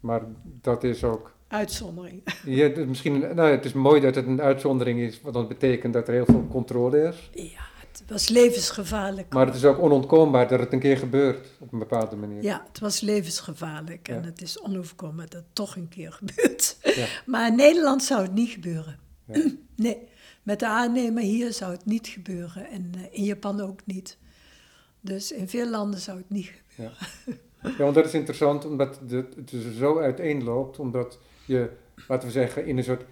maar 0.00 0.22
dat 0.42 0.84
is 0.84 1.04
ook. 1.04 1.36
Uitzondering. 1.52 2.22
Ja, 2.44 2.70
misschien, 2.86 3.18
nou, 3.18 3.50
het 3.50 3.64
is 3.64 3.72
mooi 3.72 4.00
dat 4.00 4.14
het 4.14 4.26
een 4.26 4.40
uitzondering 4.40 5.00
is, 5.00 5.20
want 5.20 5.34
dat 5.34 5.48
betekent 5.48 5.92
dat 5.92 6.08
er 6.08 6.14
heel 6.14 6.24
veel 6.24 6.46
controle 6.50 7.08
is. 7.08 7.30
Ja 7.32 7.70
het 7.98 8.10
was 8.10 8.28
levensgevaarlijk. 8.28 9.32
Maar 9.32 9.46
het 9.46 9.54
is 9.54 9.64
ook 9.64 9.78
onontkoombaar 9.78 10.48
dat 10.48 10.60
het 10.60 10.72
een 10.72 10.78
keer 10.78 10.96
gebeurt 10.96 11.48
op 11.58 11.72
een 11.72 11.78
bepaalde 11.78 12.16
manier. 12.16 12.42
Ja, 12.42 12.64
het 12.68 12.78
was 12.78 13.00
levensgevaarlijk 13.00 14.08
en 14.08 14.24
het 14.24 14.42
is 14.42 14.60
onoverkomelijk 14.60 15.30
dat 15.30 15.42
het 15.42 15.54
toch 15.54 15.76
een 15.76 15.88
keer 15.88 16.12
gebeurt. 16.22 16.76
Ja. 16.82 17.06
Maar 17.26 17.46
in 17.46 17.56
Nederland 17.56 18.02
zou 18.02 18.22
het 18.22 18.32
niet 18.32 18.50
gebeuren. 18.50 18.98
Ja. 19.24 19.42
Nee, 19.76 19.98
met 20.42 20.58
de 20.58 20.66
aannemer 20.66 21.22
hier 21.22 21.52
zou 21.52 21.72
het 21.72 21.84
niet 21.84 22.06
gebeuren 22.06 22.70
en 22.70 22.90
eh, 22.94 23.02
in 23.10 23.24
Japan 23.24 23.60
ook 23.60 23.80
niet. 23.84 24.18
Dus 25.00 25.32
in 25.32 25.48
veel 25.48 25.68
landen 25.68 26.00
zou 26.00 26.18
het 26.18 26.30
niet 26.30 26.50
gebeuren. 26.68 26.96
Ja, 27.62 27.76
want 27.76 27.94
dat 27.94 28.04
is 28.04 28.14
interessant 28.14 28.64
omdat 28.64 29.00
het 29.08 29.52
zo 29.78 29.98
uiteenloopt, 29.98 30.78
omdat 30.78 31.18
je, 31.52 31.70
laten 32.08 32.26
we 32.26 32.32
zeggen, 32.32 32.66
in 32.66 32.76
een 32.76 32.84
soort 32.84 33.04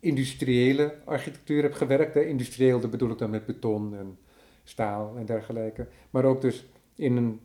industriële 0.00 0.94
architectuur 1.04 1.62
hebt 1.62 1.76
gewerkt. 1.76 2.14
Hè. 2.14 2.20
Industrieel, 2.20 2.80
dat 2.80 2.90
bedoel 2.90 3.10
ik 3.10 3.18
dan 3.18 3.30
met 3.30 3.46
beton 3.46 3.96
en 3.96 4.18
staal 4.64 5.16
en 5.16 5.26
dergelijke. 5.26 5.86
Maar 6.10 6.24
ook 6.24 6.40
dus 6.40 6.66
in 6.94 7.16
een 7.16 7.40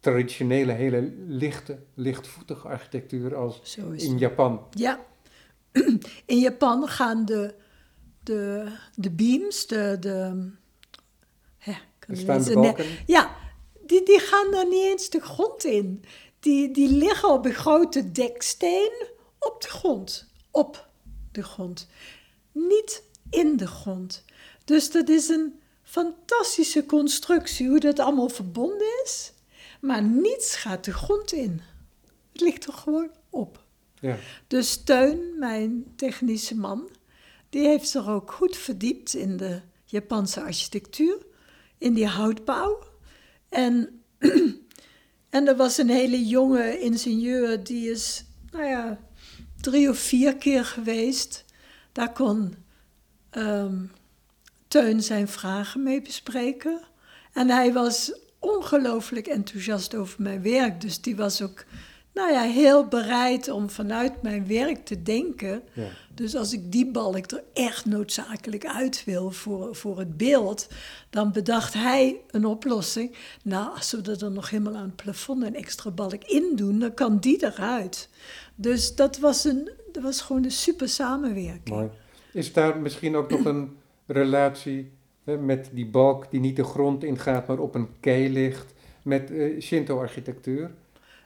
traditionele, 0.00 0.72
hele 0.72 1.12
lichte, 1.26 1.78
lichtvoetige 1.94 2.68
architectuur 2.68 3.36
als 3.36 3.78
in 3.96 4.18
Japan. 4.18 4.66
Ja, 4.70 5.04
in 6.26 6.38
Japan 6.38 6.88
gaan 6.88 7.24
de, 7.24 7.54
de, 8.22 8.66
de 8.94 9.10
beams, 9.10 9.66
de... 9.66 9.96
de, 10.00 10.48
hè, 11.58 11.72
de 12.06 12.24
balken. 12.54 12.84
Ja, 13.06 13.36
die, 13.86 14.04
die 14.04 14.18
gaan 14.18 14.54
er 14.54 14.64
niet 14.64 14.84
eens 14.84 15.10
de 15.10 15.20
grond 15.20 15.64
in. 15.64 16.04
Die, 16.40 16.70
die 16.70 16.88
liggen 16.88 17.30
op 17.30 17.44
een 17.44 17.54
grote 17.54 18.12
deksteen 18.12 19.08
op 19.40 19.62
de 19.62 19.68
grond. 19.68 20.28
Op 20.50 20.88
de 21.32 21.42
grond. 21.42 21.86
Niet 22.52 23.02
in 23.30 23.56
de 23.56 23.66
grond. 23.66 24.24
Dus 24.64 24.90
dat 24.90 25.08
is 25.08 25.28
een 25.28 25.60
fantastische 25.82 26.86
constructie, 26.86 27.68
hoe 27.68 27.80
dat 27.80 27.98
allemaal 27.98 28.28
verbonden 28.28 29.02
is. 29.04 29.32
Maar 29.80 30.02
niets 30.02 30.56
gaat 30.56 30.84
de 30.84 30.92
grond 30.92 31.32
in. 31.32 31.60
Het 32.32 32.40
ligt 32.40 32.66
er 32.66 32.72
gewoon 32.72 33.10
op. 33.30 33.64
Ja. 34.00 34.16
Dus 34.46 34.76
Teun, 34.84 35.38
mijn 35.38 35.92
technische 35.96 36.56
man, 36.56 36.90
die 37.48 37.66
heeft 37.66 37.88
zich 37.88 38.08
ook 38.08 38.32
goed 38.32 38.56
verdiept 38.56 39.14
in 39.14 39.36
de 39.36 39.60
Japanse 39.84 40.40
architectuur, 40.40 41.18
in 41.78 41.94
die 41.94 42.06
houtbouw. 42.06 42.78
En, 43.48 44.02
en 45.30 45.48
er 45.48 45.56
was 45.56 45.78
een 45.78 45.88
hele 45.88 46.26
jonge 46.26 46.78
ingenieur, 46.78 47.64
die 47.64 47.90
is, 47.90 48.24
nou 48.50 48.64
ja, 48.64 49.00
drie 49.60 49.88
of 49.88 49.98
vier 49.98 50.36
keer 50.36 50.64
geweest. 50.64 51.44
Daar 51.92 52.12
kon 52.12 52.54
um, 53.32 53.92
Teun 54.68 55.02
zijn 55.02 55.28
vragen 55.28 55.82
mee 55.82 56.02
bespreken. 56.02 56.80
En 57.32 57.48
hij 57.48 57.72
was 57.72 58.12
ongelooflijk 58.38 59.26
enthousiast 59.26 59.94
over 59.94 60.22
mijn 60.22 60.42
werk. 60.42 60.80
Dus 60.80 61.00
die 61.00 61.16
was 61.16 61.42
ook 61.42 61.64
nou 62.14 62.32
ja, 62.32 62.42
heel 62.42 62.86
bereid 62.86 63.48
om 63.48 63.70
vanuit 63.70 64.22
mijn 64.22 64.46
werk 64.46 64.84
te 64.84 65.02
denken. 65.02 65.62
Ja. 65.72 65.88
Dus 66.14 66.36
als 66.36 66.52
ik 66.52 66.72
die 66.72 66.90
balk 66.90 67.30
er 67.30 67.42
echt 67.52 67.84
noodzakelijk 67.84 68.66
uit 68.66 69.04
wil 69.04 69.30
voor, 69.30 69.74
voor 69.76 69.98
het 69.98 70.16
beeld, 70.16 70.68
dan 71.10 71.32
bedacht 71.32 71.74
hij 71.74 72.20
een 72.30 72.44
oplossing. 72.44 73.14
Nou, 73.42 73.76
als 73.76 73.90
we 73.90 74.16
er 74.20 74.30
nog 74.30 74.50
helemaal 74.50 74.76
aan 74.76 74.92
het 74.96 74.96
plafond 74.96 75.42
een 75.42 75.54
extra 75.54 75.90
balk 75.90 76.24
in 76.24 76.52
doen, 76.54 76.78
dan 76.78 76.94
kan 76.94 77.18
die 77.18 77.44
eruit. 77.44 78.08
Dus 78.54 78.94
dat 78.94 79.18
was, 79.18 79.44
een, 79.44 79.70
dat 79.92 80.02
was 80.02 80.20
gewoon 80.20 80.44
een 80.44 80.50
super 80.50 80.88
samenwerking. 80.88 81.68
Mooi. 81.68 81.88
Is 82.32 82.52
daar 82.52 82.78
misschien 82.78 83.16
ook 83.16 83.30
nog 83.30 83.44
een 83.44 83.76
relatie 84.06 84.90
hè, 85.24 85.36
met 85.38 85.70
die 85.72 85.86
balk 85.86 86.30
die 86.30 86.40
niet 86.40 86.56
de 86.56 86.64
grond 86.64 87.04
ingaat, 87.04 87.46
maar 87.46 87.58
op 87.58 87.74
een 87.74 87.88
kei 88.00 88.32
ligt, 88.32 88.74
met 89.02 89.30
uh, 89.30 89.60
Shinto-architectuur? 89.60 90.70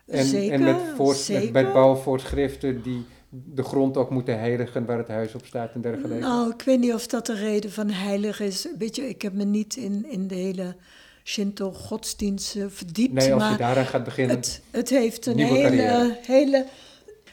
En, 0.06 0.24
zeker, 0.24 0.54
en 0.54 0.62
met, 0.62 0.76
voor, 0.96 1.14
zeker. 1.14 1.52
met, 1.52 1.72
bouwvoorschriften 1.72 2.82
die 2.82 3.04
de 3.28 3.62
grond 3.62 3.96
ook 3.96 4.10
moeten 4.10 4.38
heiligen 4.38 4.84
waar 4.84 4.98
het 4.98 5.08
huis 5.08 5.34
op 5.34 5.46
staat 5.46 5.74
en 5.74 5.80
dergelijke. 5.80 6.24
Nou, 6.24 6.50
ik 6.50 6.62
weet 6.62 6.80
niet 6.80 6.94
of 6.94 7.06
dat 7.06 7.26
de 7.26 7.34
reden 7.34 7.72
van 7.72 7.90
heilig 7.90 8.40
is. 8.40 8.68
Weet 8.78 8.96
je, 8.96 9.08
ik 9.08 9.22
heb 9.22 9.32
me 9.32 9.44
niet 9.44 9.76
in, 9.76 10.10
in 10.10 10.26
de 10.26 10.34
hele 10.34 10.76
Shinto-godsdienst 11.24 12.56
verdiept. 12.68 13.12
Nee, 13.12 13.32
als 13.32 13.42
maar 13.42 13.52
je 13.52 13.58
daaraan 13.58 13.86
gaat 13.86 14.04
beginnen. 14.04 14.36
Het, 14.36 14.62
het 14.70 14.88
heeft 14.88 15.26
een 15.26 15.38
hele, 15.38 15.62
carrière. 15.62 16.18
hele, 16.22 16.66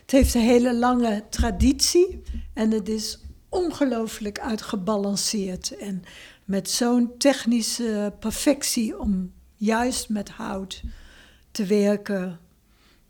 het 0.02 0.12
heeft 0.12 0.34
een 0.34 0.42
hele 0.42 0.76
lange 0.76 1.24
traditie 1.30 2.22
en 2.54 2.72
het 2.72 2.90
is 2.90 3.20
ongelooflijk 3.50 4.40
uitgebalanceerd. 4.40 5.78
En 5.78 6.04
met 6.46 6.70
zo'n 6.70 7.12
technische 7.18 8.14
perfectie 8.20 9.00
om 9.00 9.32
juist 9.56 10.10
met 10.10 10.30
hout 10.30 10.82
te 11.52 11.66
werken, 11.66 12.40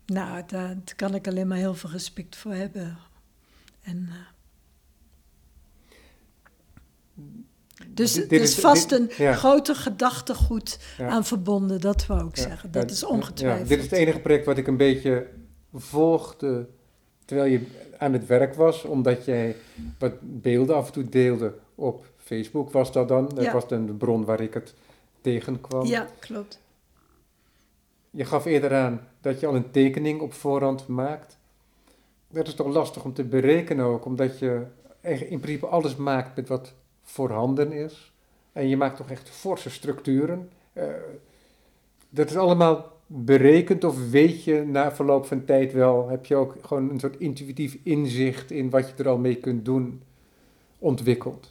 nou, 0.06 0.42
daar 0.46 0.76
kan 0.96 1.14
ik 1.14 1.26
alleen 1.28 1.48
maar 1.48 1.56
heel 1.58 1.74
veel 1.74 1.90
respect 1.90 2.36
voor 2.36 2.52
hebben. 2.52 2.98
En, 3.82 4.08
uh, 4.08 4.14
dus 7.88 8.16
er 8.16 8.32
is 8.32 8.54
vast 8.60 8.88
dit- 8.88 8.98
een 9.18 9.24
ja. 9.24 9.32
groter 9.34 9.76
gedachtegoed 9.76 10.78
Ja. 10.98 11.08
aan 11.08 11.24
verbonden, 11.24 11.80
dat 11.80 12.06
wou 12.06 12.28
ik 12.28 12.36
Ja, 12.36 12.42
zeggen. 12.42 12.70
Dat 12.72 12.90
is 12.90 13.04
ongetwijfeld. 13.04 13.68
dit 13.68 13.78
is 13.78 13.84
het 13.84 13.92
enige 13.92 14.20
project 14.20 14.46
wat 14.46 14.58
ik 14.58 14.66
een 14.66 14.76
beetje 14.76 15.26
volgde 15.74 16.66
terwijl 17.24 17.50
je 17.52 17.66
aan 17.98 18.12
het 18.12 18.26
werk 18.26 18.54
was, 18.54 18.84
omdat 18.84 19.24
jij 19.24 19.56
wat 19.98 20.12
beelden 20.20 20.76
af 20.76 20.86
en 20.86 20.92
toe 20.92 21.08
deelde 21.08 21.54
op 21.74 22.06
Facebook. 22.16 22.70
Was 22.72 22.92
dat 22.92 23.08
dan? 23.08 23.28
Dat 23.34 23.52
was 23.52 23.68
dan 23.68 23.86
de 23.86 23.92
bron 23.92 24.24
waar 24.24 24.40
ik 24.40 24.54
het 24.54 24.74
tegenkwam. 25.20 25.86
Ja, 25.86 26.06
klopt. 26.18 26.60
Je 28.14 28.24
gaf 28.24 28.44
eerder 28.44 28.74
aan 28.74 29.00
dat 29.20 29.40
je 29.40 29.46
al 29.46 29.54
een 29.54 29.70
tekening 29.70 30.20
op 30.20 30.32
voorhand 30.32 30.86
maakt. 30.86 31.38
Dat 32.28 32.46
is 32.46 32.54
toch 32.54 32.66
lastig 32.66 33.04
om 33.04 33.12
te 33.12 33.24
berekenen 33.24 33.84
ook, 33.84 34.04
omdat 34.04 34.38
je 34.38 34.62
in 35.02 35.40
principe 35.40 35.66
alles 35.66 35.96
maakt 35.96 36.36
met 36.36 36.48
wat 36.48 36.74
voorhanden 37.02 37.72
is. 37.72 38.12
En 38.52 38.68
je 38.68 38.76
maakt 38.76 38.96
toch 38.96 39.10
echt 39.10 39.30
forse 39.30 39.70
structuren. 39.70 40.50
Eh, 40.72 40.84
dat 42.08 42.30
is 42.30 42.36
allemaal 42.36 42.92
berekend 43.06 43.84
of 43.84 44.10
weet 44.10 44.44
je 44.44 44.64
na 44.66 44.92
verloop 44.92 45.26
van 45.26 45.44
tijd 45.44 45.72
wel, 45.72 46.08
heb 46.08 46.26
je 46.26 46.36
ook 46.36 46.56
gewoon 46.62 46.90
een 46.90 47.00
soort 47.00 47.16
intuïtief 47.16 47.78
inzicht 47.82 48.50
in 48.50 48.70
wat 48.70 48.88
je 48.88 48.94
er 49.02 49.08
al 49.08 49.18
mee 49.18 49.36
kunt 49.36 49.64
doen 49.64 50.02
ontwikkeld. 50.78 51.50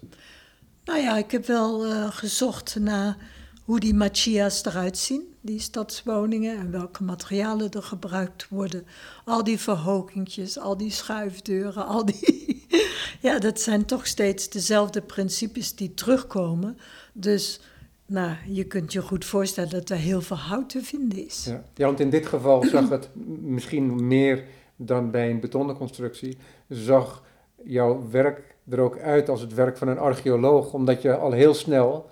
Nou 0.86 0.99
ja, 0.99 1.18
ik 1.18 1.32
heb 1.32 1.45
wel 1.45 1.86
eh, 1.86 2.12
gezocht 2.12 2.80
naar 2.80 3.18
hoe 3.66 3.80
die 3.80 3.93
machia's 3.93 4.66
eruit 4.66 4.97
zien, 4.97 5.34
die 5.41 5.59
stadswoningen, 5.59 6.57
en 6.57 6.72
welke 6.72 7.03
materialen 7.03 7.72
er 7.72 7.84
gebruikt 7.84 8.47
worden. 8.49 8.86
Al 9.26 9.43
die 9.43 9.59
verhogingjes, 9.59 10.59
al 10.59 10.78
die 10.78 10.91
schuifdeuren, 10.91 11.86
al 11.86 12.05
die... 12.05 12.66
ja, 13.22 13.39
dat 13.39 13.62
zijn 13.62 13.86
toch 13.86 14.07
steeds 14.07 14.49
dezelfde 14.49 15.01
principes 15.01 15.76
die 15.76 15.93
terugkomen. 15.93 16.78
Dus 17.14 17.59
nou, 18.05 18.36
je 18.47 18.64
kunt 18.64 18.93
je 18.93 19.01
goed 19.01 19.26
voorstellen 19.26 19.70
dat 19.70 19.89
er 19.89 19.97
heel 19.97 20.22
veel 20.22 20.38
hout 20.38 20.70
te 20.70 20.82
vinden 20.82 21.26
is. 21.26 21.45
Ja. 21.45 21.64
ja, 21.76 21.86
want 21.86 21.99
in 21.99 22.09
dit 22.09 22.26
geval 22.26 22.64
zag 22.72 22.89
het 22.89 23.09
misschien 23.41 24.07
meer 24.07 24.43
dan 24.76 25.12
bij 25.12 25.30
een 25.30 25.39
betonnen 25.39 25.76
constructie, 25.76 26.38
zag 26.68 27.24
jouw 27.64 28.09
werk 28.09 28.55
er 28.70 28.80
ook 28.80 28.99
uit 28.99 29.30
als 29.30 29.41
het 29.41 29.53
werk 29.53 29.78
van 29.78 29.88
een 29.88 29.97
archeoloog, 29.97 30.74
omdat 30.74 31.01
je 31.01 31.16
al 31.16 31.32
heel 31.32 31.53
snel. 31.53 32.09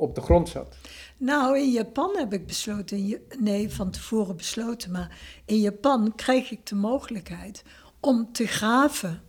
Op 0.00 0.14
de 0.14 0.20
grond 0.20 0.48
zat. 0.48 0.76
Nou, 1.16 1.58
in 1.58 1.70
Japan 1.70 2.16
heb 2.16 2.32
ik 2.32 2.46
besloten, 2.46 3.20
nee, 3.38 3.70
van 3.70 3.90
tevoren 3.90 4.36
besloten, 4.36 4.90
maar 4.90 5.18
in 5.44 5.60
Japan 5.60 6.14
kreeg 6.14 6.50
ik 6.50 6.66
de 6.66 6.74
mogelijkheid 6.74 7.62
om 8.00 8.32
te 8.32 8.46
graven. 8.46 9.22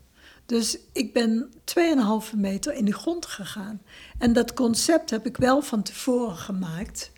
Dus 0.46 0.78
ik 0.94 1.14
ben 1.14 1.52
2,5 2.34 2.36
meter 2.36 2.74
in 2.74 2.86
de 2.86 2.94
grond 2.94 3.26
gegaan. 3.26 3.82
En 4.18 4.34
dat 4.34 4.54
concept 4.54 5.10
heb 5.10 5.26
ik 5.26 5.38
wel 5.38 5.62
van 5.62 5.84
tevoren 5.84 6.36
gemaakt, 6.36 7.12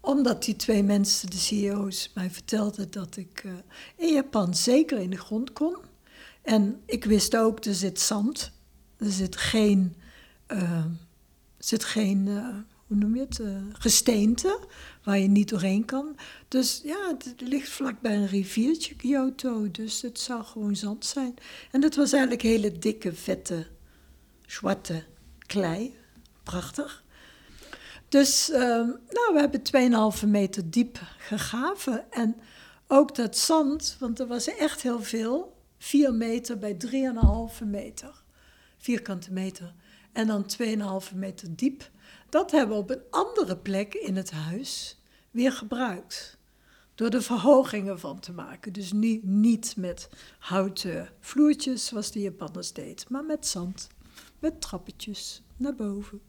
omdat 0.00 0.44
die 0.44 0.56
twee 0.56 0.82
mensen, 0.82 1.30
de 1.30 1.36
CEO's, 1.36 2.10
mij 2.14 2.30
vertelden 2.30 2.90
dat 2.90 3.16
ik 3.16 3.42
eh, 3.44 3.52
in 3.96 4.14
Japan 4.14 4.54
zeker 4.54 4.98
in 4.98 5.10
de 5.10 5.18
grond 5.18 5.52
kon. 5.52 5.76
En 6.42 6.82
ik 6.86 7.04
wist 7.04 7.36
ook, 7.36 7.64
er 7.64 7.74
zit 7.74 8.00
zand, 8.00 8.52
er 8.96 9.10
zit 9.10 9.36
geen, 9.36 9.96
eh, 10.46 10.84
zit 11.58 11.84
geen 11.84 12.28
eh, 12.28 12.73
hoe 12.86 12.96
noem 12.96 13.14
je 13.14 13.20
het, 13.20 13.40
eh, 13.40 13.56
gesteente, 13.72 14.60
waar 15.02 15.18
je 15.18 15.28
niet 15.28 15.48
doorheen 15.48 15.84
kan. 15.84 16.16
Dus 16.48 16.80
ja, 16.84 17.16
het 17.18 17.34
ligt 17.40 17.68
vlakbij 17.68 18.16
een 18.16 18.26
riviertje, 18.26 18.94
Kyoto, 18.94 19.70
dus 19.70 20.02
het 20.02 20.18
zou 20.20 20.44
gewoon 20.44 20.76
zand 20.76 21.04
zijn. 21.04 21.34
En 21.70 21.80
dat 21.80 21.94
was 21.94 22.12
eigenlijk 22.12 22.42
hele 22.42 22.78
dikke, 22.78 23.12
vette, 23.12 23.66
zwarte 24.46 25.04
klei. 25.46 25.96
Prachtig. 26.42 27.04
Dus 28.08 28.50
ehm, 28.50 28.86
nou, 28.88 29.32
we 29.32 29.40
hebben 29.40 29.62
2,5 29.62 30.26
meter 30.26 30.70
diep 30.70 31.00
gegraven. 31.18 32.12
En 32.12 32.36
ook 32.86 33.14
dat 33.14 33.36
zand, 33.36 33.96
want 33.98 34.20
er 34.20 34.26
was 34.26 34.46
echt 34.46 34.82
heel 34.82 35.02
veel, 35.02 35.56
4 35.78 36.14
meter 36.14 36.58
bij 36.58 36.74
3,5 36.74 37.64
meter, 37.64 38.22
vierkante 38.78 39.32
meter. 39.32 39.74
En 40.12 40.26
dan 40.26 40.46
2,5 40.46 41.14
meter 41.14 41.56
diep. 41.56 41.90
Dat 42.34 42.50
hebben 42.50 42.76
we 42.76 42.82
op 42.82 42.90
een 42.90 43.02
andere 43.10 43.56
plek 43.56 43.94
in 43.94 44.16
het 44.16 44.30
huis 44.30 45.00
weer 45.30 45.52
gebruikt. 45.52 46.38
Door 46.94 47.08
er 47.08 47.22
verhogingen 47.22 48.00
van 48.00 48.20
te 48.20 48.32
maken. 48.32 48.72
Dus 48.72 48.92
niet, 48.92 49.24
niet 49.24 49.76
met 49.76 50.08
houten 50.38 51.08
vloertjes 51.20 51.86
zoals 51.86 52.10
de 52.10 52.20
Japanners 52.20 52.72
deed, 52.72 53.08
maar 53.08 53.24
met 53.24 53.46
zand. 53.46 53.88
Met 54.38 54.60
trappetjes 54.60 55.42
naar 55.56 55.74
boven. 55.74 56.20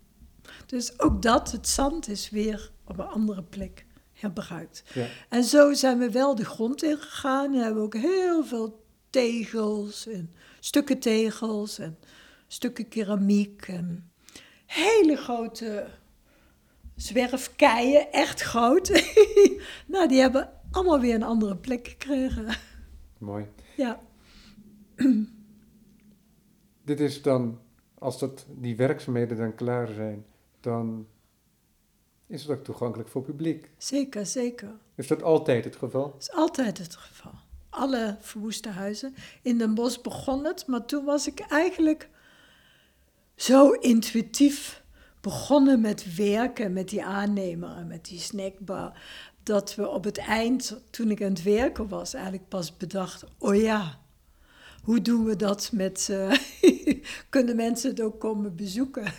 Dus 0.66 0.99
ook 0.99 1.22
dat, 1.22 1.51
het 1.51 1.68
zand, 1.68 2.08
is 2.08 2.30
weer 2.30 2.72
op 2.84 2.99
een 2.99 3.08
andere 3.08 3.43
plek 3.43 3.86
herbruikt. 4.14 4.84
Ja. 4.93 5.08
En 5.30 5.43
zo 5.43 5.74
zijn 5.74 5.97
we 5.97 6.12
wel 6.12 6.36
de 6.36 6.45
grond 6.45 6.84
ingegaan. 6.84 7.53
En 7.53 7.62
hebben 7.62 7.82
we 7.82 7.86
ook 7.86 8.01
heel 8.01 8.43
veel 8.43 8.86
tegels 9.10 10.08
en 10.08 10.34
stukken 10.60 10.99
tegels 10.99 11.80
en 11.80 11.97
stukken 12.47 12.88
keramiek 12.88 13.68
en 13.68 14.10
hele 14.76 15.16
grote 15.16 15.88
zwerfkeien, 16.96 18.12
echt 18.12 18.42
groot. 18.42 19.04
nou, 19.88 20.08
die 20.08 20.20
hebben 20.20 20.50
allemaal 20.72 21.00
weer 21.00 21.16
een 21.16 21.24
andere 21.24 21.56
plek 21.56 21.88
gekregen. 21.88 22.48
Mooi. 23.18 23.46
ja, 23.76 24.00
Dit 26.86 27.00
is 27.00 27.22
dan, 27.22 27.60
als 28.00 28.20
dat, 28.20 28.46
die 28.50 28.76
werkzaamheden 28.76 29.38
dan 29.38 29.56
klaar 29.56 29.88
zijn, 29.88 30.26
dan 30.60 31.08
is 32.28 32.42
het 32.42 32.58
ook 32.58 32.64
toegankelijk 32.64 33.10
voor 33.10 33.22
publiek. 33.22 33.70
zeker, 33.78 34.26
zeker. 34.26 34.70
Is 34.96 35.08
dat 35.08 35.24
altijd 35.24 35.64
het 35.64 35.76
geval? 35.76 36.12
Dat 36.12 36.22
is 36.22 36.32
altijd 36.32 36.78
het 36.78 36.96
geval. 36.96 37.32
Alle 37.70 38.18
verwoeste 38.20 38.70
huizen. 38.70 39.16
In 39.42 39.58
Den 39.58 39.74
Bosch 39.74 40.02
begon 40.02 40.46
het, 40.46 40.68
maar 40.68 40.86
toen 40.86 41.06
was 41.06 41.28
ik 41.28 41.40
eigenlijk 41.40 42.10
zo 43.36 43.72
intuïtief 43.72 44.84
begonnen 45.22 45.82
met 45.82 46.16
werken 46.16 46.74
met 46.74 46.90
die 46.90 47.04
aannemer 47.04 47.76
en 47.78 47.88
met 47.88 48.06
die 48.06 48.20
snackbar. 48.20 49.00
Dat 49.44 49.76
we 49.76 49.88
op 49.88 50.04
het 50.04 50.18
eind, 50.18 50.82
toen 50.90 51.12
ik 51.12 51.24
aan 51.24 51.30
het 51.30 51.44
werken 51.44 51.88
was, 51.88 52.14
eigenlijk 52.14 52.48
pas 52.48 52.78
bedacht: 52.78 53.24
oh 53.38 53.56
ja, 53.56 54.00
hoe 54.84 55.02
doen 55.02 55.26
we 55.26 55.36
dat 55.36 55.70
met. 55.74 56.10
eh, 56.10 56.32
kunnen 57.30 57.56
mensen 57.56 57.90
het 57.90 58.02
ook 58.02 58.20
komen 58.20 58.56
bezoeken? 58.56 59.14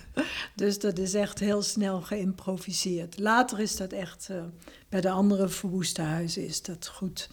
Dus 0.55 0.79
dat 0.79 0.99
is 0.99 1.14
echt 1.14 1.39
heel 1.39 1.62
snel 1.62 2.01
geïmproviseerd. 2.01 3.19
Later 3.19 3.61
is 3.61 3.77
dat 3.77 3.93
echt. 3.93 4.29
eh, 4.31 4.45
bij 4.89 5.01
de 5.01 5.11
andere 5.11 5.49
verwoeste 5.49 6.03
huizen 6.03 6.47
is 6.47 6.62
dat 6.62 6.87
goed 6.87 7.29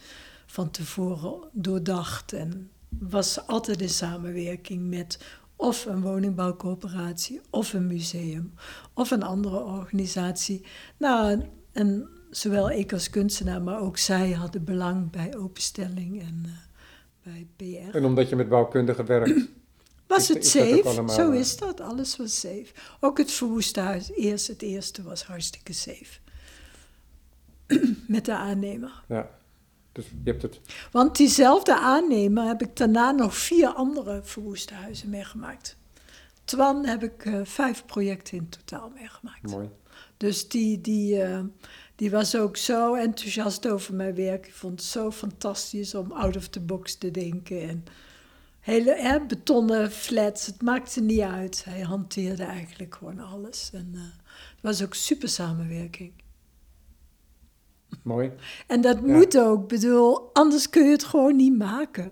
van 0.46 0.72
tevoren 0.72 1.50
doordacht. 1.52 2.34
En 2.34 2.72
was 3.00 3.48
altijd 3.48 3.82
in 3.82 3.90
samenwerking 3.90 4.90
met 4.90 5.20
of 5.64 5.86
een 5.86 6.02
woningbouwcoöperatie, 6.02 7.42
of 7.50 7.74
een 7.74 7.88
museum, 7.88 8.54
of 8.94 9.12
een 9.12 9.24
andere 9.24 9.60
organisatie. 9.60 10.66
Nou, 10.98 11.42
en 11.72 12.10
zowel 12.30 12.72
ik 12.72 12.94
als 12.94 13.10
kunstenaar, 13.10 13.62
maar 13.62 13.80
ook 13.80 13.98
zij 13.98 14.32
hadden 14.32 14.64
belang 14.64 15.12
bij 15.12 15.36
openstelling 15.38 16.22
en 16.22 16.44
eh, 16.46 17.32
bij 17.34 17.48
PR. 17.56 17.96
En 17.96 18.06
omdat 18.06 18.30
je 18.30 18.36
met 18.36 18.50
bouwkundigen 18.50 19.06
werkt, 19.06 19.48
Was 20.08 20.28
het 20.28 20.44
is 20.44 20.52
safe? 20.52 20.84
allemaal, 20.84 21.16
Zo 21.16 21.32
eh, 21.32 21.40
is 21.40 21.58
dat. 21.58 21.82
Alles 21.82 22.18
was 22.18 22.40
safe. 22.40 22.66
Ook 23.00 23.18
het 23.18 23.32
verwoeste 23.32 23.80
huis. 23.80 24.12
Eerst 24.12 24.48
het 24.48 24.62
eerste 24.62 25.04
was 25.04 25.24
hartstikke 25.24 25.74
safe. 25.74 26.20
Met 28.08 28.26
de 28.26 28.36
aannemer. 28.36 29.04
ja. 29.08 29.30
Dus 29.94 30.06
je 30.06 30.32
hebt 30.32 30.42
het. 30.42 30.60
Want 30.92 31.18
diezelfde 31.18 31.80
aannemer 31.80 32.48
heb 32.48 32.62
ik 32.62 32.76
daarna 32.76 33.12
nog 33.12 33.38
vier 33.38 33.68
andere 33.68 34.22
verwoeste 34.24 34.74
huizen 34.74 35.10
meegemaakt. 35.10 35.78
Twan 36.44 36.86
heb 36.86 37.04
ik 37.04 37.26
eh, 37.26 37.40
vijf 37.44 37.86
projecten 37.86 38.38
in 38.38 38.50
totaal 38.50 38.92
meegemaakt. 38.96 39.52
Mooi. 39.52 39.70
Dus 40.18 40.48
die, 40.48 40.82
die, 40.82 41.22
eh, 41.22 41.40
die 41.96 42.12
was 42.12 42.36
ook 42.36 42.58
zo 42.58 42.94
enthousiast 42.94 43.68
over 43.68 43.94
mijn 43.94 44.16
werk. 44.16 44.48
Ik 44.48 44.54
vond 44.54 44.80
het 44.80 44.90
zo 44.90 45.12
fantastisch 45.12 45.96
om 45.96 46.12
out 46.12 46.36
of 46.36 46.48
the 46.48 46.60
box 46.60 46.96
te 46.96 47.12
denken. 47.12 47.62
En 47.70 47.84
hele 48.60 48.96
hè, 48.96 49.26
betonnen 49.26 49.92
flats, 49.92 50.46
het 50.46 50.62
maakte 50.62 51.02
niet 51.02 51.20
uit. 51.20 51.64
Hij 51.66 51.82
hanteerde 51.82 52.44
eigenlijk 52.44 52.96
gewoon 52.96 53.20
alles. 53.20 53.70
En 53.74 53.90
eh, 53.94 54.02
het 54.32 54.62
was 54.62 54.84
ook 54.84 54.94
super 54.94 55.30
samenwerking. 55.30 56.12
Mooi. 58.04 58.32
En 58.68 58.82
dat 58.82 58.98
Ja. 59.06 59.12
moet 59.12 59.38
ook, 59.40 59.62
Ik 59.62 59.68
bedoel, 59.68 60.30
anders 60.34 60.70
kun 60.70 60.84
je 60.86 60.92
het 60.92 61.04
gewoon 61.04 61.36
niet 61.36 61.58
maken. 61.58 62.12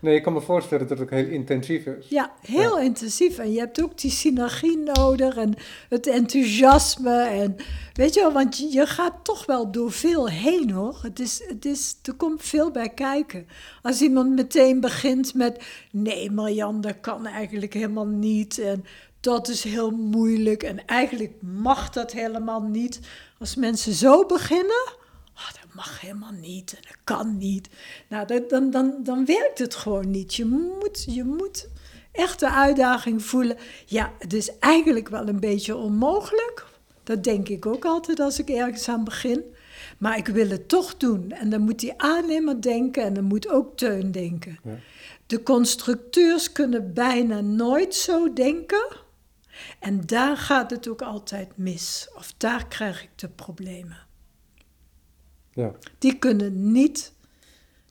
Nee, 0.00 0.14
ik 0.14 0.22
kan 0.22 0.32
me 0.32 0.40
voorstellen 0.40 0.88
dat 0.88 0.98
het 0.98 1.06
ook 1.06 1.14
heel 1.14 1.28
intensief 1.28 1.86
is. 1.86 2.08
Ja, 2.08 2.32
heel 2.40 2.78
intensief. 2.78 3.38
En 3.38 3.52
je 3.52 3.58
hebt 3.58 3.82
ook 3.82 3.98
die 3.98 4.10
synergie 4.10 4.78
nodig 4.78 5.36
en 5.36 5.54
het 5.88 6.06
enthousiasme. 6.06 7.18
En 7.20 7.56
weet 7.92 8.14
je 8.14 8.20
wel, 8.20 8.32
want 8.32 8.58
je, 8.58 8.68
je 8.72 8.86
gaat 8.86 9.14
toch 9.24 9.46
wel 9.46 9.70
door 9.70 9.92
veel 9.92 10.28
heen 10.28 10.70
hoor. 10.70 10.98
Het 11.02 11.20
is, 11.20 11.42
het 11.48 11.64
is, 11.64 11.96
er 12.02 12.14
komt 12.14 12.42
veel 12.42 12.70
bij 12.70 12.88
kijken. 12.88 13.46
Als 13.82 14.00
iemand 14.00 14.30
meteen 14.34 14.80
begint 14.80 15.34
met: 15.34 15.64
nee, 15.90 16.30
Marjan, 16.30 16.80
dat 16.80 17.00
kan 17.00 17.26
eigenlijk 17.26 17.74
helemaal 17.74 18.06
niet. 18.06 18.58
En 18.58 18.84
dat 19.20 19.48
is 19.48 19.64
heel 19.64 19.90
moeilijk. 19.90 20.62
En 20.62 20.84
eigenlijk 20.86 21.32
mag 21.40 21.90
dat 21.90 22.12
helemaal 22.12 22.62
niet. 22.62 23.00
Als 23.38 23.54
mensen 23.54 23.92
zo 23.92 24.26
beginnen. 24.26 24.92
Oh, 25.34 25.52
dat 25.52 25.74
mag 25.74 26.00
helemaal 26.00 26.32
niet 26.32 26.74
en 26.76 26.82
dat 26.82 26.96
kan 27.04 27.38
niet. 27.38 27.68
Nou, 28.08 28.26
dat, 28.26 28.50
dan, 28.50 28.70
dan, 28.70 28.94
dan 29.02 29.24
werkt 29.24 29.58
het 29.58 29.74
gewoon 29.74 30.10
niet. 30.10 30.34
Je 30.34 30.44
moet, 30.44 31.04
je 31.08 31.24
moet 31.24 31.68
echt 32.12 32.40
de 32.40 32.50
uitdaging 32.50 33.24
voelen. 33.24 33.56
Ja, 33.86 34.12
het 34.18 34.32
is 34.32 34.58
eigenlijk 34.58 35.08
wel 35.08 35.28
een 35.28 35.40
beetje 35.40 35.76
onmogelijk. 35.76 36.64
Dat 37.02 37.24
denk 37.24 37.48
ik 37.48 37.66
ook 37.66 37.84
altijd 37.84 38.20
als 38.20 38.38
ik 38.38 38.48
ergens 38.48 38.88
aan 38.88 39.04
begin. 39.04 39.44
Maar 39.98 40.16
ik 40.16 40.26
wil 40.26 40.48
het 40.48 40.68
toch 40.68 40.96
doen. 40.96 41.30
En 41.30 41.50
dan 41.50 41.60
moet 41.60 41.78
die 41.78 42.00
aannemer 42.00 42.62
denken 42.62 43.02
en 43.02 43.14
dan 43.14 43.24
moet 43.24 43.48
ook 43.48 43.76
Teun 43.76 44.12
denken. 44.12 44.58
Ja. 44.64 44.78
De 45.26 45.42
constructeurs 45.42 46.52
kunnen 46.52 46.94
bijna 46.94 47.40
nooit 47.40 47.94
zo 47.94 48.32
denken. 48.32 48.86
En 49.78 50.06
daar 50.06 50.36
gaat 50.36 50.70
het 50.70 50.88
ook 50.88 51.02
altijd 51.02 51.56
mis. 51.56 52.08
Of 52.14 52.34
daar 52.36 52.66
krijg 52.66 53.02
ik 53.02 53.10
de 53.16 53.28
problemen. 53.28 54.06
Ja. 55.52 55.72
Die 55.98 56.18
kunnen 56.18 56.72
niet, 56.72 57.12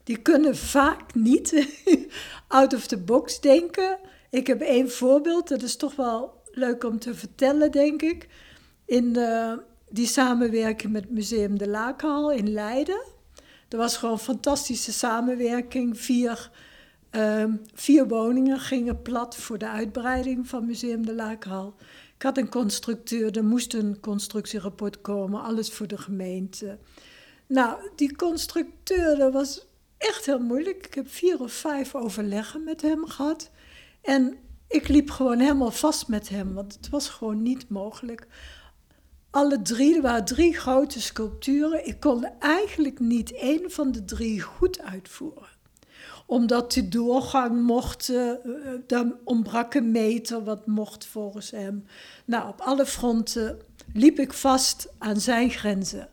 die 0.03 0.18
kunnen 0.18 0.57
vaak 0.57 1.13
niet 1.13 1.68
out 2.47 2.74
of 2.74 2.88
the 2.88 2.97
box 2.97 3.39
denken. 3.39 3.99
Ik 4.30 4.47
heb 4.47 4.61
één 4.61 4.91
voorbeeld, 4.91 5.47
dat 5.47 5.61
is 5.61 5.76
toch 5.76 5.95
wel 5.95 6.41
leuk 6.51 6.84
om 6.84 6.99
te 6.99 7.16
vertellen, 7.16 7.72
denk 7.72 8.01
ik. 8.01 8.28
In 8.86 9.16
eh, 9.16 9.53
die 9.89 10.07
samenwerking 10.07 10.91
met 10.91 11.09
Museum 11.09 11.57
de 11.57 11.68
Laakhal 11.68 12.32
in 12.32 12.51
Leiden. 12.51 13.03
Er 13.70 13.78
was 13.78 13.97
gewoon 13.97 14.20
fantastische 14.20 14.93
samenwerking. 14.93 15.99
Vier, 15.99 16.51
ehm, 17.16 17.55
vier 17.74 18.07
woningen 18.07 18.59
gingen 18.59 19.01
plat 19.01 19.36
voor 19.36 19.57
de 19.57 19.70
uitbreiding 19.70 20.47
van 20.47 20.66
Museum 20.66 21.05
de 21.05 21.13
Laakhal. 21.13 21.76
Ik 22.16 22.22
had 22.22 22.38
een 22.38 22.49
constructeur, 22.49 23.38
er 23.38 23.45
moest 23.45 23.74
een 23.74 23.99
constructierapport 23.99 25.01
komen, 25.01 25.41
alles 25.43 25.72
voor 25.72 25.88
de 25.88 25.97
gemeente. 25.97 26.78
Nou, 27.47 27.89
die 27.95 28.16
constructeur, 28.16 29.18
dat 29.18 29.34
was 29.34 29.68
echt 29.97 30.26
heel 30.26 30.39
moeilijk. 30.39 30.86
Ik 30.86 30.93
heb 30.93 31.09
vier 31.09 31.39
of 31.39 31.51
vijf 31.51 31.95
overleggen 31.95 32.63
met 32.63 32.82
hem 32.82 33.07
gehad. 33.07 33.51
En 34.01 34.38
ik 34.68 34.88
liep 34.88 35.09
gewoon 35.09 35.39
helemaal 35.39 35.72
vast 35.72 36.07
met 36.07 36.30
hem, 36.30 36.53
want 36.53 36.74
het 36.74 36.89
was 36.89 37.09
gewoon 37.09 37.41
niet 37.41 37.70
mogelijk. 37.70 38.28
Alle 39.30 39.61
drie, 39.61 39.95
er 39.95 40.01
waren 40.01 40.26
drie 40.26 40.53
grote 40.53 41.01
sculpturen. 41.01 41.88
Ik 41.88 41.99
kon 41.99 42.26
eigenlijk 42.39 42.99
niet 42.99 43.32
één 43.32 43.72
van 43.72 43.91
de 43.91 44.05
drie 44.05 44.41
goed 44.41 44.82
uitvoeren. 44.82 45.55
Omdat 46.26 46.71
de 46.71 46.88
doorgang 46.88 47.61
mocht, 47.61 48.09
uh, 48.09 48.32
dan 48.88 49.15
ontbrak 49.23 49.73
een 49.73 49.91
meter, 49.91 50.43
wat 50.43 50.67
mocht 50.67 51.05
volgens 51.05 51.51
hem. 51.51 51.86
Nou, 52.26 52.49
op 52.49 52.61
alle 52.61 52.86
fronten 52.86 53.59
liep 53.93 54.19
ik 54.19 54.34
vast 54.34 54.93
aan 54.97 55.19
zijn 55.19 55.49
grenzen. 55.49 56.09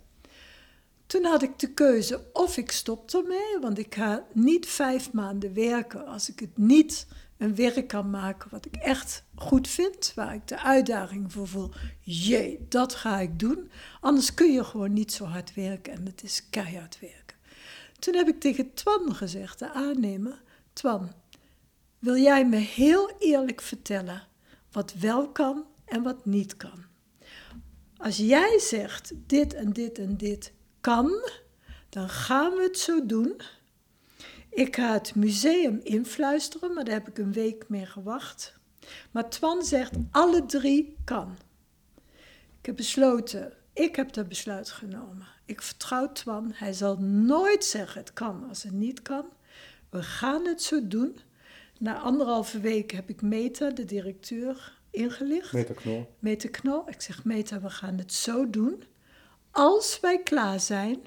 Toen 1.07 1.25
had 1.25 1.43
ik 1.43 1.59
de 1.59 1.73
keuze 1.73 2.25
of 2.33 2.57
ik 2.57 2.71
stop 2.71 3.11
ermee, 3.11 3.59
want 3.61 3.79
ik 3.79 3.95
ga 3.95 4.25
niet 4.33 4.67
vijf 4.67 5.13
maanden 5.13 5.55
werken 5.55 6.07
als 6.07 6.31
ik 6.31 6.41
het 6.41 6.59
niet 6.59 7.07
een 7.43 7.55
werk 7.55 7.89
kan 7.89 8.11
maken 8.11 8.51
wat 8.51 8.67
ik 8.67 8.77
echt 8.77 9.25
goed 9.35 9.69
vind, 9.69 10.13
waar 10.15 10.35
ik 10.35 10.49
de 10.49 10.59
uitdaging 10.59 11.33
voor 11.33 11.49
voel. 11.49 11.71
Jee, 12.01 12.67
dat 12.69 12.95
ga 12.95 13.19
ik 13.19 13.39
doen. 13.39 13.71
Anders 14.01 14.35
kun 14.35 14.53
je 14.53 14.65
gewoon 14.65 14.93
niet 14.93 15.13
zo 15.13 15.25
hard 15.25 15.55
werken 15.55 15.93
en 15.93 16.07
het 16.07 16.23
is 16.23 16.47
keihard 16.51 16.99
werken. 17.01 17.37
Toen 18.03 18.15
heb 18.15 18.29
ik 18.29 18.41
tegen 18.41 18.75
Twan 18.75 19.15
gezegd, 19.15 19.59
de 19.59 19.71
aannemer, 19.71 20.43
Twan, 20.73 21.13
wil 21.99 22.17
jij 22.17 22.47
me 22.47 22.57
heel 22.57 23.11
eerlijk 23.19 23.61
vertellen 23.61 24.29
wat 24.73 24.93
wel 24.93 25.29
kan 25.29 25.67
en 25.85 26.03
wat 26.03 26.25
niet 26.27 26.57
kan? 26.57 26.85
Als 27.97 28.17
jij 28.17 28.59
zegt 28.59 29.13
dit 29.27 29.55
en 29.55 29.73
dit 29.73 29.99
en 29.99 30.17
dit 30.17 30.53
kan, 30.81 31.31
dan 31.89 32.09
gaan 32.09 32.53
we 32.53 32.63
het 32.63 32.79
zo 32.79 33.07
doen. 33.07 33.41
Ik 34.51 34.77
ga 34.77 34.93
het 34.93 35.15
museum 35.15 35.81
influisteren, 35.83 36.75
maar 36.75 36.85
daar 36.85 36.95
heb 36.95 37.09
ik 37.09 37.19
een 37.19 37.33
week 37.33 37.69
mee 37.69 37.87
gewacht. 37.87 38.59
Maar 39.11 39.31
Twan 39.31 39.63
zegt, 39.63 39.93
alle 40.11 40.47
drie 40.47 40.97
kan. 41.05 41.37
Ik 42.59 42.67
heb 42.67 42.77
besloten, 42.77 43.53
ik 43.73 43.97
heb 43.97 44.13
dat 44.13 44.29
besluit 44.29 44.71
genomen. 44.71 45.32
Ik 45.45 45.63
vertrouw 45.63 46.13
Twan, 46.13 46.51
hij 46.55 46.73
zal 46.73 46.97
nooit 47.01 47.65
zeggen 47.65 48.01
het 48.01 48.13
kan 48.13 48.49
als 48.49 48.63
het 48.63 48.73
niet 48.73 49.03
kan. 49.03 49.25
We 49.91 50.03
gaan 50.03 50.47
het 50.47 50.63
zo 50.63 50.89
doen. 50.89 51.19
Na 51.79 51.99
anderhalve 51.99 52.61
week 52.61 52.91
heb 52.91 53.09
ik 53.09 53.23
Meta, 53.23 53.71
de 53.71 53.85
directeur, 53.85 54.79
ingelicht. 54.91 55.53
Meta 55.53 55.75
Knol. 55.75 56.15
Meta 56.19 56.49
Knol. 56.49 56.89
Ik 56.89 57.01
zeg, 57.01 57.25
Meta, 57.25 57.61
we 57.61 57.71
gaan 57.71 57.99
het 57.99 58.13
zo 58.13 58.51
doen. 58.51 58.85
Als 59.51 60.01
wij 60.01 60.23
klaar 60.23 60.61
zijn, 60.61 61.07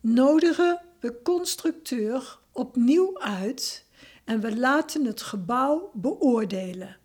nodigen 0.00 0.80
we 1.00 1.22
constructeur 1.22 2.38
opnieuw 2.52 3.20
uit 3.20 3.84
en 4.24 4.40
we 4.40 4.56
laten 4.56 5.04
het 5.04 5.22
gebouw 5.22 5.90
beoordelen. 5.94 6.96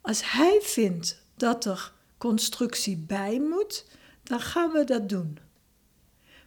Als 0.00 0.32
hij 0.32 0.58
vindt 0.62 1.22
dat 1.36 1.64
er 1.64 1.92
constructie 2.18 2.96
bij 2.96 3.40
moet, 3.40 3.86
dan 4.22 4.40
gaan 4.40 4.70
we 4.70 4.84
dat 4.84 5.08
doen. 5.08 5.38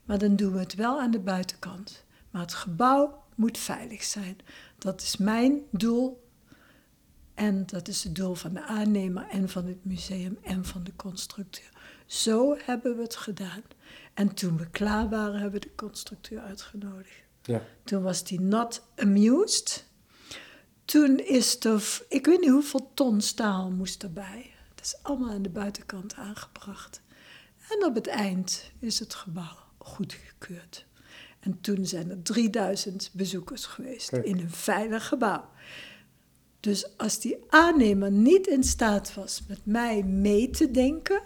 Maar 0.08 0.18
dan 0.18 0.36
doen 0.36 0.54
we 0.54 0.60
het 0.60 0.76
wel 0.76 1.02
aan 1.02 1.12
de 1.12 1.20
buitenkant. 1.20 2.06
Maar 2.32 2.42
het 2.42 2.54
gebouw 2.54 3.24
moet 3.36 3.58
veilig 3.58 4.04
zijn. 4.04 4.38
Dat 4.78 5.02
is 5.02 5.18
mijn 5.18 5.62
doel. 5.72 6.26
En 7.34 7.66
dat 7.66 7.88
is 7.88 8.04
het 8.04 8.16
doel 8.16 8.36
van 8.36 8.54
de 8.54 8.64
aannemer 8.64 9.28
en 9.30 9.50
van 9.50 9.66
het 9.66 9.86
museum 9.86 10.38
en 10.42 10.66
van 10.66 10.84
de 10.84 10.96
constructeur. 10.96 11.70
Zo 12.06 12.58
hebben 12.64 12.96
we 12.96 13.02
het 13.02 13.16
gedaan. 13.16 13.62
En 14.14 14.34
toen 14.34 14.58
we 14.58 14.70
klaar 14.70 15.10
waren, 15.10 15.34
hebben 15.40 15.62
we 15.62 15.68
de 15.68 15.76
constructeur 15.76 16.42
uitgenodigd. 16.42 17.26
Ja. 17.42 17.62
Toen 17.84 18.04
was 18.04 18.24
die 18.24 18.42
not 18.42 18.84
amused. 18.96 19.86
Toen 20.86 21.18
is 21.20 21.60
er, 21.60 22.06
ik 22.10 22.26
weet 22.26 22.40
niet 22.40 22.50
hoeveel 22.50 22.92
ton 22.94 23.22
staal 23.22 23.72
moest 23.72 24.04
erbij. 24.04 24.52
Dat 24.76 24.86
is 24.86 24.96
allemaal 25.02 25.30
aan 25.30 25.42
de 25.42 25.50
buitenkant 25.50 26.14
aangebracht. 26.14 27.02
En 27.70 27.86
op 27.86 27.96
het 27.96 28.08
eind 28.08 28.72
is 28.80 29.00
het 29.00 29.14
gebouw 29.14 29.67
goedgekeurd. 29.88 30.86
En 31.40 31.62
toen 31.62 31.86
zijn 31.86 32.10
er 32.10 32.22
3000 32.22 33.10
bezoekers 33.14 33.66
geweest 33.66 34.10
Kijk. 34.10 34.26
in 34.26 34.40
een 34.40 34.52
veilig 34.52 35.08
gebouw. 35.08 35.50
Dus 36.60 36.98
als 36.98 37.20
die 37.20 37.38
aannemer 37.50 38.12
niet 38.12 38.48
in 38.48 38.64
staat 38.64 39.14
was 39.14 39.44
met 39.48 39.66
mij 39.66 40.04
mee 40.04 40.50
te 40.50 40.72
denken 40.72 41.22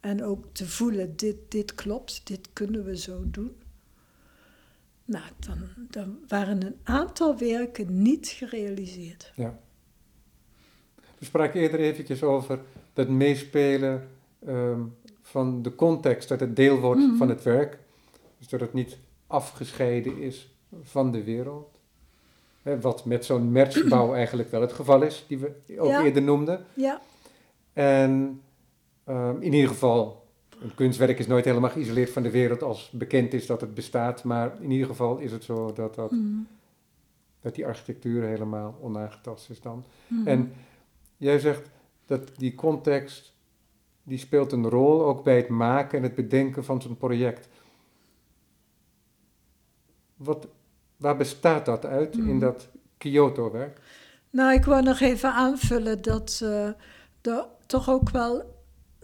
en 0.00 0.24
ook 0.24 0.44
te 0.52 0.68
voelen, 0.68 1.16
dit, 1.16 1.36
dit 1.48 1.74
klopt, 1.74 2.26
dit 2.26 2.48
kunnen 2.52 2.84
we 2.84 2.96
zo 2.96 3.30
doen. 3.30 3.56
Nou, 5.04 5.24
dan, 5.38 5.58
dan 5.90 6.18
waren 6.28 6.66
een 6.66 6.76
aantal 6.82 7.38
werken 7.38 8.02
niet 8.02 8.28
gerealiseerd. 8.28 9.32
Ja. 9.34 9.58
We 11.18 11.24
spraken 11.24 11.60
eerder 11.60 11.80
eventjes 11.80 12.22
over 12.22 12.60
dat 12.92 13.08
meespelen 13.08 14.08
ehm, 14.46 14.80
van 15.36 15.62
de 15.62 15.74
context, 15.74 16.28
dat 16.28 16.40
het 16.40 16.56
deel 16.56 16.78
wordt 16.80 17.00
Mhm. 17.00 17.16
van 17.16 17.28
het 17.28 17.42
werk. 17.42 17.78
Dus 18.38 18.48
dat 18.48 18.60
het 18.60 18.72
niet 18.72 18.98
afgescheiden 19.26 20.18
is 20.18 20.54
van 20.82 21.12
de 21.12 21.24
wereld. 21.24 21.68
Hè, 22.62 22.80
wat 22.80 23.04
met 23.04 23.24
zo'n 23.24 23.52
merchbouw 23.52 24.14
eigenlijk 24.22 24.50
wel 24.50 24.60
het 24.60 24.72
geval 24.72 25.02
is, 25.02 25.24
die 25.28 25.38
we 25.38 25.52
ook 25.78 25.88
Ja. 25.88 26.04
eerder 26.04 26.22
noemden. 26.22 26.64
Ja, 26.74 27.00
En 27.72 28.40
ehm, 29.04 29.36
in 29.40 29.52
ieder 29.52 29.68
geval, 29.68 30.26
een 30.60 30.74
kunstwerk 30.74 31.18
is 31.18 31.26
nooit 31.26 31.44
helemaal 31.44 31.70
geïsoleerd 31.70 32.10
van 32.10 32.22
de 32.22 32.30
wereld 32.30 32.62
als 32.62 32.90
bekend 32.90 33.32
is 33.34 33.46
dat 33.46 33.60
het 33.60 33.74
bestaat. 33.74 34.24
Maar 34.24 34.56
in 34.62 34.70
ieder 34.70 34.86
geval 34.86 35.18
is 35.18 35.32
het 35.32 35.44
zo 35.44 35.72
dat 35.72 35.94
dat 35.94 36.10
mm, 36.10 36.46
dat 37.40 37.54
die 37.54 37.66
architectuur 37.66 38.22
helemaal 38.22 38.78
onaangetast 38.80 39.50
is 39.50 39.60
dan. 39.60 39.84
Mhm. 40.06 40.26
En 40.28 40.52
jij 41.16 41.38
zegt 41.38 41.70
dat 42.06 42.30
die 42.36 42.54
context, 42.54 43.32
die 44.06 44.18
speelt 44.18 44.52
een 44.52 44.68
rol 44.68 45.04
ook 45.04 45.24
bij 45.24 45.36
het 45.36 45.48
maken 45.48 45.98
en 45.98 46.04
het 46.04 46.14
bedenken 46.14 46.64
van 46.64 46.82
zo'n 46.82 46.96
project. 46.96 47.48
Wat, 50.16 50.48
waar 50.96 51.16
bestaat 51.16 51.64
dat 51.64 51.84
uit 51.84 52.14
in 52.16 52.24
Mhm. 52.24 52.38
dat 52.38 52.68
Kyoto-werk? 52.98 53.80
Nou, 54.30 54.52
ik 54.52 54.64
wou 54.64 54.82
nog 54.82 55.00
even 55.00 55.32
aanvullen 55.32 56.02
dat, 56.02 56.40
eh, 56.42 56.70
dat 57.20 57.48
toch 57.66 57.88
ook 57.90 58.10
wel 58.10 58.54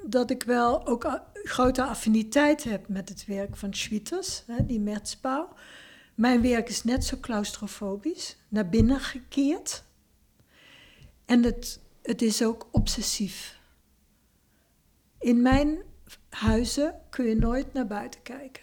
dat 0.05 0.31
ik 0.31 0.43
wel 0.43 0.87
ook 0.87 1.21
grote 1.33 1.83
affiniteit 1.85 2.65
heb 2.65 2.89
met 2.89 3.09
het 3.09 3.25
werk 3.27 3.57
van 3.57 3.75
Schwitters, 3.75 4.43
hè, 4.47 4.67
die 4.67 4.81
Merzbouw. 4.81 5.49
Mijn 6.15 6.43
werk 6.43 6.69
is 6.69 6.85
net 6.85 7.05
zo 7.05 7.17
claustrofobisch, 7.21 8.37
naar 8.49 8.69
binnen 8.69 9.01
gekeerd. 9.01 9.85
En 11.25 11.43
het, 11.43 11.81
het 12.03 12.23
is 12.23 12.45
ook 12.45 12.69
obsessief. 12.71 13.61
In 15.23 15.43
mijn 15.43 15.83
huizen 16.29 16.95
kun 17.11 17.25
je 17.25 17.37
nooit 17.37 17.73
naar 17.73 17.87
buiten 17.87 18.23
kijken. 18.23 18.63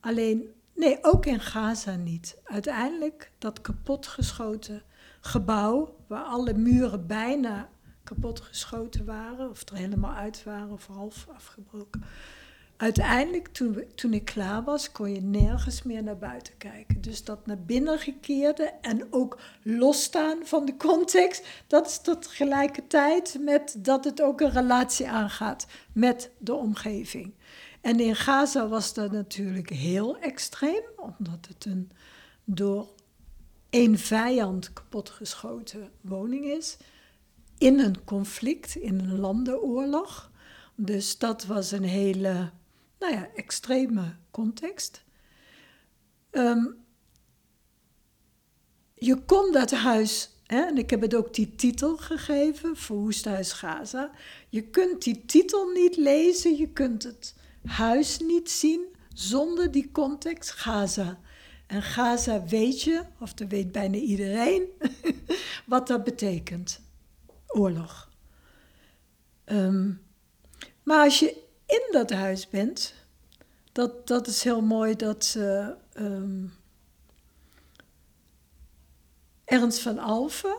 Alleen, 0.00 0.54
nee, 0.74 0.98
ook 1.02 1.26
in 1.26 1.40
Gaza 1.40 1.94
niet. 1.94 2.40
Uiteindelijk 2.44 3.32
dat 3.38 3.60
kapotgeschoten 3.60 4.82
gebouw, 5.20 5.96
waar 6.06 6.24
alle 6.24 6.54
muren 6.54 7.06
bijna 7.06 7.68
kapotgeschoten 8.04 9.04
waren, 9.04 9.50
of 9.50 9.68
er 9.68 9.76
helemaal 9.76 10.14
uit 10.14 10.44
waren, 10.44 10.70
of 10.70 10.86
half 10.86 11.26
afgebroken. 11.34 12.04
Uiteindelijk, 12.82 13.48
toen, 13.94 14.12
ik 14.12 14.24
klaar 14.24 14.64
was, 14.64 14.92
kon 14.92 15.12
je 15.12 15.20
nergens 15.20 15.82
meer 15.82 16.02
naar 16.02 16.18
buiten 16.18 16.56
kijken. 16.56 17.00
Dus 17.00 17.24
dat 17.24 17.46
naar 17.46 17.62
binnen 17.62 17.98
gekeerde 17.98 18.72
en 18.80 19.12
ook 19.12 19.38
losstaan 19.62 20.38
van 20.46 20.64
de 20.64 20.76
context, 20.76 21.46
dat 21.66 21.86
is 21.86 22.00
tegelijkertijd 22.00 23.36
met 23.40 23.76
dat 23.78 24.04
het 24.04 24.22
ook 24.22 24.40
een 24.40 24.50
relatie 24.50 25.08
aangaat 25.08 25.66
met 25.92 26.30
de 26.38 26.54
omgeving. 26.54 27.34
En 27.80 28.00
in 28.00 28.16
Gaza 28.16 28.68
was 28.68 28.94
dat 28.94 29.12
natuurlijk 29.12 29.70
heel 29.70 30.18
extreem, 30.18 30.82
omdat 30.96 31.46
het 31.48 31.64
een 31.64 31.90
door 32.44 32.88
één 33.70 33.98
vijand 33.98 34.72
kapotgeschoten 34.72 35.90
woning 36.00 36.44
is. 36.44 36.76
In 37.58 37.78
een 37.78 38.04
conflict, 38.04 38.76
in 38.76 38.98
een 38.98 39.18
landenoorlog. 39.18 40.30
Dus 40.74 41.18
dat 41.18 41.44
was 41.44 41.72
een 41.72 41.84
hele, 41.84 42.50
nou 43.02 43.14
ja, 43.14 43.28
extreme 43.34 44.16
context. 44.30 45.04
Ehm, 46.30 46.66
je 48.94 49.24
kon 49.24 49.52
dat 49.52 49.70
huis, 49.70 50.30
hè, 50.46 50.60
en 50.60 50.78
ik 50.78 50.90
heb 50.90 51.00
het 51.00 51.14
ook 51.14 51.34
die 51.34 51.54
titel 51.54 51.96
gegeven, 51.96 52.76
Verwoest 52.76 53.24
Huis 53.24 53.52
Gaza. 53.52 54.10
Je 54.48 54.62
kunt 54.62 55.02
die 55.02 55.24
titel 55.24 55.66
niet 55.70 55.96
lezen, 55.96 56.56
je 56.56 56.68
kunt 56.68 57.02
het 57.02 57.34
huis 57.64 58.18
niet 58.18 58.50
zien 58.50 58.86
zonder 59.14 59.70
die 59.70 59.90
context 59.92 60.50
Gaza. 60.50 61.20
En 61.66 61.82
Gaza 61.82 62.44
weet 62.44 62.82
je, 62.82 63.02
of 63.20 63.34
dat 63.34 63.48
weet 63.48 63.72
bijna 63.72 63.96
iedereen, 63.96 64.66
wat 65.66 65.86
dat 65.86 66.04
betekent. 66.04 66.80
Oorlog. 67.46 68.10
Ehm, 69.44 69.92
maar 70.82 71.04
als 71.04 71.18
je 71.18 71.42
in 71.72 71.88
dat 71.90 72.10
huis 72.10 72.48
bent, 72.48 72.94
dat, 73.72 74.06
dat 74.06 74.26
is 74.26 74.42
heel 74.42 74.62
mooi 74.62 74.96
dat 74.96 75.34
eh, 75.38 75.68
ehm, 75.92 76.46
Ernst 79.44 79.80
van 79.80 79.98
Alphen, 79.98 80.58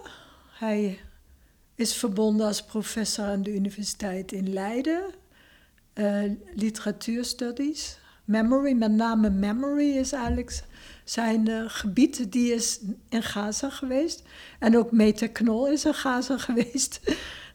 hij 0.52 1.00
is 1.76 1.96
verbonden 1.96 2.48
als 2.48 2.64
professor 2.64 3.26
aan 3.26 3.44
de 3.44 3.54
Universiteit 3.54 4.32
in 4.32 4.54
Leiden, 4.54 5.04
eh, 5.94 6.24
literatuurstudies, 6.54 7.98
memory, 8.26 8.74
met 8.74 8.92
name 8.92 9.30
memory 9.30 9.98
is 9.98 10.12
eigenlijk 10.12 10.64
zijn 11.04 11.48
eh, 11.48 11.64
gebied, 11.68 12.32
die 12.32 12.54
is 12.54 12.80
in 13.10 13.24
Gaza 13.24 13.70
geweest. 13.70 14.24
En 14.60 14.78
ook 14.78 14.92
Meta 14.92 15.28
Knol 15.28 15.68
is 15.68 15.86
in 15.86 15.94
Gaza 15.94 16.38
geweest. 16.48 17.00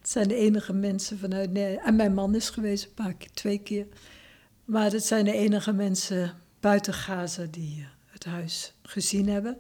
Het 0.09 0.16
zijn 0.16 0.28
de 0.28 0.44
enige 0.44 0.72
mensen 0.72 1.18
vanuit 1.18 1.52
Nederland. 1.52 1.86
En 1.86 1.96
mijn 1.96 2.14
man 2.14 2.34
is 2.34 2.50
geweest 2.50 2.84
een 2.84 2.94
paar 2.94 3.14
keer, 3.14 3.30
twee 3.32 3.59
keer. 3.59 3.86
Maar 4.64 4.90
dat 4.90 5.04
zijn 5.04 5.24
de 5.24 5.32
enige 5.32 5.72
mensen 5.72 6.34
buiten 6.61 6.94
Gaza 6.94 7.46
die 7.50 7.80
eh, 7.80 7.86
het 8.06 8.24
huis 8.24 8.74
gezien 8.82 9.28
hebben. 9.28 9.59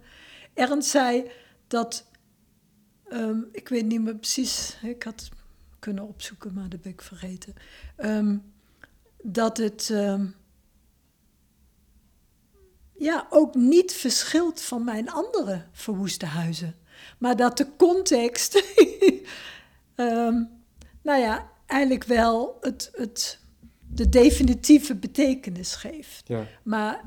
Ernst 0.54 0.90
zei 0.90 1.30
dat, 1.66 2.06
ehm, 3.08 3.38
ik 3.52 3.68
weet 3.68 3.86
niet 3.86 4.00
meer 4.00 4.16
precies, 4.16 4.76
ik 4.82 5.02
had 5.02 5.20
het 5.20 5.30
kunnen 5.78 6.08
opzoeken, 6.08 6.54
maar 6.54 6.68
dat 6.68 6.82
ben 6.82 6.92
ik 6.92 7.02
vergeten. 7.02 7.54
Ehm, 7.96 8.36
dat 9.22 9.56
het 9.56 9.90
ehm, 9.90 10.26
ja, 12.92 13.26
ook 13.30 13.54
niet 13.54 13.92
verschilt 13.92 14.62
van 14.62 14.84
mijn 14.84 15.10
andere 15.10 15.64
verwoeste 15.72 16.26
huizen. 16.26 16.76
Maar 17.18 17.36
dat 17.36 17.56
de 17.56 17.66
context, 17.76 18.54
ehm, 19.98 20.42
nou 21.02 21.20
ja, 21.20 21.50
eigenlijk 21.66 22.04
wel 22.04 22.56
het, 22.60 22.90
het, 22.92 23.40
de 23.86 24.08
definitieve 24.08 24.94
betekenis 24.94 25.74
geeft. 25.74 26.28
Ja. 26.28 26.44
Maar 26.62 27.04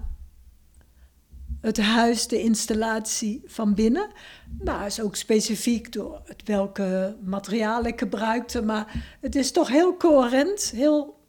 het 1.62 1.82
huis, 1.82 2.28
de 2.28 2.42
installatie 2.42 3.42
van 3.46 3.74
binnen, 3.74 4.12
nou, 4.60 4.86
is 4.86 5.02
ook 5.02 5.16
specifiek 5.16 5.92
door 5.92 6.22
het 6.26 6.44
welke 6.46 7.18
materiaal 7.24 7.86
ik 7.86 8.00
gebruikte. 8.00 8.62
Maar 8.62 9.18
het 9.20 9.36
is 9.36 9.52
toch 9.52 9.68
heel 9.68 9.98
coherent, 9.98 10.72
heel 10.76 11.20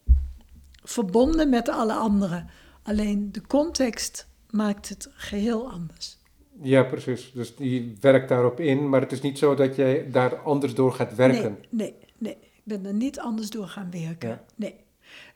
verbonden 0.84 1.48
met 1.48 1.68
alle 1.68 1.94
anderen. 1.94 2.48
Alleen 2.82 3.32
de 3.32 3.46
context 3.46 4.26
maakt 4.50 4.88
het 4.88 5.08
geheel 5.14 5.70
anders. 5.70 6.18
Ja, 6.62 6.82
precies. 6.82 7.32
Dus 7.34 7.56
die 7.56 7.96
werkt 8.00 8.28
daarop 8.28 8.60
in, 8.60 8.88
maar 8.88 9.00
het 9.00 9.12
is 9.12 9.20
niet 9.20 9.38
zo 9.38 9.54
dat 9.54 9.76
jij 9.76 10.10
daar 10.10 10.36
anders 10.36 10.74
door 10.74 10.92
gaat 10.92 11.14
werken. 11.14 11.58
Nee, 11.68 11.90
nee, 11.90 11.94
nee. 12.18 12.36
Ik 12.42 12.62
ben 12.64 12.86
er 12.86 12.94
niet 12.94 13.18
anders 13.20 13.50
door 13.50 13.66
gaan 13.66 13.90
werken. 13.90 14.28
Ja. 14.28 14.44
Nee. 14.54 14.74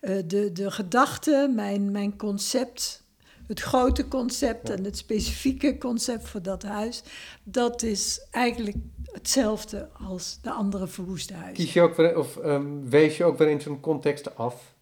Eh, 0.01 0.17
de, 0.27 0.53
de 0.53 0.71
gedachte, 0.71 1.53
mijn, 1.55 1.91
mijn 1.91 2.17
concept, 2.17 3.03
het 3.47 3.61
grote 3.61 4.09
concept 4.09 4.69
Ja. 4.69 4.75
en 4.75 4.85
het 4.85 4.97
specifieke 4.97 5.79
concept 5.79 6.29
voor 6.29 6.43
dat 6.43 6.63
huis, 6.63 7.03
dat 7.43 7.83
is 7.83 8.27
eigenlijk 8.31 8.77
hetzelfde 9.13 9.89
als 10.07 10.39
de 10.43 10.51
andere 10.51 10.87
verwoeste 10.87 11.35
huizen. 11.35 11.55
Kies 11.65 11.73
je 11.73 11.81
ook 11.81 11.97
weer, 11.97 12.19
of 12.19 12.37
ehm, 12.37 12.65
wees 12.89 13.17
je 13.17 13.25
ook 13.25 13.39
weer 13.39 13.49
in 13.49 13.61
zo'n 13.61 13.81
context 13.81 14.37
af? 14.37 14.75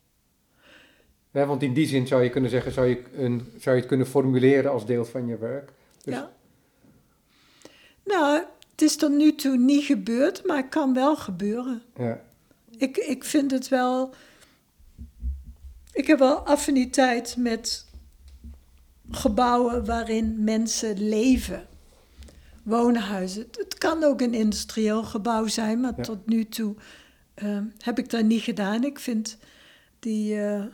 Ja, 1.31 1.47
want 1.47 1.63
in 1.63 1.73
die 1.75 1.87
zin 1.87 2.07
zou 2.07 2.23
je 2.23 2.31
kunnen 2.31 2.51
zeggen, 2.51 2.73
zou 2.73 2.87
je, 2.87 3.03
een, 3.17 3.53
zou 3.59 3.75
je 3.75 3.81
het 3.81 3.87
kunnen 3.91 4.07
formuleren 4.07 4.71
als 4.71 4.87
deel 4.87 5.05
van 5.05 5.27
je 5.27 5.39
werk. 5.39 5.73
Dus- 6.05 6.15
Ja. 6.15 6.33
Nou, 8.05 8.45
het 8.71 8.83
is 8.83 8.97
tot 8.97 9.11
nu 9.11 9.35
toe 9.35 9.57
niet 9.57 9.85
gebeurd, 9.85 10.47
maar 10.47 10.57
het 10.57 10.69
kan 10.69 10.95
wel 10.95 11.17
gebeuren. 11.17 11.83
Ja, 11.97 12.21
Ik, 12.77 12.97
ik 12.97 13.25
vind 13.25 13.51
het 13.51 13.69
wel. 13.69 14.15
Ik 15.93 16.07
heb 16.07 16.19
wel 16.19 16.39
affiniteit 16.47 17.35
met 17.39 17.87
gebouwen 19.11 19.85
waarin 19.85 20.45
mensen 20.45 21.09
leven. 21.09 21.67
Woonhuizen. 22.63 23.47
Het, 23.59 23.79
kan 23.79 24.03
ook 24.05 24.21
een 24.21 24.35
industrieel 24.35 25.03
gebouw 25.03 25.47
zijn, 25.47 25.81
maar 25.81 25.93
Ja. 25.97 26.03
tot 26.03 26.27
nu 26.27 26.45
toe 26.49 26.75
eh, 27.35 27.59
heb 27.79 27.99
ik 27.99 28.11
dat 28.11 28.25
niet 28.25 28.43
gedaan. 28.43 28.85
Ik 28.85 28.99
vind 28.99 29.37
die, 29.99 30.41
eh, 30.41 30.65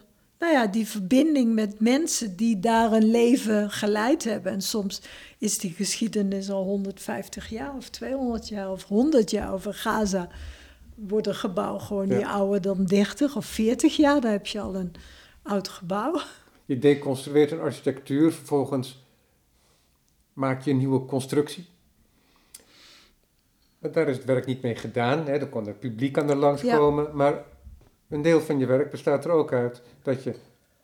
nou 0.40 0.52
ja, 0.52 0.66
die 0.66 0.86
verbinding 0.86 1.54
met 1.54 1.80
mensen 1.80 2.36
die 2.36 2.60
daar 2.60 2.92
een 2.92 3.10
leven 3.10 3.70
geleid 3.70 4.24
hebben. 4.24 4.52
En 4.52 4.60
soms 4.62 5.02
is 5.38 5.58
die 5.58 5.70
geschiedenis 5.72 6.50
al 6.50 6.64
150 6.64 7.48
jaar 7.48 7.74
of 7.76 7.88
200 7.88 8.48
jaar 8.48 8.70
of 8.70 8.84
100 8.84 9.30
jaar 9.30 9.52
over 9.52 9.74
Gaza 9.74 10.28
wordt 10.94 11.26
een 11.26 11.34
gebouw 11.34 11.78
gewoon 11.78 12.08
Ja. 12.08 12.16
niet 12.16 12.26
ouder 12.26 12.60
dan 12.60 12.84
30 12.84 13.36
of 13.36 13.46
40 13.46 13.96
jaar. 13.96 14.20
Dan 14.20 14.30
heb 14.30 14.46
je 14.46 14.60
al 14.60 14.74
een 14.74 14.92
oud 15.42 15.68
gebouw. 15.68 16.20
je 16.64 16.78
deconstrueert 16.78 17.50
een 17.50 17.60
architectuur, 17.60 18.32
vervolgens 18.32 19.04
maak 20.32 20.62
je 20.62 20.70
een 20.70 20.76
nieuwe 20.76 21.04
constructie. 21.04 21.66
Maar 23.78 23.92
daar 23.92 24.08
is 24.08 24.16
het 24.16 24.24
werk 24.24 24.46
niet 24.46 24.62
mee 24.62 24.74
gedaan, 24.74 25.26
hè. 25.26 25.38
dan 25.38 25.48
kon 25.48 25.66
het 25.66 25.80
publiek 25.80 26.18
aan 26.18 26.30
er 26.30 26.36
langskomen. 26.36 27.16
Maar 27.16 27.44
een 28.10 28.22
deel 28.22 28.40
van 28.40 28.58
je 28.58 28.66
werk 28.66 28.90
bestaat 28.90 29.24
er 29.24 29.30
ook 29.30 29.52
uit 29.52 29.82
dat 30.02 30.22
je 30.22 30.34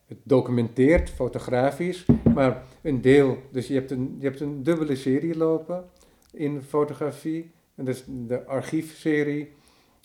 het 0.07 0.19
documenteert, 0.23 1.11
fotografisch, 1.11 2.07
maar 2.35 2.63
een 2.83 3.01
deel, 3.01 3.39
dus 3.53 3.67
je 3.67 3.75
hebt 3.75 3.91
een, 3.91 4.17
je 4.19 4.25
hebt 4.25 4.41
een 4.41 4.63
dubbele 4.63 4.97
serie 4.97 5.37
lopen 5.37 5.85
in 6.33 6.63
fotografie, 6.63 7.51
en 7.75 7.85
dat 7.85 7.95
is 7.95 8.05
de 8.07 8.45
archiefserie 8.45 9.53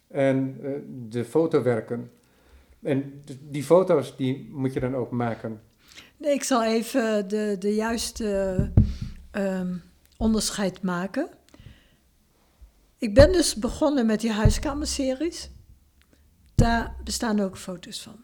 en 0.08 0.58
eh, 0.64 0.72
de 1.10 1.26
fotowerken. 1.26 2.12
En 2.82 3.24
die 3.50 3.64
foto's 3.64 4.16
die 4.18 4.50
moet 4.52 4.74
je 4.74 4.80
dan 4.80 4.96
ook 4.96 5.12
maken. 5.12 5.62
Nee, 6.18 6.34
ik 6.34 6.44
zal 6.44 6.64
even 6.64 7.28
de, 7.28 7.56
de 7.60 7.76
juiste 7.76 8.72
ehm, 9.32 9.76
onderscheid 10.18 10.82
maken. 10.82 11.30
Ik 12.98 13.14
ben 13.14 13.32
dus 13.32 13.56
begonnen 13.56 14.06
met 14.06 14.22
die 14.22 14.32
huiskamerseries. 14.32 15.50
Daar 16.62 16.96
bestaan 17.04 17.40
ook 17.40 17.58
foto's 17.58 18.02
van. 18.02 18.24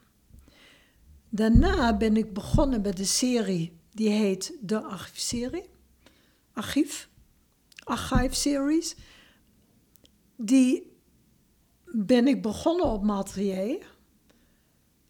Daarna 1.29 1.97
ben 1.97 2.17
ik 2.17 2.33
begonnen 2.33 2.81
met 2.81 2.97
de 2.97 3.05
serie 3.05 3.79
die 3.91 4.09
heet 4.09 4.57
De 4.61 4.81
Archiefserie. 4.81 5.69
Archief. 6.53 7.09
Archive 7.83 8.35
Series. 8.35 8.95
Die 10.35 10.97
ben 11.85 12.27
ik 12.27 12.41
begonnen 12.41 12.85
op 12.85 13.03
Materier. 13.03 13.95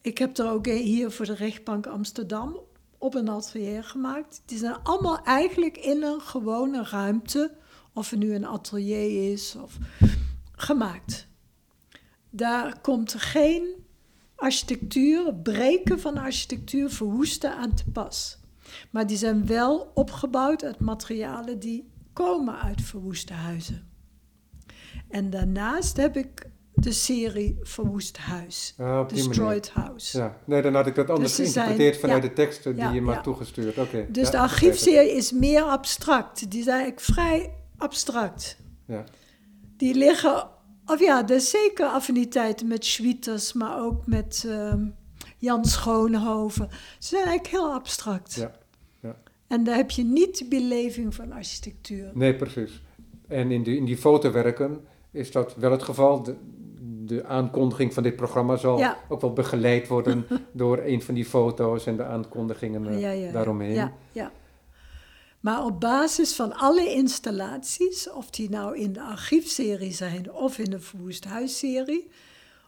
Ik 0.01 0.17
heb 0.17 0.37
er 0.37 0.49
ook 0.49 0.65
hier 0.65 1.11
voor 1.11 1.25
de 1.25 1.35
rechtbank 1.35 1.87
Amsterdam 1.87 2.59
op 2.97 3.15
een 3.15 3.29
atelier 3.29 3.83
gemaakt. 3.83 4.41
Die 4.45 4.57
zijn 4.57 4.83
allemaal 4.83 5.23
eigenlijk 5.23 5.77
in 5.77 6.03
een 6.03 6.21
gewone 6.21 6.83
ruimte, 6.83 7.57
of 7.93 8.11
er 8.11 8.17
nu 8.17 8.33
een 8.33 8.45
atelier 8.45 9.31
is, 9.31 9.55
of 9.55 9.77
gemaakt. 10.51 11.27
Daar 12.29 12.81
komt 12.81 13.13
geen 13.13 13.67
architectuur, 14.35 15.33
breken 15.35 15.99
van 15.99 16.17
architectuur, 16.17 16.89
verwoesten 16.89 17.55
aan 17.57 17.73
te 17.73 17.91
pas. 17.91 18.39
Maar 18.91 19.07
die 19.07 19.17
zijn 19.17 19.45
wel 19.45 19.91
opgebouwd 19.93 20.63
uit 20.63 20.79
materialen 20.79 21.59
die 21.59 21.89
komen 22.13 22.59
uit 22.61 22.81
verwoeste 22.81 23.33
huizen. 23.33 23.87
En 25.09 25.29
daarnaast 25.29 25.97
heb 25.97 26.17
ik 26.17 26.49
de 26.73 26.91
serie 26.91 27.57
Verwoest 27.61 28.17
Huis. 28.17 28.73
Ah, 28.77 29.07
Destroyed 29.07 29.69
House. 29.69 30.17
Ja, 30.17 30.37
nee, 30.45 30.61
dan 30.61 30.73
had 30.75 30.87
ik 30.87 30.95
dat 30.95 31.09
anders 31.09 31.35
Dus 31.35 31.51
geïnterpreteerd 31.51 31.95
zijn- 31.95 32.05
vanuit 32.05 32.23
ja. 32.23 32.29
de 32.29 32.35
teksten 32.35 32.75
die 32.75 32.83
Ja, 32.83 32.91
je 32.91 33.01
had 33.01 33.23
toegestuurd. 33.23 33.77
Oké. 33.77 34.05
Dus 34.09 34.31
de 34.31 34.39
archiefserie 34.39 35.11
is 35.15 35.31
meer 35.31 35.61
abstract. 35.61 36.51
Die 36.51 36.63
zijn 36.63 36.75
eigenlijk 36.81 37.05
vrij 37.13 37.53
abstract. 37.77 38.57
Ja. 38.85 39.03
Die 39.77 39.95
liggen, 39.95 40.47
of 40.87 40.99
ja, 40.99 41.27
er 41.27 41.35
is 41.35 41.49
zeker 41.49 41.85
affiniteiten 41.85 42.67
met 42.67 42.85
Schwieters, 42.85 43.53
maar 43.53 43.79
ook 43.81 44.05
met 44.07 44.45
ehm, 44.47 44.85
Jan 45.37 45.65
Schoonhoven. 45.65 46.67
Ze 46.99 47.07
zijn 47.07 47.23
eigenlijk 47.25 47.53
heel 47.55 47.73
abstract. 47.73 48.33
Ja, 48.33 48.51
ja. 49.01 49.15
En 49.47 49.63
daar 49.63 49.75
heb 49.75 49.91
je 49.91 50.03
niet 50.03 50.37
de 50.37 50.45
beleving 50.45 51.15
van 51.15 51.31
architectuur. 51.31 52.11
Nee, 52.13 52.35
precies. 52.35 52.81
En 53.27 53.51
in, 53.51 53.63
die 53.63 53.77
in 53.77 53.85
die 53.85 53.97
fotowerken 53.97 54.79
is 55.11 55.31
dat 55.31 55.55
wel 55.55 55.71
het 55.71 55.83
geval. 55.83 56.23
De, 56.23 56.35
de 57.05 57.25
aankondiging 57.25 57.93
van 57.93 58.03
dit 58.03 58.15
programma 58.15 58.55
zal 58.55 58.77
Ja. 58.77 58.97
ook 59.09 59.21
wel 59.21 59.33
begeleid 59.33 59.87
worden 59.87 60.25
door 60.51 60.77
een 60.85 61.01
van 61.01 61.13
die 61.13 61.25
foto's 61.25 61.85
en 61.85 61.95
de 61.95 62.03
aankondigingen 62.03 62.87
eh, 63.03 63.33
daaromheen. 63.33 63.73
Ja, 63.73 63.93
ja. 64.11 64.31
Maar 65.47 65.65
op 65.65 65.79
basis 65.79 66.35
van 66.35 66.53
alle 66.53 66.93
installaties, 66.93 68.09
of 68.09 68.29
die 68.29 68.49
nou 68.49 68.77
in 68.77 68.93
de 68.93 69.01
archiefserie 69.01 69.93
zijn 69.93 70.31
of 70.31 70.57
in 70.57 70.69
de 70.69 70.79
Verwoest 70.79 71.25
Huisserie, 71.25 72.09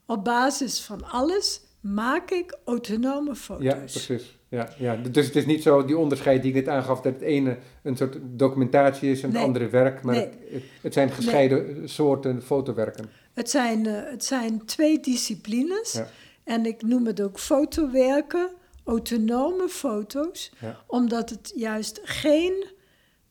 op 0.05 0.23
basis 0.23 0.81
van 0.81 1.11
alles 1.11 1.61
maak 1.79 2.31
ik 2.31 2.57
autonome 2.65 3.35
foto's. 3.35 3.63
Ja, 3.63 3.75
precies. 3.75 4.37
Ja, 4.49 4.69
ja. 4.77 4.95
Dus 4.95 5.25
het 5.25 5.35
is 5.35 5.45
niet 5.45 5.63
zo 5.63 5.85
die 5.85 5.97
onderscheid 5.97 6.41
die 6.41 6.53
ik 6.53 6.65
net 6.65 6.67
aangaf, 6.75 7.01
dat 7.01 7.13
het 7.13 7.21
ene 7.21 7.57
een 7.83 7.97
soort 7.97 8.17
documentatie 8.21 9.11
is 9.11 9.21
en 9.23 9.31
het 9.31 9.41
andere 9.43 9.69
werk, 9.69 10.03
maar 10.03 10.15
Nee. 10.15 10.29
het, 10.49 10.63
het 10.81 10.93
zijn 10.93 11.11
gescheiden 11.11 11.89
soorten 11.89 12.41
fotowerken. 12.43 13.09
Het, 13.33 13.49
zijn, 13.49 13.85
eh, 13.85 14.11
het 14.11 14.25
zijn 14.25 14.65
twee 14.65 14.99
disciplines. 14.99 15.93
Ja. 15.93 16.07
En 16.43 16.65
ik 16.65 16.81
noem 16.81 17.05
het 17.05 17.21
ook 17.21 17.39
fotowerken, 17.39 18.49
autonome 18.89 19.67
foto's, 19.69 20.51
Ja. 20.61 20.83
omdat 20.87 21.29
het 21.29 21.51
juist 21.55 21.99
geen 22.03 22.65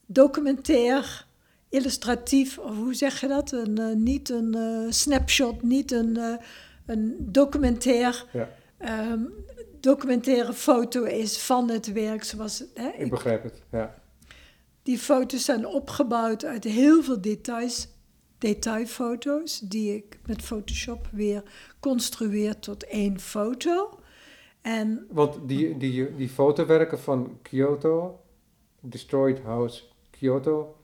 documentair, 0.07 1.27
illustratief, 1.69 2.59
of 2.59 2.77
hoe 2.77 2.95
zeg 2.95 3.21
je 3.21 3.29
dat? 3.29 3.53
Een, 3.53 3.79
eh, 3.79 3.95
niet 3.95 4.29
een 4.31 4.55
eh, 4.55 4.91
snapshot, 4.93 5.63
niet 5.63 5.93
een, 5.93 6.17
eh, 6.17 6.35
een 6.87 7.17
documentair, 7.19 8.25
Ja, 8.33 8.49
ehm, 8.79 9.23
documentaire 9.81 10.53
foto 10.53 11.03
is 11.05 11.39
van 11.39 11.71
het 11.71 11.93
werk. 11.93 12.25
Zoals, 12.25 12.59
het, 12.59 12.69
hè, 12.75 12.89
ik 12.89 12.99
ik- 12.99 13.11
begrijp 13.11 13.43
het. 13.43 13.63
Ja. 13.73 13.95
die 14.83 14.99
foto's 14.99 15.45
zijn 15.45 15.67
opgebouwd 15.67 16.45
uit 16.45 16.65
heel 16.65 17.03
veel 17.03 17.21
details, 17.21 17.89
detailfoto's, 18.39 19.59
die 19.61 19.95
ik 19.95 20.19
met 20.27 20.43
Photoshop 20.43 21.09
weer 21.13 21.43
construeer 21.81 22.59
tot 22.59 22.85
één 22.85 23.21
foto. 23.21 23.97
En 24.69 25.07
Want 25.11 25.37
die, 25.47 25.77
die, 25.77 26.16
die 26.16 26.29
fotowerken 26.29 26.99
van 27.01 27.39
Kyoto, 27.43 28.21
Destroyed 28.81 29.41
House 29.45 29.83
Kyoto, 30.11 30.75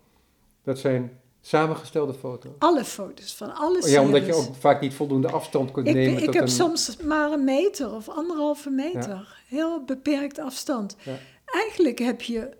dat 0.63 0.79
zijn 0.79 1.19
samengestelde 1.41 2.15
foto's. 2.15 2.53
alle 2.59 2.85
foto's 2.85 3.35
van 3.35 3.55
alle 3.55 3.83
Oh 3.83 3.89
ja, 3.89 4.03
omdat 4.03 4.27
je 4.27 4.35
ook 4.35 4.55
vaak 4.59 4.81
niet 4.81 4.95
voldoende 4.95 5.31
afstand 5.31 5.71
kunt 5.71 5.89
Ik, 5.89 5.95
nemen 5.95 6.19
ik 6.19 6.25
tot 6.25 6.35
heb 6.35 6.43
een... 6.43 6.49
soms 6.49 6.97
maar 6.97 7.33
een 7.33 7.45
meter 7.45 7.95
of 7.95 8.09
anderhalve 8.09 8.71
meter. 8.71 9.43
Heel 9.49 9.85
beperkt 9.85 10.39
afstand. 10.39 10.97
Ja. 11.05 11.19
Eigenlijk 11.47 11.99
heb 11.99 12.23
je 12.23 12.51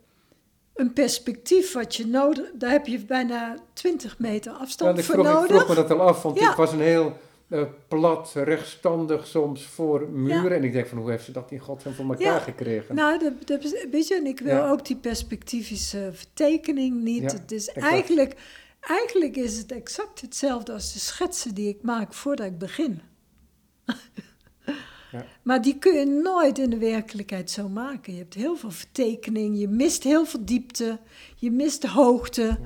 een 0.75 0.93
perspectief 0.93 1.73
wat 1.73 1.95
je 1.97 2.07
nodig... 2.07 2.51
Daar 2.55 2.71
heb 2.71 2.87
je 2.87 2.99
bijna 3.05 3.57
20 3.73 4.19
meter 4.19 4.53
Ja, 4.53 4.59
afstand 4.59 4.99
ik 4.99 5.05
voor 5.05 5.15
vroeg, 5.15 5.27
ik 5.27 5.33
nodig. 5.33 5.49
vroeg 5.65 5.69
me 5.69 5.75
dat 5.75 5.91
al 5.99 6.07
af, 6.07 6.23
want 6.23 6.39
Ja. 6.39 6.49
het 6.49 6.57
was 6.57 6.73
een 6.73 6.81
heel 6.81 7.17
eh, 7.49 7.63
plat, 7.89 8.33
rechtstandig 8.35 9.27
soms 9.27 9.67
voor 9.67 10.09
muren. 10.09 10.43
Ja. 10.51 10.51
En 10.57 10.65
ik 10.65 10.73
denk 10.73 10.87
van, 10.87 10.99
hoe 10.99 11.11
heeft 11.11 11.25
ze 11.25 11.33
dat 11.33 11.51
in 11.51 11.59
godsnaam 11.59 11.95
voor 11.95 12.05
elkaar 12.05 12.21
Ja. 12.35 12.39
gekregen? 12.39 12.95
Nou, 12.95 13.19
dat, 13.19 13.47
dat, 13.47 13.65
is- 13.65 13.87
weet 13.91 14.09
je, 14.09 14.15
en 14.15 14.27
ik 14.27 14.41
wil 14.41 14.55
Ja. 14.57 14.71
ook 14.71 14.87
die 14.87 14.97
perspectivische 14.97 16.11
vertekening 16.13 17.03
niet. 17.03 17.33
Het 17.33 17.53
is 17.53 17.69
exact. 17.69 17.93
eigenlijk, 17.93 18.35
eigenlijk 18.81 19.37
is 19.37 19.59
het 19.59 19.73
exact 19.73 20.21
hetzelfde 20.21 20.73
als 20.73 20.93
de 20.93 20.99
schetsen 20.99 21.55
die 21.55 21.69
ik 21.69 21.83
maak 21.83 22.15
voordat 22.15 22.47
ik 22.47 22.59
begin. 22.59 23.01
Ja. 25.13 25.25
Maar 25.43 25.63
die 25.63 25.79
kun 25.79 25.95
je 25.99 26.05
nooit 26.07 26.59
in 26.59 26.71
de 26.71 26.79
werkelijkheid 26.79 27.51
zo 27.51 27.69
maken. 27.69 28.13
Je 28.13 28.19
hebt 28.19 28.35
heel 28.35 28.57
veel 28.57 28.71
vertekening, 28.71 29.59
je 29.59 29.69
mist 29.69 30.03
heel 30.03 30.25
veel 30.27 30.45
diepte, 30.45 30.99
je 31.37 31.51
mist 31.51 31.83
de 31.83 31.89
hoogte. 31.91 32.59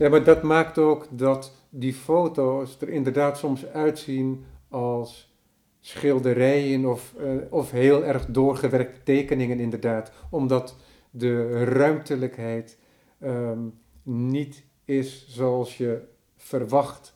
Ja, 0.00 0.08
maar 0.08 0.24
dat 0.24 0.42
maakt 0.42 0.78
ook 0.78 1.06
dat 1.10 1.52
die 1.68 1.94
foto's 1.94 2.80
er 2.80 2.88
inderdaad 2.88 3.38
soms 3.38 3.66
uitzien 3.66 4.44
als 4.68 5.34
schilderijen 5.80 6.86
of, 6.86 7.14
eh, 7.18 7.36
of 7.50 7.70
heel 7.70 8.04
erg 8.04 8.26
doorgewerkte 8.26 9.02
tekeningen 9.02 9.60
inderdaad. 9.60 10.12
Omdat 10.30 10.76
de 11.10 11.64
ruimtelijkheid 11.64 12.78
ehm, 13.18 13.58
niet 14.02 14.64
is 14.84 15.26
zoals 15.28 15.76
je 15.76 16.00
verwacht 16.36 17.14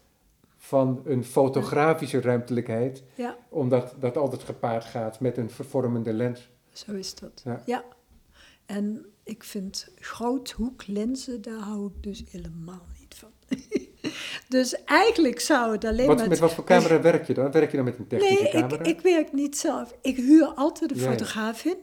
van 0.56 1.02
een 1.04 1.24
fotografische 1.24 2.20
ruimtelijkheid. 2.20 3.02
Ja, 3.14 3.36
Omdat 3.48 3.94
dat 3.98 4.16
altijd 4.16 4.42
gepaard 4.42 4.84
gaat 4.84 5.20
met 5.20 5.36
een 5.36 5.50
vervormende 5.50 6.12
lens. 6.12 6.50
zo 6.72 6.92
is 6.92 7.14
dat. 7.14 7.42
Ja. 7.44 7.62
Ja. 7.66 7.84
En 8.66 9.06
ik 9.24 9.44
vind 9.44 9.88
groothoeklenzen, 9.98 11.42
daar 11.42 11.58
hou 11.58 11.86
ik 11.86 12.02
dus 12.02 12.24
helemaal 12.30 12.86
niet 13.00 13.14
van. 13.14 13.30
dus 14.48 14.84
eigenlijk 14.84 15.40
zou 15.40 15.72
het 15.72 15.84
alleen 15.84 16.06
Wat, 16.06 16.16
met... 16.18 16.28
met 16.28 16.38
wat 16.38 16.52
voor 16.54 16.64
camera 16.64 17.00
werk 17.00 17.26
je 17.26 17.34
dan? 17.34 17.50
Werk 17.50 17.70
je 17.70 17.76
dan 17.76 17.84
met 17.86 17.98
een 17.98 18.06
technische 18.06 18.34
Nee, 18.42 18.52
ik, 18.52 18.58
camera? 18.60 18.84
ik 18.84 19.00
werk 19.00 19.32
niet 19.32 19.56
zelf. 19.58 19.94
Ik 20.02 20.16
huur 20.16 20.46
altijd 20.46 20.90
een 20.90 20.96
Ja, 20.98 21.10
fotograaf 21.10 21.64
in. 21.64 21.76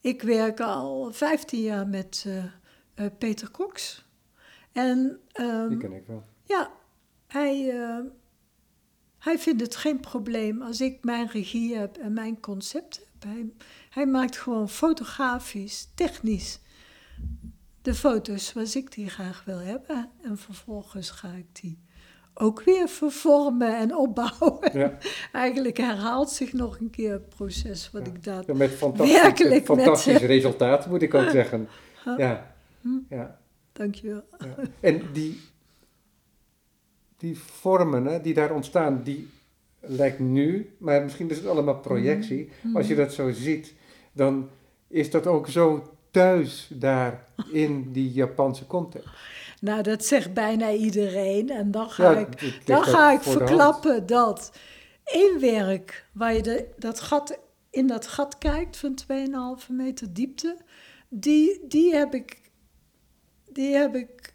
Ik 0.00 0.22
werk 0.22 0.60
al 0.60 1.12
15 1.12 1.60
jaar 1.60 1.86
met 1.88 2.24
eh, 2.26 2.44
eh, 2.94 3.12
Peter 3.18 3.50
Cox. 3.50 4.04
En 4.72 5.20
ehm, 5.32 5.68
Die 5.68 5.78
ken 5.78 5.92
ik 5.92 6.06
wel. 6.06 6.24
ja, 6.44 6.70
hij, 7.26 7.70
eh, 7.80 7.98
hij 9.18 9.38
vindt 9.38 9.60
het 9.60 9.76
geen 9.76 10.00
probleem 10.00 10.62
als 10.62 10.80
ik 10.80 11.04
mijn 11.04 11.28
regie 11.28 11.76
heb 11.76 11.96
en 11.96 12.12
mijn 12.12 12.40
concept 12.40 12.96
heb. 12.96 13.06
Hij, 13.32 13.50
hij 13.90 14.06
maakt 14.06 14.36
gewoon 14.36 14.68
fotografisch, 14.68 15.88
technisch 15.94 16.60
de 17.82 17.94
foto's 17.94 18.46
zoals 18.46 18.76
ik 18.76 18.92
die 18.92 19.08
graag 19.10 19.42
wil 19.46 19.58
hebben. 19.58 20.08
En 20.22 20.38
vervolgens 20.38 21.10
ga 21.10 21.32
ik 21.32 21.46
die 21.52 21.78
ook 22.34 22.62
weer 22.62 22.88
vervormen 22.88 23.78
en 23.78 23.96
opbouwen. 23.96 24.78
Ja. 24.78 24.98
Eigenlijk 25.32 25.76
herhaalt 25.76 26.30
zich 26.30 26.52
nog 26.52 26.80
een 26.80 26.90
keer 26.90 27.12
het 27.12 27.28
proces 27.28 27.90
wat 27.90 28.06
ik 28.06 28.24
daar... 28.24 28.42
Ja, 28.46 28.54
met 28.54 28.70
fantastisch, 28.70 29.20
Werkelijk 29.20 29.64
fantastisch 29.64 30.20
eh, 30.20 30.26
resultaat, 30.26 30.86
moet 30.86 31.02
ik 31.02 31.14
ook 31.14 31.30
zeggen. 31.40 31.68
Huh? 32.04 32.18
Ja, 32.18 32.54
Hm, 32.80 32.98
ja, 33.08 33.38
dankjewel. 33.72 34.22
ja. 34.38 34.54
En 34.80 35.02
die, 35.12 35.40
die 37.16 37.38
vormen 37.38 38.04
hè, 38.04 38.20
die 38.20 38.34
daar 38.34 38.54
ontstaan, 38.54 39.02
die 39.02 39.28
lijkt 39.80 40.18
nu, 40.18 40.74
maar 40.78 41.02
misschien 41.02 41.30
is 41.30 41.36
het 41.36 41.46
allemaal 41.46 41.78
projectie. 41.80 42.50
Mhm. 42.62 42.76
Als 42.76 42.86
je 42.88 42.94
dat 42.94 43.12
zo 43.12 43.30
ziet, 43.30 43.74
dan 44.12 44.48
is 44.88 45.10
dat 45.10 45.26
ook 45.26 45.48
zo 45.48 45.94
thuis 46.10 46.68
daar 46.70 47.24
in 47.52 47.92
die 47.92 48.12
Japanse 48.12 48.66
context. 48.66 49.08
Nou, 49.60 49.82
dat 49.82 50.04
zegt 50.04 50.34
bijna 50.34 50.72
iedereen. 50.72 51.50
En 51.50 51.70
dan 51.70 51.90
ga 51.90 52.10
Ja, 52.10 52.18
ik, 52.18 52.60
dan 52.64 52.84
ga 52.84 53.12
ik 53.12 53.20
verklappen 53.20 54.06
dat 54.06 54.52
één 55.04 55.40
werk 55.40 56.06
waar 56.12 56.34
je 56.34 56.42
de, 56.42 56.68
dat 56.76 57.00
gat, 57.00 57.38
in 57.70 57.86
dat 57.86 58.06
gat 58.06 58.38
kijkt 58.38 58.76
van 58.76 58.98
2,5 59.62 59.66
meter 59.68 60.12
diepte, 60.12 60.56
die, 61.08 61.60
die, 61.68 61.94
heb 61.94 62.14
ik, 62.14 62.50
die 63.52 63.74
heb 63.74 63.94
ik 63.94 64.34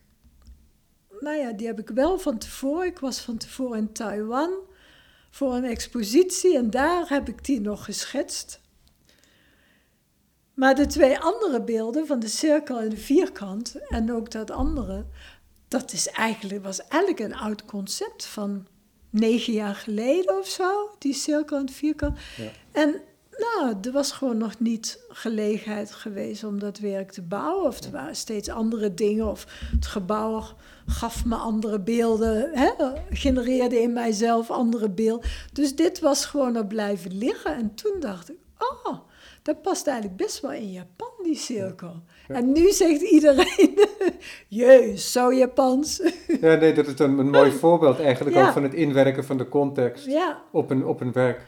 nou 1.19 1.37
ja, 1.37 1.51
die 1.51 1.67
heb 1.67 1.79
ik 1.79 1.89
wel 1.89 2.19
van 2.19 2.37
tevoren. 2.37 2.87
Ik 2.87 2.99
was 2.99 3.19
van 3.19 3.37
tevoren 3.37 3.77
in 3.77 3.93
Taiwan 3.93 4.53
voor 5.29 5.55
een 5.55 5.63
expositie 5.63 6.57
en 6.57 6.69
daar 6.69 7.09
heb 7.09 7.27
ik 7.27 7.45
die 7.45 7.61
nog 7.61 7.85
geschetst. 7.85 8.61
Maar 10.55 10.75
de 10.75 10.85
twee 10.85 11.19
andere 11.19 11.61
beelden 11.61 12.07
van 12.07 12.19
de 12.19 12.27
cirkel 12.27 12.79
en 12.79 12.89
de 12.89 12.97
vierkant 12.97 13.75
en 13.87 14.13
ook 14.13 14.31
dat 14.31 14.51
andere, 14.51 15.05
dat 15.67 15.93
is 15.93 16.07
eigenlijk, 16.07 16.63
was 16.63 16.87
eigenlijk 16.87 17.21
een 17.21 17.35
oud 17.35 17.65
concept 17.65 18.25
van 18.25 18.67
negen 19.09 19.53
jaar 19.53 19.75
geleden 19.75 20.37
of 20.37 20.47
zo, 20.47 20.89
die 20.99 21.13
cirkel 21.13 21.57
en 21.57 21.69
vierkant. 21.69 22.17
Ja. 22.37 22.49
En 22.71 23.01
nou, 23.37 23.75
er 23.81 23.91
was 23.91 24.11
gewoon 24.11 24.37
nog 24.37 24.59
niet 24.59 24.99
gelegenheid 25.09 25.91
geweest 25.91 26.43
om 26.43 26.59
dat 26.59 26.79
werk 26.79 27.11
te 27.11 27.21
bouwen. 27.21 27.67
Of 27.67 27.83
er 27.83 27.91
waren 27.91 28.15
steeds 28.15 28.49
andere 28.49 28.93
dingen. 28.93 29.27
Of 29.27 29.45
het 29.75 29.85
gebouw 29.85 30.43
gaf 30.85 31.25
me 31.25 31.35
andere 31.35 31.79
beelden. 31.79 32.49
Hè, 32.53 32.71
genereerde 33.09 33.81
in 33.81 33.93
mijzelf 33.93 34.51
andere 34.51 34.89
beelden. 34.89 35.29
Dus 35.53 35.75
dit 35.75 35.99
was 35.99 36.25
gewoon 36.25 36.55
er 36.55 36.67
blijven 36.67 37.17
liggen. 37.17 37.55
En 37.55 37.75
toen 37.75 37.99
dacht 37.99 38.29
ik, 38.29 38.37
oh, 38.57 38.99
dat 39.45 39.61
past 39.61 39.87
eigenlijk 39.87 40.17
best 40.17 40.41
wel 40.41 40.51
in 40.51 40.71
Japan, 40.71 41.11
die 41.23 41.35
cirkel. 41.35 42.03
En 42.27 42.51
nu 42.51 42.71
zegt 42.71 43.01
iedereen, 43.01 43.79
jeus, 44.47 45.11
zo 45.11 45.33
Japans. 45.33 46.01
Ja, 46.41 46.55
nee, 46.55 46.73
dat 46.73 46.87
is 46.87 46.99
een, 46.99 47.17
een 47.17 47.29
mooi 47.29 47.51
voorbeeld 47.51 47.99
eigenlijk 47.99 48.37
ook 48.37 48.51
van 48.51 48.63
het 48.63 48.73
inwerken 48.73 49.25
van 49.25 49.37
de 49.37 49.49
context 49.49 50.07
op, 50.51 50.69
een, 50.69 50.85
op 50.85 51.01
een 51.01 51.11
werk. 51.11 51.41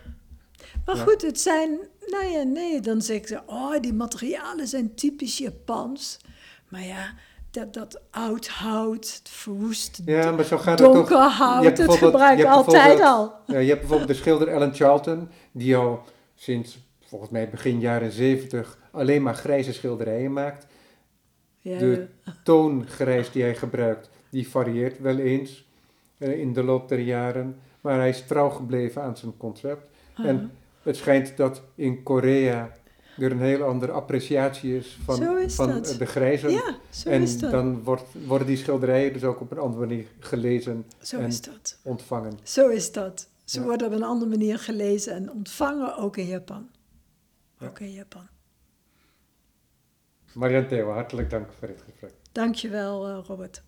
Maar 0.86 0.96
goed, 0.96 1.22
het 1.22 1.40
zijn, 1.40 1.80
nou 2.06 2.26
ja, 2.26 2.44
nee, 2.44 2.80
dan 2.80 3.02
zeggen 3.02 3.28
ze, 3.28 3.42
oh, 3.46 3.80
die 3.80 3.94
materialen 3.94 4.68
zijn 4.68 4.96
typisch 4.96 5.38
Japans. 5.38 6.20
Maar 6.68 6.84
ja, 6.84 7.14
dat, 7.52 7.74
dat 7.74 8.02
oud 8.12 8.48
hout, 8.48 9.14
het 9.18 9.30
verwoest, 9.30 10.02
ja, 10.06 10.32
maar 10.32 10.46
zo 10.46 10.58
gaat 10.58 10.78
donker 10.78 11.00
het 11.00 11.08
toch, 11.08 11.38
hout, 11.38 11.78
dat 11.78 11.96
gebruik 11.96 12.40
ik 12.40 12.46
altijd 12.46 13.02
al. 13.02 13.34
Ja, 13.46 13.60
je 13.60 13.68
hebt 13.68 13.80
bijvoorbeeld 13.80 14.10
de 14.10 14.16
schilder 14.16 14.54
Alan 14.54 14.74
Charlton, 14.74 15.30
die 15.52 15.76
al 15.76 16.04
sinds 16.36 16.87
volgens 17.08 17.32
mij 17.32 17.50
begin 17.50 17.80
jaren 17.80 18.12
zeventig 18.12 18.78
alleen 18.92 19.22
maar 19.22 19.36
grijze 19.36 19.74
schilderijen 19.74 20.34
maakt. 20.34 20.68
Ja. 21.60 21.80
De 21.80 22.08
toongrijs 22.44 23.32
die 23.32 23.44
hij 23.44 23.56
gebruikt, 23.56 24.10
die 24.30 24.50
varieert 24.50 25.00
wel 25.00 25.18
eens 25.18 25.68
uh, 26.18 26.40
in 26.40 26.54
de 26.54 26.64
loop 26.64 26.90
der 26.90 27.00
jaren, 27.00 27.56
maar 27.82 27.98
hij 27.98 28.10
is 28.10 28.26
trouw 28.28 28.50
gebleven 28.50 29.02
aan 29.02 29.18
zijn 29.18 29.38
concept. 29.38 29.90
En 30.16 30.52
het 30.82 30.96
schijnt 30.96 31.38
dat 31.38 31.62
in 31.76 32.04
Korea 32.04 32.72
er 33.18 33.32
een 33.32 33.42
heel 33.42 33.64
andere 33.64 33.92
appreciatie 33.92 34.78
is 34.78 34.98
van, 35.04 35.38
is 35.38 35.56
van 35.56 35.82
de 35.98 36.06
grijzen. 36.06 36.50
Ja, 36.50 36.78
zo 36.90 37.10
en 37.10 37.22
is 37.22 37.40
dat. 37.40 37.52
dan 37.52 37.84
wordt, 37.84 38.04
worden 38.26 38.48
die 38.48 38.58
schilderijen 38.58 39.14
dus 39.14 39.24
ook 39.24 39.42
op 39.42 39.52
een 39.52 39.58
andere 39.58 39.86
manier 39.86 40.06
gelezen 40.20 40.86
zo 41.02 41.18
en 41.18 41.28
is 41.28 41.42
dat. 41.42 41.78
ontvangen. 41.84 42.40
Zo 42.44 42.68
is 42.68 42.92
dat. 42.92 43.28
Ze 43.44 43.64
worden 43.64 43.88
op 43.88 43.94
een 43.94 44.04
andere 44.04 44.30
manier 44.30 44.60
gelezen 44.60 45.14
en 45.14 45.32
ontvangen, 45.32 45.98
ook 45.98 46.18
in 46.18 46.26
Japan. 46.26 46.70
Ook 47.62 47.80
in 47.80 47.92
Japan. 47.92 48.28
Marianne 50.34 50.68
Theo, 50.68 50.92
hartelijk 50.92 51.30
dank 51.30 51.54
voor 51.54 51.68
dit 51.68 51.82
gesprek. 51.82 52.14
Dankjewel, 52.32 53.10
uh, 53.10 53.26
Robert. 53.26 53.64